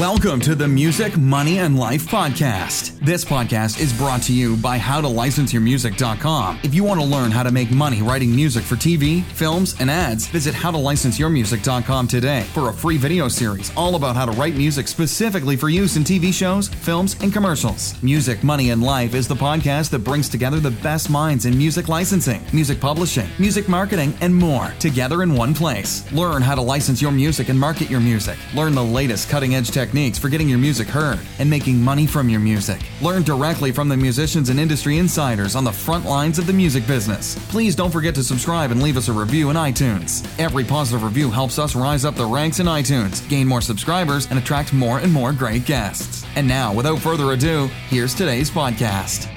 Welcome 0.00 0.40
to 0.40 0.54
the 0.54 0.66
Music, 0.66 1.18
Money, 1.18 1.58
and 1.58 1.78
Life 1.78 2.06
podcast. 2.06 2.98
This 3.00 3.22
podcast 3.22 3.78
is 3.78 3.92
brought 3.92 4.22
to 4.22 4.32
you 4.32 4.56
by 4.56 4.78
HowToLicenseYourMusic.com. 4.78 6.60
If 6.62 6.74
you 6.74 6.84
want 6.84 7.00
to 7.00 7.06
learn 7.06 7.30
how 7.30 7.42
to 7.42 7.50
make 7.50 7.70
money 7.70 8.00
writing 8.00 8.34
music 8.34 8.64
for 8.64 8.76
TV, 8.76 9.22
films, 9.22 9.78
and 9.78 9.90
ads, 9.90 10.26
visit 10.28 10.54
HowToLicenseYourMusic.com 10.54 12.08
today 12.08 12.44
for 12.54 12.70
a 12.70 12.72
free 12.72 12.96
video 12.96 13.28
series 13.28 13.70
all 13.76 13.94
about 13.94 14.16
how 14.16 14.24
to 14.24 14.32
write 14.32 14.54
music 14.54 14.88
specifically 14.88 15.54
for 15.54 15.68
use 15.68 15.98
in 15.98 16.02
TV 16.02 16.32
shows, 16.32 16.68
films, 16.68 17.14
and 17.22 17.30
commercials. 17.30 18.02
Music, 18.02 18.42
Money, 18.42 18.70
and 18.70 18.82
Life 18.82 19.14
is 19.14 19.28
the 19.28 19.34
podcast 19.34 19.90
that 19.90 19.98
brings 19.98 20.30
together 20.30 20.60
the 20.60 20.70
best 20.70 21.10
minds 21.10 21.44
in 21.44 21.58
music 21.58 21.88
licensing, 21.88 22.42
music 22.54 22.80
publishing, 22.80 23.28
music 23.38 23.68
marketing, 23.68 24.14
and 24.22 24.34
more 24.34 24.72
together 24.78 25.22
in 25.22 25.34
one 25.34 25.52
place. 25.52 26.10
Learn 26.10 26.40
how 26.40 26.54
to 26.54 26.62
license 26.62 27.02
your 27.02 27.12
music 27.12 27.50
and 27.50 27.60
market 27.60 27.90
your 27.90 28.00
music. 28.00 28.38
Learn 28.54 28.74
the 28.74 28.82
latest 28.82 29.28
cutting 29.28 29.54
edge 29.54 29.68
technology 29.68 29.89
techniques 29.90 30.18
for 30.18 30.28
getting 30.28 30.48
your 30.48 30.58
music 30.58 30.86
heard 30.86 31.18
and 31.40 31.50
making 31.50 31.82
money 31.82 32.06
from 32.06 32.28
your 32.28 32.38
music. 32.38 32.80
Learn 33.02 33.24
directly 33.24 33.72
from 33.72 33.88
the 33.88 33.96
musicians 33.96 34.48
and 34.48 34.60
industry 34.60 34.98
insiders 34.98 35.56
on 35.56 35.64
the 35.64 35.72
front 35.72 36.04
lines 36.04 36.38
of 36.38 36.46
the 36.46 36.52
music 36.52 36.86
business. 36.86 37.36
Please 37.50 37.74
don't 37.74 37.90
forget 37.90 38.14
to 38.14 38.22
subscribe 38.22 38.70
and 38.70 38.84
leave 38.84 38.96
us 38.96 39.08
a 39.08 39.12
review 39.12 39.50
in 39.50 39.56
iTunes. 39.56 40.24
Every 40.38 40.62
positive 40.62 41.02
review 41.02 41.28
helps 41.28 41.58
us 41.58 41.74
rise 41.74 42.04
up 42.04 42.14
the 42.14 42.24
ranks 42.24 42.60
in 42.60 42.66
iTunes, 42.66 43.28
gain 43.28 43.48
more 43.48 43.60
subscribers, 43.60 44.28
and 44.30 44.38
attract 44.38 44.72
more 44.72 45.00
and 45.00 45.12
more 45.12 45.32
great 45.32 45.64
guests. 45.64 46.24
And 46.36 46.46
now, 46.46 46.72
without 46.72 47.00
further 47.00 47.32
ado, 47.32 47.68
here's 47.88 48.14
today's 48.14 48.48
podcast. 48.48 49.28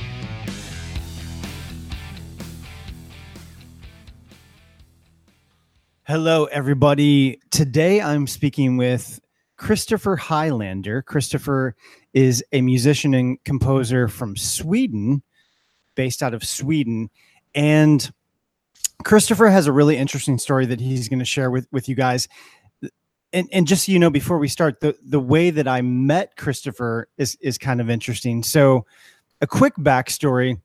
Hello, 6.05 6.45
everybody. 6.45 7.40
Today 7.49 7.99
I'm 7.99 8.27
speaking 8.27 8.77
with 8.77 9.20
Christopher 9.57 10.16
Highlander. 10.16 11.02
Christopher 11.02 11.75
is 12.13 12.43
a 12.52 12.62
musician 12.62 13.13
and 13.13 13.43
composer 13.43 14.07
from 14.07 14.35
Sweden, 14.35 15.23
based 15.96 16.23
out 16.23 16.34
of 16.34 16.43
Sweden. 16.43 17.09
And 17.55 18.12
Christopher 19.04 19.48
has 19.48 19.68
a 19.68 19.71
really 19.71 19.98
interesting 19.98 20.37
story 20.37 20.65
that 20.65 20.79
he's 20.79 21.09
going 21.09 21.20
to 21.20 21.26
share 21.26 21.51
with, 21.51 21.68
with 21.71 21.87
you 21.87 21.96
guys. 21.96 22.27
And, 23.31 23.48
and 23.51 23.68
just 23.68 23.85
so 23.85 23.91
you 23.91 23.99
know, 23.99 24.09
before 24.09 24.37
we 24.37 24.48
start, 24.48 24.79
the, 24.79 24.96
the 25.04 25.20
way 25.20 25.49
that 25.49 25.68
I 25.68 25.81
met 25.81 26.35
Christopher 26.35 27.07
is, 27.18 27.35
is 27.41 27.57
kind 27.57 27.81
of 27.81 27.90
interesting. 27.90 28.43
So, 28.43 28.85
a 29.41 29.48
quick 29.48 29.76
backstory 29.76 30.62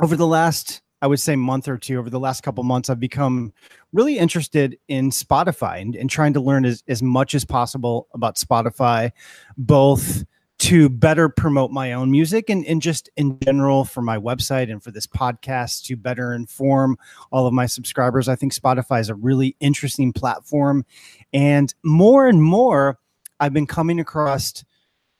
over 0.00 0.16
the 0.16 0.26
last 0.26 0.82
I 1.04 1.06
would 1.06 1.20
say 1.20 1.36
month 1.36 1.68
or 1.68 1.76
two 1.76 1.98
over 1.98 2.08
the 2.08 2.18
last 2.18 2.42
couple 2.42 2.64
months, 2.64 2.88
I've 2.88 2.98
become 2.98 3.52
really 3.92 4.16
interested 4.16 4.78
in 4.88 5.10
Spotify 5.10 5.82
and, 5.82 5.94
and 5.94 6.08
trying 6.08 6.32
to 6.32 6.40
learn 6.40 6.64
as, 6.64 6.82
as 6.88 7.02
much 7.02 7.34
as 7.34 7.44
possible 7.44 8.08
about 8.14 8.36
Spotify, 8.36 9.10
both 9.58 10.24
to 10.60 10.88
better 10.88 11.28
promote 11.28 11.70
my 11.70 11.92
own 11.92 12.10
music 12.10 12.48
and, 12.48 12.64
and 12.64 12.80
just 12.80 13.10
in 13.18 13.38
general 13.40 13.84
for 13.84 14.00
my 14.00 14.16
website 14.16 14.72
and 14.72 14.82
for 14.82 14.92
this 14.92 15.06
podcast 15.06 15.84
to 15.84 15.96
better 15.96 16.32
inform 16.32 16.96
all 17.30 17.46
of 17.46 17.52
my 17.52 17.66
subscribers. 17.66 18.26
I 18.26 18.34
think 18.34 18.54
Spotify 18.54 19.00
is 19.02 19.10
a 19.10 19.14
really 19.14 19.56
interesting 19.60 20.10
platform. 20.10 20.86
And 21.34 21.74
more 21.84 22.26
and 22.26 22.42
more, 22.42 22.98
I've 23.40 23.52
been 23.52 23.66
coming 23.66 24.00
across 24.00 24.64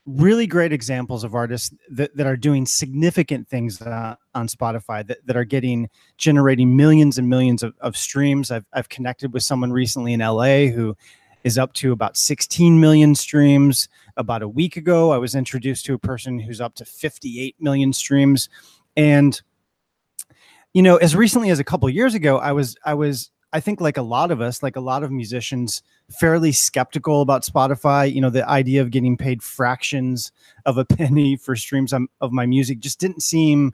really 0.07 0.47
great 0.47 0.73
examples 0.73 1.25
of 1.25 1.35
artists 1.35 1.75
that, 1.91 2.15
that 2.17 2.27
are 2.27 2.37
doing 2.37 2.67
significant 2.67 3.49
things 3.49 3.81
uh, 3.81 4.17
on 4.35 4.49
Spotify 4.49 5.07
that, 5.07 5.27
that 5.27 5.37
are 5.37 5.45
getting 5.45 5.89
generating 6.19 6.77
millions 6.77 7.17
and 7.19 7.29
millions 7.29 7.63
of, 7.63 7.75
of 7.81 7.97
streams. 7.97 8.51
I've, 8.51 8.67
I've 8.73 8.89
connected 8.89 9.33
with 9.33 9.43
someone 9.43 9.73
recently 9.73 10.13
in 10.13 10.21
LA 10.21 10.67
who 10.67 10.97
is 11.43 11.59
up 11.59 11.73
to 11.75 11.93
about 11.93 12.17
16 12.17 12.81
million 12.81 13.15
streams. 13.15 13.89
About 14.17 14.43
a 14.43 14.49
week 14.49 14.77
ago, 14.77 15.11
I 15.13 15.19
was 15.19 15.35
introduced 15.35 15.85
to 15.87 15.95
a 15.95 15.99
person 15.99 16.39
who's 16.39 16.61
up 16.61 16.75
to 16.77 16.85
58 16.85 17.57
million 17.61 17.93
streams. 17.93 18.49
And 18.97 19.41
you 20.73 20.83
know, 20.83 20.97
as 20.97 21.15
recently 21.15 21.51
as 21.51 21.59
a 21.61 21.65
couple 21.65 21.89
years 21.89 22.15
ago, 22.15 22.39
I 22.39 22.53
was 22.53 22.77
I 22.85 22.95
was 22.95 23.31
I 23.55 23.61
think 23.61 23.81
like 23.81 23.97
a 23.97 24.03
lot 24.03 24.33
of 24.33 24.41
us, 24.41 24.65
like 24.65 24.75
a 24.75 24.81
lot 24.81 25.05
of 25.05 25.13
musicians, 25.13 25.81
fairly 26.11 26.51
skeptical 26.51 27.23
about 27.23 27.45
Spotify. 27.45 28.13
You 28.13 28.21
know, 28.21 28.29
the 28.29 28.47
idea 28.49 28.83
of 28.83 28.91
getting 28.91 29.17
paid 29.17 29.45
fractions 29.45 30.33
of 30.67 30.77
a 30.77 30.85
penny 30.97 31.37
for 31.37 31.55
streams 31.55 31.93
of 31.93 32.33
my 32.33 32.47
music 32.47 32.81
just 32.81 32.99
didn't 32.99 33.23
seem 33.23 33.73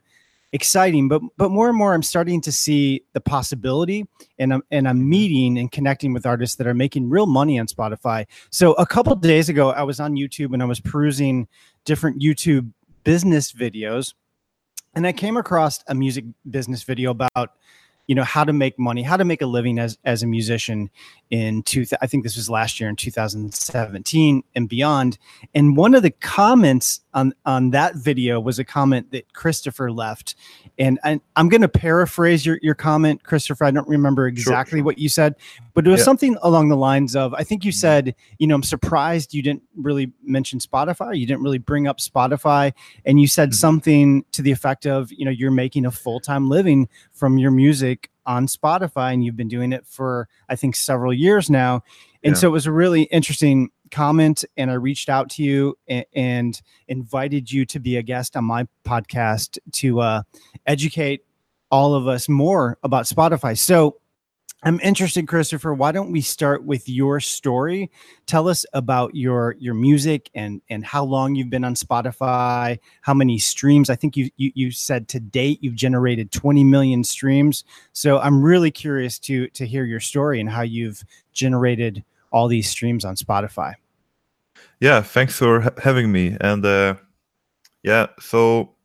exciting. 0.51 1.07
But 1.07 1.23
but 1.35 1.49
more 1.49 1.67
and 1.67 1.75
more, 1.75 1.95
I'm 1.95 2.03
starting 2.03 2.41
to 2.41 2.51
see 2.51 3.03
the 3.13 3.21
possibility, 3.21 4.05
and 4.37 4.53
I'm 4.53 4.61
and 4.69 4.87
I'm 4.87 4.99
mm-hmm. 4.99 5.09
meeting 5.09 5.57
and 5.57 5.71
connecting 5.71 6.13
with 6.13 6.27
artists 6.27 6.57
that 6.57 6.67
are 6.67 6.75
making 6.75 7.09
real 7.09 7.25
money 7.25 7.59
on 7.59 7.65
Spotify. 7.65 8.27
So 8.51 8.73
a 8.73 8.85
couple 8.85 9.15
days 9.15 9.49
ago, 9.49 9.71
I 9.71 9.81
was 9.81 9.99
on 9.99 10.13
YouTube 10.13 10.53
and 10.53 10.61
I 10.61 10.65
was 10.65 10.79
perusing 10.79 11.47
different 11.85 12.21
YouTube 12.21 12.71
business 13.03 13.51
videos, 13.51 14.13
and 14.93 15.07
I 15.07 15.11
came 15.11 15.37
across 15.37 15.83
a 15.87 15.95
music 15.95 16.25
business 16.49 16.83
video 16.83 17.09
about 17.09 17.53
you 18.11 18.15
know 18.15 18.25
how 18.25 18.43
to 18.43 18.51
make 18.51 18.77
money 18.77 19.03
how 19.03 19.15
to 19.15 19.23
make 19.23 19.41
a 19.41 19.45
living 19.45 19.79
as 19.79 19.97
as 20.03 20.21
a 20.21 20.27
musician 20.27 20.89
in 21.29 21.63
two 21.63 21.85
i 22.01 22.07
think 22.07 22.23
this 22.25 22.35
was 22.35 22.49
last 22.49 22.77
year 22.77 22.89
in 22.89 22.95
2017 22.97 24.43
and 24.53 24.67
beyond 24.67 25.17
and 25.55 25.77
one 25.77 25.95
of 25.95 26.03
the 26.03 26.11
comments 26.11 26.99
on 27.13 27.33
on 27.45 27.69
that 27.69 27.95
video 27.95 28.37
was 28.37 28.59
a 28.59 28.65
comment 28.65 29.09
that 29.11 29.31
christopher 29.31 29.93
left 29.93 30.35
and 30.77 30.99
I, 31.05 31.21
am 31.37 31.47
going 31.47 31.61
to 31.61 31.69
paraphrase 31.69 32.45
your, 32.45 32.59
your 32.61 32.75
comment 32.75 33.23
christopher 33.23 33.63
i 33.63 33.71
don't 33.71 33.87
remember 33.87 34.27
exactly 34.27 34.79
sure. 34.79 34.83
what 34.83 34.97
you 34.97 35.07
said 35.07 35.35
but 35.73 35.87
it 35.87 35.89
was 35.89 36.01
yeah. 36.01 36.05
something 36.05 36.37
along 36.41 36.67
the 36.67 36.75
lines 36.75 37.15
of 37.15 37.33
i 37.35 37.45
think 37.45 37.63
you 37.63 37.71
said 37.71 38.13
you 38.39 38.47
know 38.47 38.55
i'm 38.55 38.63
surprised 38.63 39.33
you 39.33 39.41
didn't 39.41 39.63
really 39.77 40.11
mention 40.21 40.59
spotify 40.59 41.17
you 41.17 41.25
didn't 41.25 41.43
really 41.43 41.59
bring 41.59 41.87
up 41.87 41.99
spotify 41.99 42.73
and 43.05 43.21
you 43.21 43.27
said 43.27 43.51
mm-hmm. 43.51 43.55
something 43.55 44.25
to 44.33 44.41
the 44.41 44.51
effect 44.51 44.85
of 44.85 45.13
you 45.13 45.23
know 45.23 45.31
you're 45.31 45.49
making 45.49 45.85
a 45.85 45.91
full-time 45.91 46.49
living 46.49 46.89
from 47.21 47.37
your 47.37 47.51
music 47.51 48.09
on 48.25 48.47
spotify 48.47 49.13
and 49.13 49.23
you've 49.23 49.37
been 49.37 49.47
doing 49.47 49.71
it 49.71 49.85
for 49.85 50.27
i 50.49 50.55
think 50.55 50.75
several 50.75 51.13
years 51.13 51.51
now 51.51 51.83
and 52.23 52.35
yeah. 52.35 52.39
so 52.39 52.47
it 52.47 52.51
was 52.51 52.65
a 52.65 52.71
really 52.71 53.03
interesting 53.03 53.69
comment 53.91 54.43
and 54.57 54.71
I 54.71 54.75
reached 54.75 55.09
out 55.09 55.29
to 55.31 55.43
you 55.43 55.77
and, 55.87 56.05
and 56.15 56.61
invited 56.87 57.51
you 57.51 57.65
to 57.65 57.79
be 57.79 57.97
a 57.97 58.01
guest 58.01 58.35
on 58.35 58.45
my 58.45 58.67
podcast 58.85 59.59
to 59.73 59.99
uh, 59.99 60.23
educate 60.65 61.25
all 61.69 61.93
of 61.93 62.07
us 62.07 62.27
more 62.27 62.77
about 62.83 63.05
Spotify. 63.05 63.57
So 63.57 63.97
I'm 64.63 64.79
interested, 64.81 65.27
Christopher. 65.27 65.73
Why 65.73 65.91
don't 65.91 66.11
we 66.11 66.21
start 66.21 66.63
with 66.63 66.87
your 66.87 67.19
story? 67.19 67.89
Tell 68.27 68.47
us 68.47 68.63
about 68.73 69.15
your 69.15 69.55
your 69.59 69.73
music 69.73 70.29
and 70.35 70.61
and 70.69 70.85
how 70.85 71.03
long 71.03 71.33
you've 71.33 71.49
been 71.49 71.63
on 71.63 71.73
Spotify, 71.73 72.77
how 73.01 73.15
many 73.15 73.39
streams. 73.39 73.89
I 73.89 73.95
think 73.95 74.15
you 74.15 74.29
you, 74.37 74.51
you 74.53 74.71
said 74.71 75.07
to 75.09 75.19
date 75.19 75.63
you've 75.63 75.75
generated 75.75 76.31
20 76.31 76.63
million 76.63 77.03
streams. 77.03 77.63
So 77.93 78.19
I'm 78.19 78.43
really 78.43 78.69
curious 78.69 79.17
to 79.19 79.47
to 79.49 79.65
hear 79.65 79.83
your 79.83 79.99
story 79.99 80.39
and 80.39 80.49
how 80.49 80.61
you've 80.61 81.03
generated 81.33 82.03
all 82.31 82.47
these 82.47 82.69
streams 82.69 83.03
on 83.03 83.15
Spotify. 83.15 83.73
Yeah, 84.79 85.01
thanks 85.01 85.37
for 85.37 85.61
ha- 85.61 85.71
having 85.81 86.11
me. 86.11 86.37
And 86.39 86.63
uh, 86.63 86.95
yeah, 87.81 88.07
so 88.19 88.75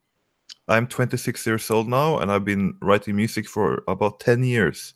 I'm 0.69 0.87
26 0.87 1.47
years 1.47 1.70
old 1.70 1.87
now, 1.87 2.19
and 2.19 2.32
I've 2.32 2.44
been 2.47 2.76
writing 2.81 3.16
music 3.16 3.47
for 3.47 3.82
about 3.87 4.20
10 4.20 4.43
years. 4.43 4.94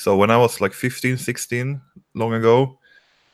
So 0.00 0.16
when 0.16 0.30
I 0.30 0.38
was 0.38 0.62
like 0.62 0.72
15, 0.72 1.18
16, 1.18 1.78
long 2.14 2.32
ago, 2.32 2.78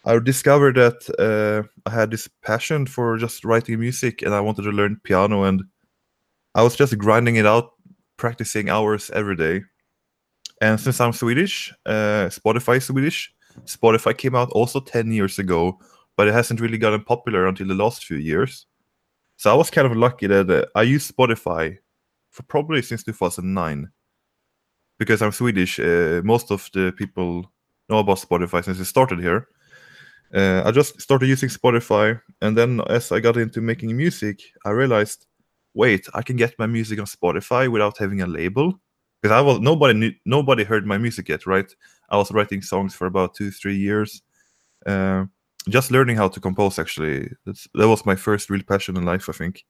I 0.04 0.18
discovered 0.18 0.74
that 0.74 0.98
uh, 1.16 1.62
I 1.88 1.90
had 1.92 2.10
this 2.10 2.28
passion 2.42 2.86
for 2.86 3.16
just 3.18 3.44
writing 3.44 3.78
music, 3.78 4.22
and 4.22 4.34
I 4.34 4.40
wanted 4.40 4.62
to 4.62 4.70
learn 4.70 5.00
piano, 5.04 5.44
and 5.44 5.62
I 6.56 6.64
was 6.64 6.74
just 6.74 6.98
grinding 6.98 7.36
it 7.36 7.46
out, 7.46 7.70
practicing 8.16 8.68
hours 8.68 9.10
every 9.10 9.36
day. 9.36 9.62
And 10.60 10.80
since 10.80 11.00
I'm 11.00 11.12
Swedish, 11.12 11.72
uh, 11.86 12.30
Spotify 12.34 12.82
Swedish, 12.82 13.32
Spotify 13.64 14.18
came 14.18 14.34
out 14.34 14.50
also 14.50 14.80
10 14.80 15.12
years 15.12 15.38
ago, 15.38 15.78
but 16.16 16.26
it 16.26 16.34
hasn't 16.34 16.60
really 16.60 16.78
gotten 16.78 17.04
popular 17.04 17.46
until 17.46 17.68
the 17.68 17.74
last 17.74 18.04
few 18.04 18.16
years. 18.16 18.66
So 19.36 19.52
I 19.52 19.54
was 19.54 19.70
kind 19.70 19.86
of 19.86 19.96
lucky 19.96 20.26
that 20.26 20.50
uh, 20.50 20.64
I 20.74 20.82
used 20.82 21.16
Spotify 21.16 21.78
for 22.32 22.42
probably 22.42 22.82
since 22.82 23.04
2009 23.04 23.88
because 24.98 25.22
I'm 25.22 25.32
Swedish. 25.32 25.78
Uh, 25.78 26.20
most 26.24 26.50
of 26.50 26.68
the 26.72 26.92
people 26.96 27.50
know 27.88 27.98
about 27.98 28.18
Spotify 28.18 28.64
since 28.64 28.78
it 28.78 28.84
started 28.86 29.20
here. 29.20 29.48
Uh, 30.34 30.62
I 30.64 30.72
just 30.72 31.00
started 31.00 31.28
using 31.28 31.48
Spotify, 31.48 32.20
and 32.40 32.56
then 32.56 32.80
as 32.88 33.12
I 33.12 33.20
got 33.20 33.36
into 33.36 33.60
making 33.60 33.96
music, 33.96 34.40
I 34.64 34.70
realized, 34.70 35.26
wait, 35.74 36.08
I 36.14 36.22
can 36.22 36.36
get 36.36 36.58
my 36.58 36.66
music 36.66 36.98
on 36.98 37.06
Spotify 37.06 37.70
without 37.70 37.98
having 37.98 38.22
a 38.22 38.26
label 38.26 38.80
because 39.22 39.32
I 39.32 39.40
was 39.40 39.60
nobody 39.60 39.94
knew, 39.94 40.12
nobody 40.24 40.64
heard 40.64 40.86
my 40.86 40.98
music 40.98 41.28
yet, 41.28 41.46
right? 41.46 41.72
I 42.10 42.16
was 42.16 42.32
writing 42.32 42.62
songs 42.62 42.94
for 42.94 43.06
about 43.06 43.34
two 43.34 43.50
three 43.50 43.76
years, 43.76 44.22
uh, 44.84 45.26
just 45.68 45.90
learning 45.90 46.16
how 46.16 46.28
to 46.28 46.40
compose. 46.40 46.78
Actually, 46.78 47.30
That's, 47.44 47.68
that 47.74 47.88
was 47.88 48.04
my 48.04 48.16
first 48.16 48.50
real 48.50 48.62
passion 48.62 48.96
in 48.96 49.04
life, 49.04 49.28
I 49.28 49.32
think. 49.32 49.64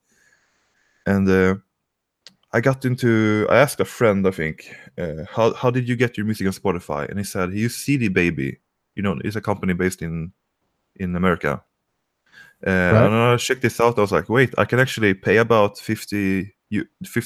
And 1.07 1.29
uh, 1.29 1.57
I 2.57 2.61
got 2.61 2.85
into. 2.85 3.47
I 3.51 3.57
asked 3.59 3.81
a 3.81 3.85
friend, 3.85 4.27
I 4.27 4.31
think, 4.31 4.75
uh, 4.99 5.25
how 5.31 5.53
how 5.55 5.71
did 5.71 5.89
you 5.89 5.97
get 5.97 6.17
your 6.17 6.27
music 6.27 6.47
on 6.47 6.55
Spotify? 6.55 7.09
And 7.09 7.19
he 7.19 7.25
said 7.25 7.53
he 7.53 7.61
used 7.61 7.79
CD 7.79 8.09
Baby. 8.09 8.61
You 8.97 9.03
know, 9.03 9.19
it's 9.25 9.37
a 9.37 9.41
company 9.41 9.75
based 9.75 10.03
in 10.03 10.33
in 10.97 11.15
America. 11.17 11.63
Uh, 12.67 12.71
And 12.71 13.15
I 13.15 13.37
checked 13.37 13.63
this 13.63 13.81
out. 13.81 13.99
I 13.99 14.01
was 14.01 14.13
like, 14.13 14.29
wait, 14.29 14.55
I 14.59 14.65
can 14.65 14.81
actually 14.81 15.15
pay 15.15 15.37
about 15.39 15.79
50 15.79 16.53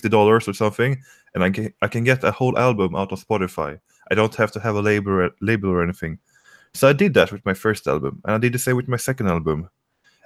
dollars 0.09 0.49
or 0.49 0.55
something, 0.55 1.03
and 1.35 1.45
I 1.45 1.51
can 1.51 1.73
I 1.83 1.89
can 1.89 2.05
get 2.05 2.25
a 2.25 2.33
whole 2.33 2.59
album 2.59 2.97
out 2.97 3.13
of 3.13 3.25
Spotify. 3.27 3.79
I 4.11 4.15
don't 4.15 4.35
have 4.37 4.51
to 4.53 4.61
have 4.61 4.75
a 4.77 4.83
label 4.83 5.31
label 5.41 5.71
or 5.71 5.83
anything. 5.83 6.19
So 6.75 6.89
I 6.89 6.93
did 6.93 7.15
that 7.15 7.33
with 7.33 7.45
my 7.45 7.55
first 7.55 7.87
album, 7.87 8.21
and 8.25 8.35
I 8.35 8.39
did 8.39 8.53
the 8.53 8.59
same 8.59 8.77
with 8.77 8.89
my 8.89 8.99
second 8.99 9.29
album. 9.29 9.69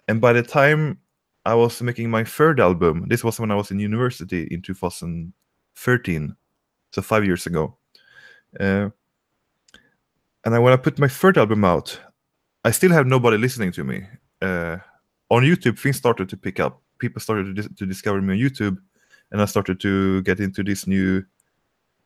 And 0.09 0.21
by 0.21 0.33
the 0.33 0.43
time 0.43 0.99
I 1.44 1.55
was 1.55 1.82
making 1.82 2.11
my 2.11 2.25
third 2.25 2.58
album, 2.58 3.05
this 3.08 3.23
was 3.23 3.38
when 3.38 3.50
I 3.50 3.55
was 3.55 3.70
in 3.70 3.79
university 3.79 4.49
in 4.50 4.62
2013, 4.62 6.37
so 6.93 7.02
five 7.02 7.25
years 7.25 7.46
ago. 7.46 7.76
Uh, 8.58 8.88
and 10.44 10.55
I, 10.55 10.58
when 10.58 10.73
I 10.73 10.76
put 10.76 10.99
my 10.99 11.08
third 11.08 11.37
album 11.37 11.64
out, 11.64 11.99
I 12.64 12.70
still 12.70 12.93
have 12.93 13.06
nobody 13.06 13.37
listening 13.37 13.73
to 13.73 13.85
me. 13.85 14.06
Uh, 14.41 14.79
on 15.31 15.43
YouTube, 15.43 15.79
things 15.79 15.96
started 15.96 16.29
to 16.31 16.37
pick 16.37 16.61
up. 16.61 16.81
People 16.99 17.20
started 17.20 17.44
to, 17.44 17.52
dis- 17.52 17.76
to 17.76 17.87
discover 17.87 18.23
me 18.23 18.35
on 18.35 18.50
YouTube, 18.50 18.79
and 19.31 19.43
I 19.43 19.44
started 19.46 19.81
to 19.81 20.23
get 20.23 20.41
into 20.41 20.62
this 20.62 20.87
new 20.87 21.25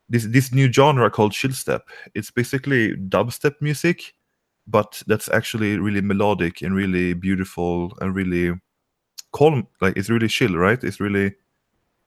this 0.09 0.25
this 0.25 0.53
new 0.53 0.73
genre 0.73 1.11
called 1.11 1.33
chill 1.33 1.53
step. 1.53 1.89
It's 2.15 2.31
basically 2.31 2.97
dubstep 2.97 3.61
music, 3.61 4.15
but 4.67 5.03
that's 5.07 5.29
actually 5.29 5.79
really 5.79 6.01
melodic 6.01 6.63
and 6.63 6.75
really 6.75 7.13
beautiful 7.13 7.93
and 8.01 8.15
really 8.15 8.59
calm. 9.33 9.67
Like 9.81 9.97
it's 9.97 10.11
really 10.11 10.29
chill, 10.29 10.57
right? 10.57 10.83
It's 10.83 11.01
really 11.01 11.35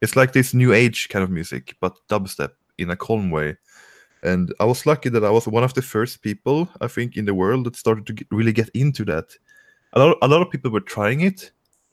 it's 0.00 0.16
like 0.16 0.32
this 0.32 0.52
new 0.52 0.72
age 0.72 1.08
kind 1.08 1.22
of 1.22 1.30
music, 1.30 1.76
but 1.80 1.96
dubstep 2.08 2.50
in 2.78 2.90
a 2.90 2.96
calm 2.96 3.30
way. 3.30 3.56
And 4.22 4.54
I 4.60 4.64
was 4.64 4.86
lucky 4.86 5.08
that 5.08 5.24
I 5.24 5.30
was 5.30 5.48
one 5.48 5.64
of 5.64 5.74
the 5.74 5.82
first 5.82 6.22
people 6.22 6.68
I 6.80 6.86
think 6.86 7.16
in 7.16 7.24
the 7.24 7.34
world 7.34 7.66
that 7.66 7.76
started 7.76 8.06
to 8.06 8.12
get, 8.12 8.26
really 8.30 8.52
get 8.52 8.68
into 8.70 9.04
that. 9.06 9.36
A 9.94 9.98
lot, 9.98 10.16
a 10.22 10.28
lot 10.28 10.42
of 10.42 10.50
people 10.50 10.70
were 10.70 10.80
trying 10.80 11.20
it, 11.20 11.50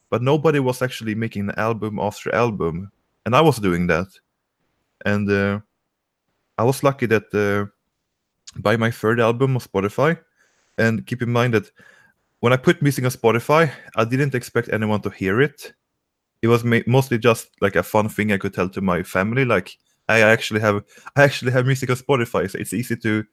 but 0.10 0.22
nobody 0.22 0.60
was 0.60 0.82
actually 0.82 1.16
making 1.16 1.50
an 1.50 1.56
album 1.58 2.00
after 2.00 2.34
album, 2.34 2.92
and 3.26 3.36
I 3.36 3.42
was 3.42 3.58
doing 3.58 3.88
that. 3.88 4.08
And 5.06 5.30
uh, 5.30 5.60
I 6.58 6.64
was 6.64 6.84
lucky 6.84 7.08
that 7.08 7.34
uh, 7.34 7.70
by 8.60 8.78
my 8.78 8.92
third 8.92 9.20
album 9.20 9.56
on 9.56 9.62
Spotify, 9.62 10.20
and 10.78 11.06
keep 11.06 11.22
in 11.22 11.32
mind 11.32 11.54
that 11.56 11.72
when 12.40 12.54
I 12.54 12.58
put 12.58 12.82
music 12.82 13.06
on 13.06 13.12
Spotify, 13.12 13.72
I 13.96 14.06
didn't 14.06 14.36
expect 14.36 14.70
anyone 14.70 15.02
to 15.02 15.10
hear 15.10 15.42
it. 15.42 15.74
It 16.42 16.48
was 16.48 16.64
ma- 16.64 16.88
mostly 16.88 17.18
just 17.18 17.50
like 17.62 17.76
a 17.76 17.84
fun 17.84 18.10
thing 18.10 18.32
I 18.32 18.38
could 18.38 18.54
tell 18.54 18.70
to 18.70 18.82
my 18.82 19.04
family. 19.04 19.46
Like 19.46 19.78
I 20.08 20.22
actually 20.22 20.62
have, 20.62 20.84
I 21.16 21.24
actually 21.24 21.52
have 21.52 21.66
music 21.66 21.90
on 21.90 21.98
Spotify, 21.98 22.50
so 22.50 22.58
it's 22.58 22.74
easy 22.74 22.96
to 22.98 23.26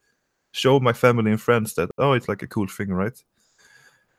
show 0.51 0.79
my 0.79 0.93
family 0.93 1.31
and 1.31 1.41
friends 1.41 1.75
that 1.75 1.89
oh, 1.97 2.13
it's 2.13 2.27
like 2.27 2.41
a 2.41 2.47
cool 2.47 2.67
thing, 2.67 2.89
right? 2.89 3.17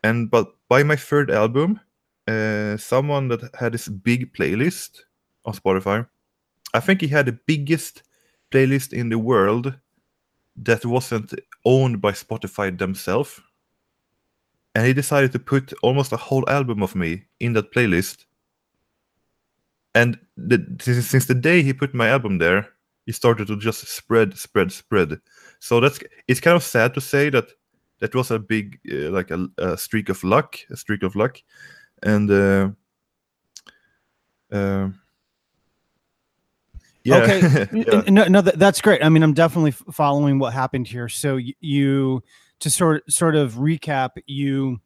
And 0.03 0.31
but 0.31 0.55
by 0.69 0.83
my 0.83 0.97
third 0.97 1.31
album, 1.31 1.81
uh, 2.27 2.77
someone 2.77 3.29
that 3.29 3.55
had 3.59 3.73
this 3.73 3.89
big 3.89 4.33
playlist 4.33 5.01
on 5.45 5.55
Spotify, 5.55 6.07
I 6.73 6.81
think 6.81 7.01
he 7.01 7.09
had 7.09 7.27
the 7.27 7.39
biggest 7.47 8.03
playlist 8.51 8.93
in 8.93 9.09
the 9.09 9.19
world 9.19 9.75
that 10.57 10.85
wasn't 10.85 11.35
owned 11.65 12.01
by 12.01 12.13
Spotify 12.13 12.77
themselves. 12.77 13.41
And 14.79 14.87
he 14.87 14.93
decided 14.93 15.33
to 15.33 15.41
put 15.41 15.73
almost 15.83 16.13
a 16.13 16.17
whole 16.17 16.49
album 16.49 16.85
of 16.85 16.95
me 16.95 17.25
in 17.41 17.53
that 17.55 17.73
playlist. 17.73 18.27
And 19.93 20.21
the, 20.37 20.65
since 20.79 21.27
the 21.27 21.35
day 21.35 21.65
he 21.65 21.73
put 21.73 21.95
my 21.95 22.09
album 22.09 22.39
there, 22.39 22.69
he 23.05 23.11
started 23.11 23.49
to 23.49 23.57
just 23.57 23.89
spread, 23.89 24.39
spread, 24.39 24.71
spread. 24.71 25.19
So 25.59 25.81
that's 25.81 25.99
it's 26.29 26.39
kind 26.39 26.55
of 26.55 26.63
sad 26.63 26.95
to 26.95 27.01
say 27.01 27.29
that 27.29 27.49
that 27.99 28.15
was 28.15 28.31
a 28.31 28.39
big 28.39 28.79
uh, 28.89 29.11
like 29.11 29.33
a, 29.33 29.49
a, 29.59 29.77
streak 29.77 30.11
of 30.11 30.23
luck, 30.23 30.57
a 30.71 30.77
streak 30.77 31.03
of 31.03 31.17
luck, 31.17 31.43
and 32.05 32.31
uh, 32.31 32.69
uh, 34.53 34.91
yeah. 37.03 37.17
Okay. 37.17 37.69
yeah. 37.73 38.03
No, 38.07 38.29
no, 38.29 38.41
that, 38.43 38.61
that's 38.61 38.81
great. 38.81 39.03
I 39.03 39.09
mean, 39.09 39.25
I'm 39.25 39.35
definitely 39.35 39.73
following 39.73 40.39
what 40.39 40.53
happened 40.53 40.87
here. 40.87 41.09
So 41.09 41.37
you 41.59 42.23
to 42.61 42.71
sort 42.71 43.11
sort 43.11 43.37
of 43.37 43.55
recap, 43.55 44.11
you 44.27 44.81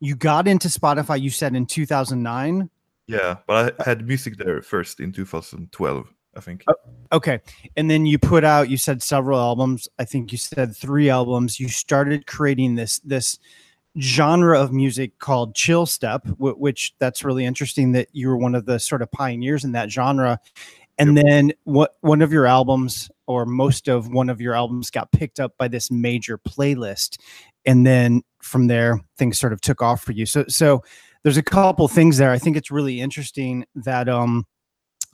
you 0.00 0.16
got 0.16 0.48
into 0.48 0.68
Spotify. 0.68 1.20
You 1.20 1.30
said 1.30 1.54
in 1.54 1.66
2009. 1.66 2.68
Yeah, 3.06 3.36
but 3.46 3.76
I 3.80 3.84
had 3.84 4.06
music 4.06 4.36
there 4.36 4.62
first 4.62 5.00
in 5.00 5.12
2012. 5.12 6.12
I 6.34 6.40
think. 6.40 6.64
Uh, 6.66 6.72
okay. 7.12 7.40
And 7.76 7.90
then 7.90 8.06
you 8.06 8.18
put 8.18 8.42
out 8.42 8.70
you 8.70 8.76
said 8.76 9.02
several 9.02 9.38
albums. 9.38 9.88
I 9.98 10.04
think 10.04 10.32
you 10.32 10.38
said 10.38 10.74
3 10.74 11.10
albums. 11.10 11.60
You 11.60 11.68
started 11.68 12.26
creating 12.26 12.74
this 12.74 13.00
this 13.00 13.38
genre 13.98 14.58
of 14.58 14.72
music 14.72 15.18
called 15.18 15.54
chill 15.54 15.84
step 15.84 16.26
which 16.38 16.94
that's 16.98 17.24
really 17.24 17.44
interesting 17.44 17.92
that 17.92 18.08
you 18.12 18.26
were 18.26 18.38
one 18.38 18.54
of 18.54 18.64
the 18.64 18.78
sort 18.78 19.02
of 19.02 19.12
pioneers 19.12 19.64
in 19.64 19.72
that 19.72 19.90
genre 19.90 20.40
and 21.02 21.16
yep. 21.16 21.26
then 21.26 21.52
what 21.64 21.96
one 22.00 22.22
of 22.22 22.32
your 22.32 22.46
albums 22.46 23.10
or 23.26 23.44
most 23.44 23.88
of 23.88 24.08
one 24.08 24.28
of 24.28 24.40
your 24.40 24.54
albums 24.54 24.90
got 24.90 25.10
picked 25.10 25.40
up 25.40 25.52
by 25.58 25.66
this 25.66 25.90
major 25.90 26.38
playlist. 26.38 27.18
And 27.64 27.84
then 27.84 28.22
from 28.40 28.68
there 28.68 29.00
things 29.16 29.38
sort 29.38 29.52
of 29.52 29.60
took 29.60 29.82
off 29.82 30.02
for 30.02 30.12
you. 30.12 30.26
So 30.26 30.44
so 30.48 30.82
there's 31.24 31.36
a 31.36 31.42
couple 31.42 31.88
things 31.88 32.18
there. 32.18 32.30
I 32.30 32.38
think 32.38 32.56
it's 32.56 32.70
really 32.70 33.00
interesting 33.00 33.64
that 33.74 34.08
um 34.08 34.46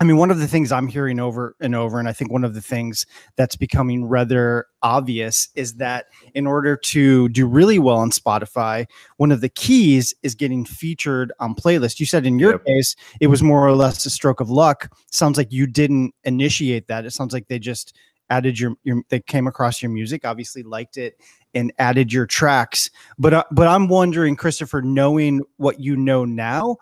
I 0.00 0.04
mean, 0.04 0.16
one 0.16 0.30
of 0.30 0.38
the 0.38 0.46
things 0.46 0.70
I'm 0.70 0.86
hearing 0.86 1.18
over 1.18 1.56
and 1.60 1.74
over, 1.74 1.98
and 1.98 2.08
I 2.08 2.12
think 2.12 2.30
one 2.30 2.44
of 2.44 2.54
the 2.54 2.60
things 2.60 3.04
that's 3.34 3.56
becoming 3.56 4.04
rather 4.04 4.66
obvious 4.80 5.48
is 5.56 5.74
that 5.74 6.06
in 6.34 6.46
order 6.46 6.76
to 6.76 7.28
do 7.30 7.46
really 7.48 7.80
well 7.80 7.96
on 7.96 8.10
Spotify, 8.10 8.86
one 9.16 9.32
of 9.32 9.40
the 9.40 9.48
keys 9.48 10.14
is 10.22 10.36
getting 10.36 10.64
featured 10.64 11.32
on 11.40 11.56
playlist. 11.56 11.98
You 11.98 12.06
said 12.06 12.26
in 12.26 12.38
your 12.38 12.52
yep. 12.52 12.64
case, 12.64 12.94
it 13.20 13.26
was 13.26 13.42
more 13.42 13.66
or 13.66 13.72
less 13.72 14.06
a 14.06 14.10
stroke 14.10 14.38
of 14.38 14.50
luck. 14.50 14.88
Sounds 15.10 15.36
like 15.36 15.52
you 15.52 15.66
didn't 15.66 16.14
initiate 16.22 16.86
that. 16.86 17.04
It 17.04 17.10
sounds 17.10 17.32
like 17.32 17.48
they 17.48 17.58
just 17.58 17.96
added 18.30 18.60
your, 18.60 18.74
your 18.84 19.02
they 19.08 19.18
came 19.18 19.48
across 19.48 19.82
your 19.82 19.90
music, 19.90 20.24
obviously 20.24 20.62
liked 20.62 20.96
it, 20.96 21.20
and 21.54 21.72
added 21.80 22.12
your 22.12 22.26
tracks. 22.26 22.88
But 23.18 23.34
uh, 23.34 23.44
but 23.50 23.66
I'm 23.66 23.88
wondering, 23.88 24.36
Christopher, 24.36 24.80
knowing 24.80 25.42
what 25.56 25.80
you 25.80 25.96
know 25.96 26.24
now, 26.24 26.76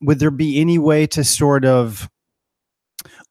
would 0.00 0.20
there 0.20 0.30
be 0.30 0.58
any 0.58 0.78
way 0.78 1.06
to 1.08 1.22
sort 1.22 1.66
of 1.66 2.08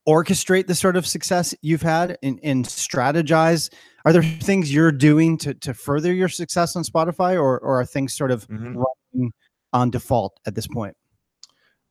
orchestrate 0.07 0.67
the 0.67 0.75
sort 0.75 0.95
of 0.95 1.05
success 1.05 1.53
you've 1.61 1.81
had 1.81 2.17
and, 2.23 2.39
and 2.43 2.65
strategize? 2.65 3.71
Are 4.05 4.13
there 4.13 4.23
things 4.23 4.73
you're 4.73 4.91
doing 4.91 5.37
to, 5.39 5.53
to 5.55 5.73
further 5.73 6.13
your 6.13 6.29
success 6.29 6.75
on 6.75 6.83
Spotify 6.83 7.35
or, 7.35 7.59
or 7.59 7.81
are 7.81 7.85
things 7.85 8.15
sort 8.15 8.31
of 8.31 8.47
mm-hmm. 8.47 8.77
running 8.77 9.31
on 9.73 9.89
default 9.89 10.39
at 10.45 10.55
this 10.55 10.67
point? 10.67 10.95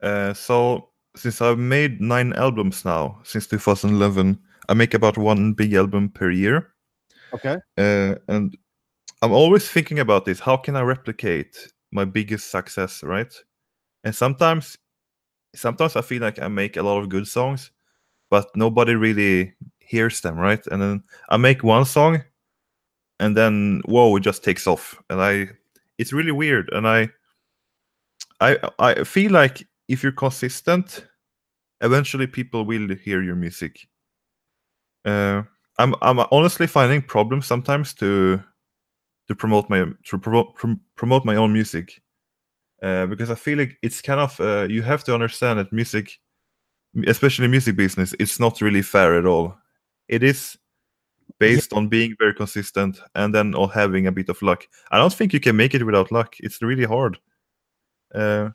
Uh, 0.02 0.34
so 0.34 0.90
since 1.16 1.40
I've 1.40 1.58
made 1.58 2.00
nine 2.00 2.32
albums 2.34 2.84
now 2.84 3.20
since 3.24 3.46
2011, 3.46 4.38
I 4.68 4.74
make 4.74 4.94
about 4.94 5.18
one 5.18 5.52
big 5.52 5.74
album 5.74 6.10
per 6.10 6.30
year. 6.30 6.72
Okay. 7.32 7.56
Uh, 7.76 8.14
and 8.28 8.56
I'm 9.22 9.32
always 9.32 9.68
thinking 9.68 9.98
about 9.98 10.24
this. 10.24 10.40
How 10.40 10.56
can 10.56 10.76
I 10.76 10.82
replicate 10.82 11.56
my 11.92 12.04
biggest 12.04 12.50
success, 12.50 13.02
right? 13.02 13.32
And 14.04 14.14
sometimes, 14.14 14.78
sometimes 15.54 15.96
I 15.96 16.02
feel 16.02 16.22
like 16.22 16.40
I 16.40 16.48
make 16.48 16.76
a 16.76 16.82
lot 16.82 16.98
of 16.98 17.08
good 17.08 17.26
songs, 17.26 17.70
but 18.30 18.48
nobody 18.56 18.94
really 18.94 19.54
hears 19.78 20.20
them, 20.20 20.38
right? 20.38 20.64
And 20.68 20.80
then 20.80 21.02
I 21.28 21.36
make 21.36 21.62
one 21.62 21.84
song, 21.84 22.22
and 23.18 23.36
then 23.36 23.82
whoa, 23.84 24.16
it 24.16 24.20
just 24.20 24.44
takes 24.44 24.66
off, 24.66 25.00
and 25.10 25.20
I, 25.20 25.48
it's 25.98 26.12
really 26.12 26.32
weird, 26.32 26.70
and 26.72 26.88
I, 26.88 27.10
I, 28.40 28.56
I 28.78 29.04
feel 29.04 29.32
like 29.32 29.66
if 29.88 30.02
you're 30.02 30.12
consistent, 30.12 31.06
eventually 31.80 32.26
people 32.26 32.64
will 32.64 32.88
hear 32.96 33.22
your 33.22 33.36
music. 33.36 33.88
Uh, 35.04 35.42
I'm 35.78 35.94
I'm 36.02 36.20
honestly 36.30 36.66
finding 36.66 37.02
problems 37.02 37.46
sometimes 37.46 37.94
to 37.94 38.42
to 39.28 39.34
promote 39.34 39.70
my 39.70 39.86
to 40.04 40.18
promote 40.18 40.56
promote 40.94 41.24
my 41.24 41.36
own 41.36 41.52
music 41.52 42.02
uh, 42.82 43.06
because 43.06 43.30
I 43.30 43.34
feel 43.34 43.58
like 43.58 43.78
it's 43.82 44.02
kind 44.02 44.20
of 44.20 44.38
uh, 44.40 44.66
you 44.68 44.82
have 44.82 45.04
to 45.04 45.14
understand 45.14 45.58
that 45.58 45.72
music 45.72 46.18
especially 47.06 47.48
music 47.48 47.76
business, 47.76 48.14
it's 48.18 48.40
not 48.40 48.60
really 48.60 48.82
fair 48.82 49.18
at 49.18 49.26
all. 49.26 49.56
It 50.08 50.22
is 50.22 50.58
based 51.38 51.72
yeah. 51.72 51.78
on 51.78 51.88
being 51.88 52.14
very 52.18 52.34
consistent 52.34 53.00
and 53.14 53.34
then 53.34 53.54
on 53.54 53.68
having 53.70 54.06
a 54.06 54.12
bit 54.12 54.28
of 54.28 54.40
luck. 54.42 54.66
I 54.90 54.98
don't 54.98 55.12
think 55.12 55.32
you 55.32 55.40
can 55.40 55.56
make 55.56 55.74
it 55.74 55.84
without 55.84 56.12
luck. 56.12 56.36
It's 56.40 56.62
really 56.62 56.84
hard. 56.84 57.18
Uh, 58.14 58.50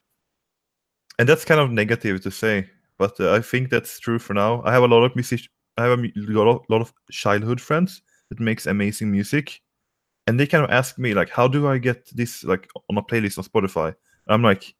and 1.17 1.29
that's 1.29 1.45
kind 1.45 1.61
of 1.61 1.71
negative 1.71 2.21
to 2.23 2.31
say, 2.31 2.69
but 2.97 3.19
uh, 3.19 3.33
I 3.33 3.41
think 3.41 3.69
that's 3.69 3.99
true 3.99 4.19
for 4.19 4.33
now. 4.33 4.61
I 4.65 4.73
have 4.73 4.83
a 4.83 4.87
lot 4.87 5.03
of 5.03 5.15
music. 5.15 5.41
I 5.77 5.85
have 5.85 5.99
a 5.99 6.11
lot 6.15 6.47
of, 6.47 6.61
lot 6.69 6.81
of 6.81 6.93
childhood 7.11 7.61
friends 7.61 8.01
that 8.29 8.39
makes 8.39 8.65
amazing 8.65 9.11
music, 9.11 9.61
and 10.27 10.39
they 10.39 10.47
kind 10.47 10.63
of 10.63 10.71
ask 10.71 10.97
me 10.97 11.13
like, 11.13 11.29
"How 11.29 11.47
do 11.47 11.67
I 11.67 11.77
get 11.77 12.09
this 12.13 12.43
like 12.43 12.69
on 12.89 12.97
a 12.97 13.01
playlist 13.01 13.37
on 13.37 13.45
Spotify?" 13.45 13.87
And 13.87 13.95
I'm 14.27 14.41
like, 14.41 14.75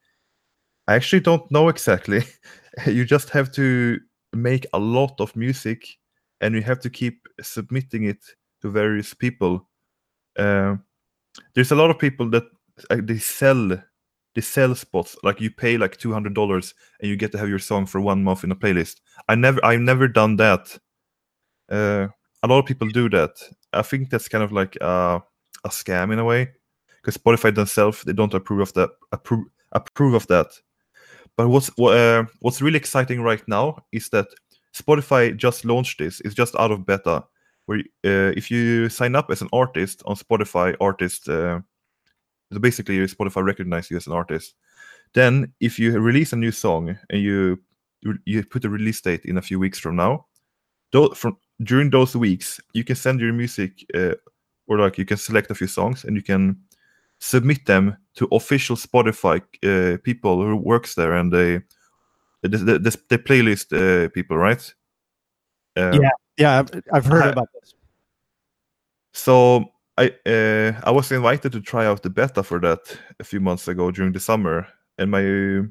I 0.88 0.96
actually 0.96 1.22
don't 1.22 1.50
know 1.52 1.70
exactly. 1.70 2.24
you 2.88 3.06
just 3.06 3.30
have 3.30 3.52
to 3.54 4.00
make 4.34 4.66
a 4.74 4.80
lot 4.80 5.20
of 5.20 5.36
music 5.36 5.88
and 6.42 6.54
you 6.56 6.62
have 6.62 6.80
to 6.82 6.90
keep 6.90 7.28
submitting 7.42 8.04
it 8.04 8.24
to 8.62 8.70
various 8.70 9.14
people. 9.14 9.68
Uh, 10.38 10.76
there's 11.54 11.72
a 11.72 11.76
lot 11.76 11.90
of 11.90 12.00
people 12.00 12.30
that 12.30 12.44
uh, 12.90 12.98
they 13.02 13.18
sell 13.18 13.78
they 14.36 14.42
sell 14.42 14.76
spots 14.76 15.16
like 15.24 15.40
you 15.40 15.50
pay 15.50 15.78
like 15.78 15.96
two 15.96 16.12
hundred 16.12 16.34
dollars 16.34 16.74
and 17.00 17.10
you 17.10 17.16
get 17.16 17.32
to 17.32 17.38
have 17.38 17.48
your 17.48 17.60
song 17.60 17.86
for 17.86 18.02
one 18.02 18.24
month 18.24 18.44
in 18.44 18.52
a 18.52 18.56
playlist. 18.56 19.00
I 19.30 19.36
never 19.36 19.64
I've 19.64 19.80
never 19.80 20.08
done 20.08 20.36
that. 20.38 20.78
Uh, 21.70 22.08
a 22.44 22.48
lot 22.48 22.60
of 22.60 22.66
people 22.66 22.90
do 22.90 23.10
that. 23.10 23.32
I 23.74 23.82
think 23.82 24.10
that's 24.10 24.28
kind 24.28 24.44
of 24.44 24.52
like 24.52 24.78
uh, 24.82 25.20
a 25.64 25.70
scam 25.70 26.12
in 26.12 26.20
a 26.20 26.26
way 26.26 26.52
because 27.02 27.18
Spotify 27.18 27.56
themselves 27.56 28.04
they 28.04 28.14
don't 28.14 28.34
approve 28.34 28.60
of 28.60 28.74
that 28.74 28.90
approve 29.12 29.46
approve 29.72 30.14
of 30.14 30.28
that. 30.28 30.48
But 31.38 31.50
what's 31.50 31.70
uh, 31.80 32.24
what's 32.40 32.62
really 32.62 32.78
exciting 32.78 33.22
right 33.22 33.46
now 33.48 33.84
is 33.92 34.10
that 34.10 34.28
Spotify 34.74 35.36
just 35.36 35.66
launched 35.66 36.00
this. 36.00 36.22
It's 36.22 36.36
just 36.36 36.56
out 36.56 36.72
of 36.72 36.86
beta. 36.86 37.24
Where 37.66 37.80
uh, 37.80 38.32
if 38.38 38.52
you 38.52 38.90
sign 38.90 39.16
up 39.16 39.32
as 39.32 39.42
an 39.42 39.50
artist 39.52 40.04
on 40.06 40.16
Spotify, 40.16 40.76
artist, 40.80 41.28
uh, 41.28 41.62
basically 42.60 43.00
Spotify 43.08 43.44
recognize 43.44 43.90
you 43.90 43.98
as 43.98 44.08
an 44.08 44.14
artist. 44.14 44.56
Then 45.14 45.54
if 45.60 45.80
you 45.80 46.00
release 46.00 46.34
a 46.34 46.38
new 46.38 46.52
song 46.52 46.98
and 47.10 47.22
you 47.22 47.60
you 48.26 48.44
put 48.44 48.66
a 48.66 48.70
release 48.70 49.02
date 49.02 49.26
in 49.26 49.38
a 49.38 49.42
few 49.42 49.60
weeks 49.60 49.80
from 49.80 49.96
now, 49.96 50.28
though 50.92 51.10
from 51.10 51.38
during 51.64 51.90
those 51.90 52.16
weeks 52.16 52.60
you 52.74 52.84
can 52.84 52.96
send 52.96 53.20
your 53.20 53.34
music 53.34 53.86
uh, 53.96 54.14
or 54.68 54.78
like 54.78 54.98
you 54.98 55.06
can 55.06 55.18
select 55.18 55.50
a 55.52 55.56
few 55.56 55.68
songs 55.68 56.04
and 56.04 56.16
you 56.16 56.22
can 56.22 56.58
submit 57.26 57.66
them 57.66 57.98
to 58.14 58.28
official 58.32 58.76
Spotify 58.76 59.42
uh, 59.64 59.98
people 60.04 60.42
who 60.42 60.56
works 60.56 60.96
there 60.96 61.14
and 61.14 61.34
they 61.34 61.62
the 62.42 62.50
the, 62.50 62.80
the, 62.80 63.02
the 63.10 63.18
playlist 63.18 63.74
uh, 63.74 64.10
people, 64.10 64.38
right? 64.38 64.74
Um, 65.76 66.02
yeah, 66.02 66.10
yeah, 66.38 66.60
I've, 66.60 66.84
I've 66.94 67.06
heard 67.06 67.24
I, 67.24 67.30
about 67.30 67.50
this. 67.54 67.74
So 69.14 69.72
I 69.98 70.14
uh, 70.26 70.74
I 70.84 70.92
was 70.92 71.12
invited 71.12 71.52
to 71.54 71.62
try 71.62 71.86
out 71.86 72.04
the 72.04 72.10
beta 72.10 72.44
for 72.44 72.60
that 72.60 72.98
a 73.20 73.24
few 73.24 73.40
months 73.40 73.68
ago 73.68 73.92
during 73.92 74.14
the 74.14 74.20
summer, 74.20 74.68
and 74.98 75.10
my 75.10 75.68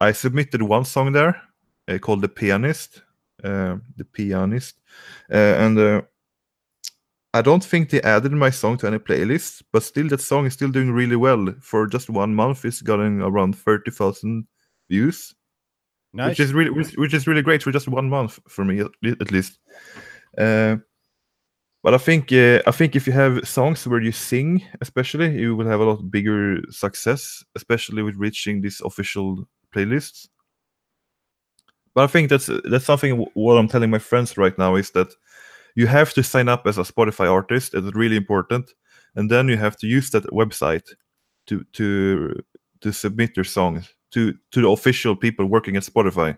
I 0.00 0.12
submitted 0.12 0.62
one 0.62 0.84
song 0.84 1.12
there 1.12 1.40
uh, 1.88 1.98
called 1.98 2.22
"The 2.22 2.28
Pianist," 2.28 3.02
uh, 3.44 3.76
"The 3.96 4.04
Pianist," 4.04 4.80
uh, 5.32 5.36
and 5.36 5.78
uh, 5.78 6.02
I 7.32 7.42
don't 7.42 7.64
think 7.64 7.90
they 7.90 8.02
added 8.02 8.32
my 8.32 8.50
song 8.50 8.76
to 8.78 8.88
any 8.88 8.98
playlist, 8.98 9.62
but 9.72 9.84
still, 9.84 10.08
that 10.08 10.20
song 10.20 10.46
is 10.46 10.54
still 10.54 10.70
doing 10.70 10.90
really 10.90 11.16
well. 11.16 11.54
For 11.60 11.86
just 11.86 12.10
one 12.10 12.34
month, 12.34 12.64
it's 12.64 12.82
gotten 12.82 13.22
around 13.22 13.56
thirty 13.56 13.92
thousand 13.92 14.46
views, 14.88 15.34
nice. 16.12 16.30
which 16.30 16.40
is 16.40 16.52
really 16.52 16.70
which, 16.70 17.14
is 17.14 17.28
really 17.28 17.42
great 17.42 17.62
for 17.62 17.70
just 17.70 17.86
one 17.86 18.08
month 18.08 18.40
for 18.48 18.64
me 18.64 18.80
at 18.80 19.30
least. 19.30 19.58
Uh, 20.36 20.76
but 21.84 21.94
I 21.94 21.98
think 21.98 22.32
uh, 22.32 22.62
I 22.66 22.72
think 22.72 22.96
if 22.96 23.06
you 23.06 23.12
have 23.12 23.46
songs 23.48 23.86
where 23.86 24.02
you 24.02 24.12
sing, 24.12 24.62
especially, 24.80 25.38
you 25.38 25.54
will 25.54 25.68
have 25.68 25.80
a 25.80 25.84
lot 25.84 26.10
bigger 26.10 26.60
success, 26.70 27.44
especially 27.54 28.02
with 28.02 28.16
reaching 28.16 28.60
these 28.60 28.80
official 28.80 29.48
playlists. 29.72 30.28
But 31.94 32.04
I 32.04 32.06
think 32.08 32.28
that's 32.28 32.50
that's 32.64 32.84
something. 32.84 33.24
What 33.34 33.56
I'm 33.56 33.68
telling 33.68 33.90
my 33.90 34.00
friends 34.00 34.36
right 34.36 34.56
now 34.58 34.74
is 34.74 34.90
that 34.90 35.14
you 35.76 35.86
have 35.86 36.12
to 36.14 36.22
sign 36.22 36.48
up 36.48 36.66
as 36.66 36.78
a 36.78 36.82
Spotify 36.82 37.30
artist. 37.30 37.74
It's 37.74 37.94
really 37.94 38.16
important, 38.16 38.72
and 39.16 39.30
then 39.30 39.48
you 39.48 39.56
have 39.56 39.76
to 39.78 39.86
use 39.86 40.10
that 40.10 40.24
website 40.26 40.86
to 41.46 41.64
to 41.74 42.42
to 42.82 42.92
submit 42.92 43.36
your 43.36 43.44
songs 43.44 43.94
to 44.12 44.34
to 44.52 44.62
the 44.62 44.68
official 44.68 45.16
people 45.16 45.46
working 45.46 45.76
at 45.76 45.84
Spotify. 45.84 46.36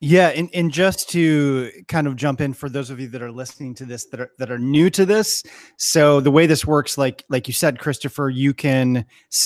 Yeah, 0.00 0.28
and, 0.28 0.48
and 0.54 0.70
just 0.70 1.08
to 1.10 1.72
kind 1.88 2.06
of 2.06 2.14
jump 2.14 2.40
in 2.40 2.52
for 2.52 2.68
those 2.68 2.88
of 2.88 3.00
you 3.00 3.08
that 3.08 3.20
are 3.20 3.32
listening 3.32 3.74
to 3.74 3.84
this 3.84 4.04
that 4.06 4.20
are 4.20 4.30
that 4.38 4.48
are 4.48 4.58
new 4.58 4.90
to 4.90 5.04
this. 5.04 5.42
So 5.76 6.20
the 6.20 6.30
way 6.30 6.46
this 6.46 6.64
works, 6.64 6.96
like 6.96 7.24
like 7.28 7.48
you 7.48 7.52
said, 7.54 7.80
Christopher, 7.80 8.30
you 8.30 8.54
can 8.54 9.04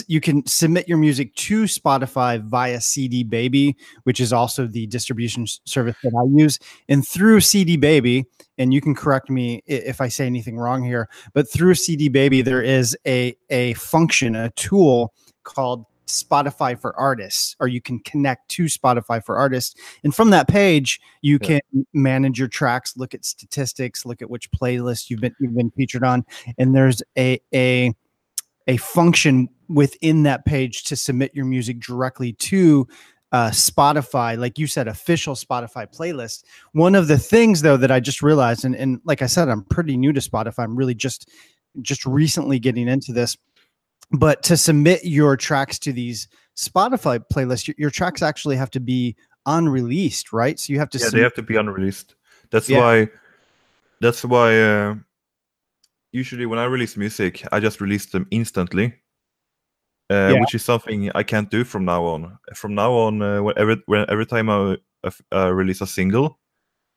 you 0.08 0.20
can 0.20 0.44
submit 0.44 0.86
your 0.86 0.98
music 0.98 1.34
to 1.36 1.62
Spotify 1.62 2.38
via 2.42 2.82
CD 2.82 3.24
Baby, 3.24 3.78
which 4.02 4.20
is 4.20 4.30
also 4.30 4.66
the 4.66 4.86
distribution 4.88 5.46
service 5.64 5.96
that 6.02 6.12
I 6.14 6.24
use, 6.38 6.58
and 6.86 7.06
through 7.06 7.40
CD 7.40 7.78
Baby. 7.78 8.26
And 8.58 8.74
you 8.74 8.82
can 8.82 8.94
correct 8.94 9.30
me 9.30 9.62
if 9.64 10.02
I 10.02 10.08
say 10.08 10.26
anything 10.26 10.58
wrong 10.58 10.84
here, 10.84 11.08
but 11.32 11.50
through 11.50 11.76
CD 11.76 12.10
Baby, 12.10 12.42
there 12.42 12.62
is 12.62 12.94
a 13.06 13.34
a 13.48 13.72
function, 13.74 14.36
a 14.36 14.50
tool 14.50 15.14
called 15.44 15.86
Spotify 16.06 16.78
for 16.78 16.98
artists, 16.98 17.56
or 17.60 17.68
you 17.68 17.80
can 17.80 17.98
connect 18.00 18.48
to 18.50 18.64
Spotify 18.64 19.22
for 19.24 19.36
artists. 19.36 19.74
And 20.04 20.14
from 20.14 20.30
that 20.30 20.48
page, 20.48 21.00
you 21.20 21.38
yeah. 21.42 21.60
can 21.60 21.86
manage 21.92 22.38
your 22.38 22.48
tracks, 22.48 22.96
look 22.96 23.14
at 23.14 23.24
statistics, 23.24 24.04
look 24.04 24.22
at 24.22 24.30
which 24.30 24.50
playlist 24.50 25.10
you've 25.10 25.20
been 25.20 25.34
you've 25.40 25.56
been 25.56 25.70
featured 25.70 26.04
on. 26.04 26.24
And 26.58 26.74
there's 26.74 27.02
a 27.16 27.40
a 27.54 27.92
a 28.66 28.76
function 28.76 29.48
within 29.68 30.22
that 30.24 30.44
page 30.44 30.84
to 30.84 30.96
submit 30.96 31.32
your 31.34 31.44
music 31.44 31.80
directly 31.80 32.32
to 32.34 32.86
uh, 33.32 33.48
Spotify, 33.48 34.38
like 34.38 34.58
you 34.58 34.66
said, 34.66 34.88
official 34.88 35.34
Spotify 35.34 35.86
playlist. 35.92 36.44
One 36.72 36.94
of 36.94 37.08
the 37.08 37.18
things 37.18 37.62
though 37.62 37.78
that 37.78 37.90
I 37.90 37.98
just 37.98 38.22
realized, 38.22 38.64
and, 38.64 38.76
and 38.76 39.00
like 39.04 39.22
I 39.22 39.26
said, 39.26 39.48
I'm 39.48 39.64
pretty 39.64 39.96
new 39.96 40.12
to 40.12 40.20
Spotify. 40.20 40.64
I'm 40.64 40.76
really 40.76 40.94
just 40.94 41.28
just 41.80 42.04
recently 42.04 42.58
getting 42.58 42.86
into 42.86 43.12
this 43.12 43.36
but 44.10 44.42
to 44.44 44.56
submit 44.56 45.04
your 45.04 45.36
tracks 45.36 45.78
to 45.80 45.92
these 45.92 46.28
Spotify 46.56 47.22
playlists, 47.32 47.66
your, 47.66 47.74
your 47.78 47.90
tracks 47.90 48.22
actually 48.22 48.56
have 48.56 48.70
to 48.72 48.80
be 48.80 49.16
unreleased, 49.46 50.32
right? 50.32 50.58
So 50.58 50.72
you 50.72 50.78
have 50.78 50.90
to. 50.90 50.98
Yeah, 50.98 51.10
they 51.10 51.20
have 51.20 51.34
to 51.34 51.42
be 51.42 51.56
unreleased. 51.56 52.14
That's 52.50 52.68
yeah. 52.68 52.78
why. 52.78 53.08
That's 54.00 54.24
why. 54.24 54.60
Uh, 54.60 54.94
usually, 56.12 56.46
when 56.46 56.58
I 56.58 56.64
release 56.64 56.96
music, 56.96 57.44
I 57.52 57.60
just 57.60 57.80
release 57.80 58.06
them 58.06 58.26
instantly, 58.30 58.94
uh, 60.10 60.32
yeah. 60.34 60.40
which 60.40 60.54
is 60.54 60.64
something 60.64 61.10
I 61.14 61.22
can't 61.22 61.50
do 61.50 61.64
from 61.64 61.84
now 61.84 62.04
on. 62.04 62.38
From 62.54 62.74
now 62.74 62.92
on, 62.92 63.22
uh, 63.22 63.42
whenever, 63.42 63.76
when, 63.86 64.04
every 64.08 64.26
time 64.26 64.50
I 64.50 64.76
uh, 65.32 65.52
release 65.52 65.80
a 65.80 65.86
single, 65.86 66.38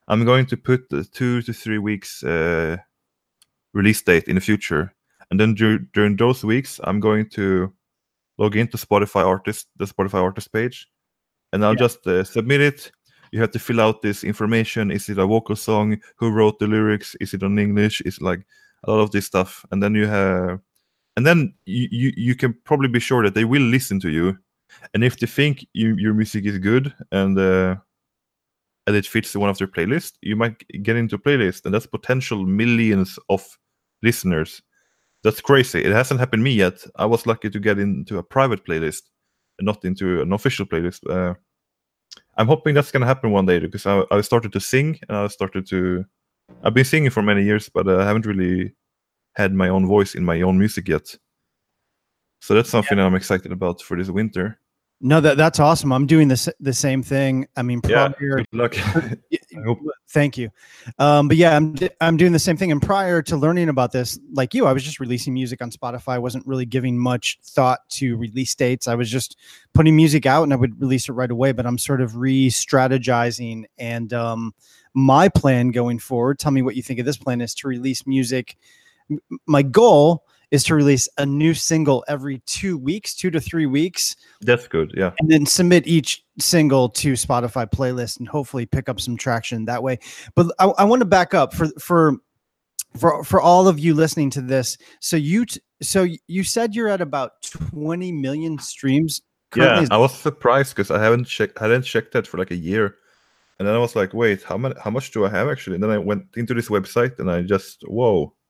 I'm 0.07 0.25
going 0.25 0.45
to 0.47 0.57
put 0.57 0.89
the 0.89 1.03
two 1.03 1.41
to 1.43 1.53
three 1.53 1.79
weeks 1.79 2.23
uh, 2.23 2.77
release 3.73 4.01
date 4.01 4.27
in 4.27 4.35
the 4.35 4.41
future 4.41 4.94
and 5.31 5.39
then 5.39 5.55
dur- 5.55 5.85
during 5.93 6.15
those 6.15 6.43
weeks, 6.43 6.79
I'm 6.83 6.99
going 6.99 7.29
to 7.31 7.73
log 8.37 8.55
into 8.55 8.77
Spotify 8.77 9.25
artist, 9.25 9.67
the 9.77 9.85
Spotify 9.85 10.21
artist 10.21 10.51
page, 10.51 10.87
and 11.53 11.63
I'll 11.63 11.73
yeah. 11.73 11.79
just 11.79 12.05
uh, 12.07 12.23
submit 12.23 12.61
it. 12.61 12.91
You 13.31 13.41
have 13.41 13.51
to 13.51 13.59
fill 13.59 13.81
out 13.81 14.01
this 14.01 14.23
information. 14.23 14.91
Is 14.91 15.09
it 15.09 15.17
a 15.17 15.25
vocal 15.25 15.55
song? 15.55 15.99
Who 16.17 16.31
wrote 16.31 16.59
the 16.59 16.67
lyrics? 16.67 17.15
Is 17.19 17.33
it 17.33 17.43
on 17.43 17.59
English? 17.59 18.01
Is 18.01 18.21
like 18.21 18.45
a 18.83 18.91
lot 18.91 19.01
of 19.01 19.11
this 19.11 19.25
stuff. 19.25 19.65
And 19.71 19.81
then 19.81 19.95
you 19.95 20.07
have, 20.07 20.59
and 21.17 21.25
then 21.25 21.53
you, 21.65 21.87
you, 21.91 22.13
you 22.15 22.35
can 22.35 22.53
probably 22.63 22.87
be 22.87 22.99
sure 22.99 23.23
that 23.23 23.33
they 23.33 23.45
will 23.45 23.61
listen 23.61 23.99
to 24.01 24.09
you. 24.09 24.37
And 24.93 25.03
if 25.03 25.19
they 25.19 25.27
think 25.27 25.65
you, 25.73 25.95
your 25.95 26.13
music 26.13 26.45
is 26.45 26.59
good 26.59 26.93
and 27.11 27.37
uh, 27.37 27.75
and 28.87 28.95
it 28.95 29.05
fits 29.05 29.35
one 29.35 29.49
of 29.49 29.57
their 29.57 29.67
playlists, 29.67 30.13
you 30.21 30.35
might 30.35 30.63
get 30.83 30.95
into 30.95 31.15
a 31.15 31.19
playlist, 31.19 31.65
and 31.65 31.73
that's 31.73 31.87
potential 31.87 32.45
millions 32.45 33.17
of 33.29 33.57
listeners 34.03 34.61
that's 35.25 35.41
crazy. 35.41 35.83
It 35.83 35.91
hasn't 35.91 36.19
happened 36.19 36.43
me 36.43 36.51
yet. 36.51 36.85
I 36.97 37.07
was 37.07 37.25
lucky 37.25 37.49
to 37.49 37.59
get 37.59 37.79
into 37.79 38.19
a 38.19 38.23
private 38.23 38.63
playlist 38.63 39.01
and 39.57 39.65
not 39.65 39.83
into 39.83 40.21
an 40.21 40.31
official 40.31 40.67
playlist. 40.67 41.01
Uh, 41.09 41.33
I'm 42.37 42.45
hoping 42.45 42.75
that's 42.75 42.91
gonna 42.91 43.07
happen 43.07 43.31
one 43.31 43.47
day 43.47 43.57
because 43.57 43.87
I, 43.87 44.03
I 44.11 44.21
started 44.21 44.53
to 44.53 44.59
sing 44.59 44.99
and 45.09 45.17
I 45.17 45.27
started 45.27 45.67
to. 45.69 46.05
I've 46.63 46.75
been 46.75 46.85
singing 46.85 47.09
for 47.09 47.23
many 47.23 47.43
years, 47.43 47.69
but 47.69 47.89
I 47.89 48.05
haven't 48.05 48.27
really 48.27 48.75
had 49.33 49.51
my 49.51 49.67
own 49.67 49.87
voice 49.87 50.13
in 50.13 50.23
my 50.23 50.41
own 50.41 50.59
music 50.59 50.87
yet. 50.87 51.15
So 52.41 52.53
that's 52.53 52.69
something 52.69 52.99
yeah. 52.99 53.05
I'm 53.05 53.15
excited 53.15 53.51
about 53.51 53.81
for 53.81 53.97
this 53.97 54.11
winter. 54.11 54.59
No, 55.01 55.19
that 55.19 55.37
that's 55.37 55.59
awesome. 55.59 55.91
I'm 55.91 56.05
doing 56.05 56.29
this 56.29 56.47
the 56.59 56.73
same 56.73 57.03
thing. 57.03 57.47
I 57.57 57.63
mean, 57.63 57.81
prior, 57.81 58.15
yeah, 58.19 58.35
good 58.35 58.45
luck. 58.53 58.75
Thank 60.09 60.37
you. 60.37 60.49
Um, 60.99 61.27
but 61.27 61.35
yeah, 61.35 61.55
I'm 61.55 61.75
I'm 61.99 62.15
doing 62.15 62.31
the 62.31 62.39
same 62.39 62.55
thing. 62.55 62.71
And 62.71 62.81
prior 62.81 63.21
to 63.23 63.35
learning 63.35 63.67
about 63.67 63.91
this, 63.91 64.17
like 64.31 64.53
you, 64.53 64.65
I 64.65 64.73
was 64.73 64.83
just 64.83 65.01
releasing 65.01 65.33
music 65.33 65.61
on 65.61 65.69
Spotify. 65.69 66.13
I 66.13 66.19
wasn't 66.19 66.47
really 66.47 66.65
giving 66.65 66.97
much 66.97 67.39
thought 67.43 67.79
to 67.91 68.15
release 68.15 68.55
dates. 68.55 68.87
I 68.87 68.95
was 68.95 69.11
just 69.11 69.37
putting 69.73 69.95
music 69.95 70.25
out 70.25 70.43
and 70.43 70.53
I 70.53 70.55
would 70.55 70.79
release 70.79 71.09
it 71.09 71.13
right 71.13 71.31
away. 71.31 71.51
But 71.51 71.65
I'm 71.65 71.77
sort 71.77 71.99
of 71.99 72.15
re-strategizing 72.15 73.65
and 73.77 74.13
um, 74.13 74.53
my 74.93 75.27
plan 75.27 75.71
going 75.71 75.99
forward. 75.99 76.39
Tell 76.39 76.51
me 76.51 76.61
what 76.61 76.77
you 76.77 76.83
think 76.83 76.99
of 76.99 77.05
this 77.05 77.17
plan. 77.17 77.41
Is 77.41 77.53
to 77.55 77.67
release 77.67 78.07
music. 78.07 78.57
My 79.45 79.61
goal 79.61 80.25
is 80.51 80.63
to 80.65 80.75
release 80.75 81.07
a 81.17 81.25
new 81.25 81.53
single 81.53 82.03
every 82.07 82.39
two 82.45 82.77
weeks, 82.77 83.15
two 83.15 83.31
to 83.31 83.39
three 83.39 83.65
weeks. 83.65 84.15
That's 84.41 84.67
good. 84.67 84.93
Yeah. 84.95 85.11
And 85.19 85.29
then 85.29 85.45
submit 85.45 85.87
each 85.87 86.23
single 86.39 86.89
to 86.89 87.13
Spotify 87.13 87.69
playlist 87.69 88.19
and 88.19 88.27
hopefully 88.27 88.65
pick 88.65 88.89
up 88.89 88.99
some 88.99 89.17
traction 89.17 89.65
that 89.65 89.81
way. 89.83 89.99
But 90.35 90.47
I, 90.59 90.65
I 90.65 90.83
want 90.83 91.01
to 91.01 91.05
back 91.05 91.33
up 91.33 91.53
for, 91.53 91.67
for, 91.79 92.17
for, 92.97 93.23
for 93.23 93.41
all 93.41 93.67
of 93.67 93.79
you 93.79 93.93
listening 93.93 94.29
to 94.31 94.41
this. 94.41 94.77
So 94.99 95.17
you, 95.17 95.45
t- 95.45 95.61
so 95.81 96.07
you 96.27 96.43
said 96.43 96.75
you're 96.75 96.89
at 96.89 97.01
about 97.01 97.41
20 97.41 98.11
million 98.11 98.59
streams. 98.59 99.21
Currently. 99.51 99.87
Yeah. 99.89 99.95
I 99.95 99.97
was 99.97 100.13
surprised 100.13 100.75
because 100.75 100.91
I 100.91 101.01
haven't 101.01 101.25
checked, 101.25 101.61
I 101.61 101.65
hadn't 101.65 101.83
checked 101.83 102.13
that 102.13 102.27
for 102.27 102.37
like 102.37 102.51
a 102.51 102.55
year. 102.55 102.95
And 103.57 103.67
then 103.67 103.75
I 103.75 103.77
was 103.77 103.95
like, 103.95 104.13
wait, 104.13 104.43
how 104.43 104.57
much, 104.57 104.75
how 104.83 104.91
much 104.91 105.11
do 105.11 105.25
I 105.25 105.29
have 105.29 105.47
actually? 105.47 105.75
And 105.75 105.83
then 105.83 105.91
I 105.91 105.97
went 105.97 106.25
into 106.35 106.53
this 106.53 106.67
website 106.67 107.19
and 107.19 107.31
I 107.31 107.41
just, 107.41 107.83
whoa, 107.87 108.27
wh- 108.27 108.44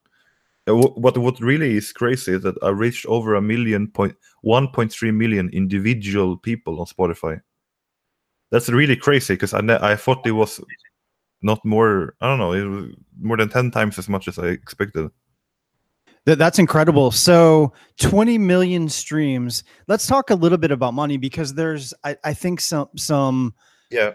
Uh, 0.67 0.75
what 0.75 1.17
what 1.17 1.39
really 1.39 1.77
is 1.77 1.93
crazy 1.93 2.33
is 2.33 2.43
that 2.43 2.55
I 2.63 2.69
reached 2.69 3.05
over 3.05 3.35
a 3.35 3.41
million 3.41 3.87
point 3.87 4.15
one 4.41 4.67
point 4.69 4.91
three 4.91 5.11
million 5.11 5.49
individual 5.49 6.37
people 6.37 6.79
on 6.79 6.87
Spotify. 6.87 7.41
That's 8.51 8.69
really 8.69 8.95
crazy 8.95 9.33
because 9.33 9.53
I 9.53 9.61
ne- 9.61 9.79
I 9.81 9.95
thought 9.95 10.25
it 10.25 10.31
was 10.31 10.59
not 11.41 11.63
more. 11.63 12.15
I 12.21 12.27
don't 12.27 12.39
know. 12.39 12.53
It 12.53 12.63
was 12.63 12.95
more 13.19 13.37
than 13.37 13.49
ten 13.49 13.69
times 13.69 13.99
as 13.99 14.09
much 14.09 14.27
as 14.27 14.39
I 14.39 14.47
expected. 14.47 15.09
That, 16.25 16.39
that's 16.39 16.57
incredible. 16.57 17.11
So 17.11 17.71
20 17.99 18.37
million 18.39 18.89
streams. 18.89 19.63
Let's 19.87 20.07
talk 20.07 20.31
a 20.31 20.35
little 20.35 20.57
bit 20.57 20.71
about 20.71 20.93
money 20.93 21.17
because 21.17 21.53
there's, 21.53 21.93
I, 22.03 22.17
I 22.23 22.33
think 22.33 22.61
some, 22.61 22.89
some, 22.95 23.53
Yeah. 23.91 24.13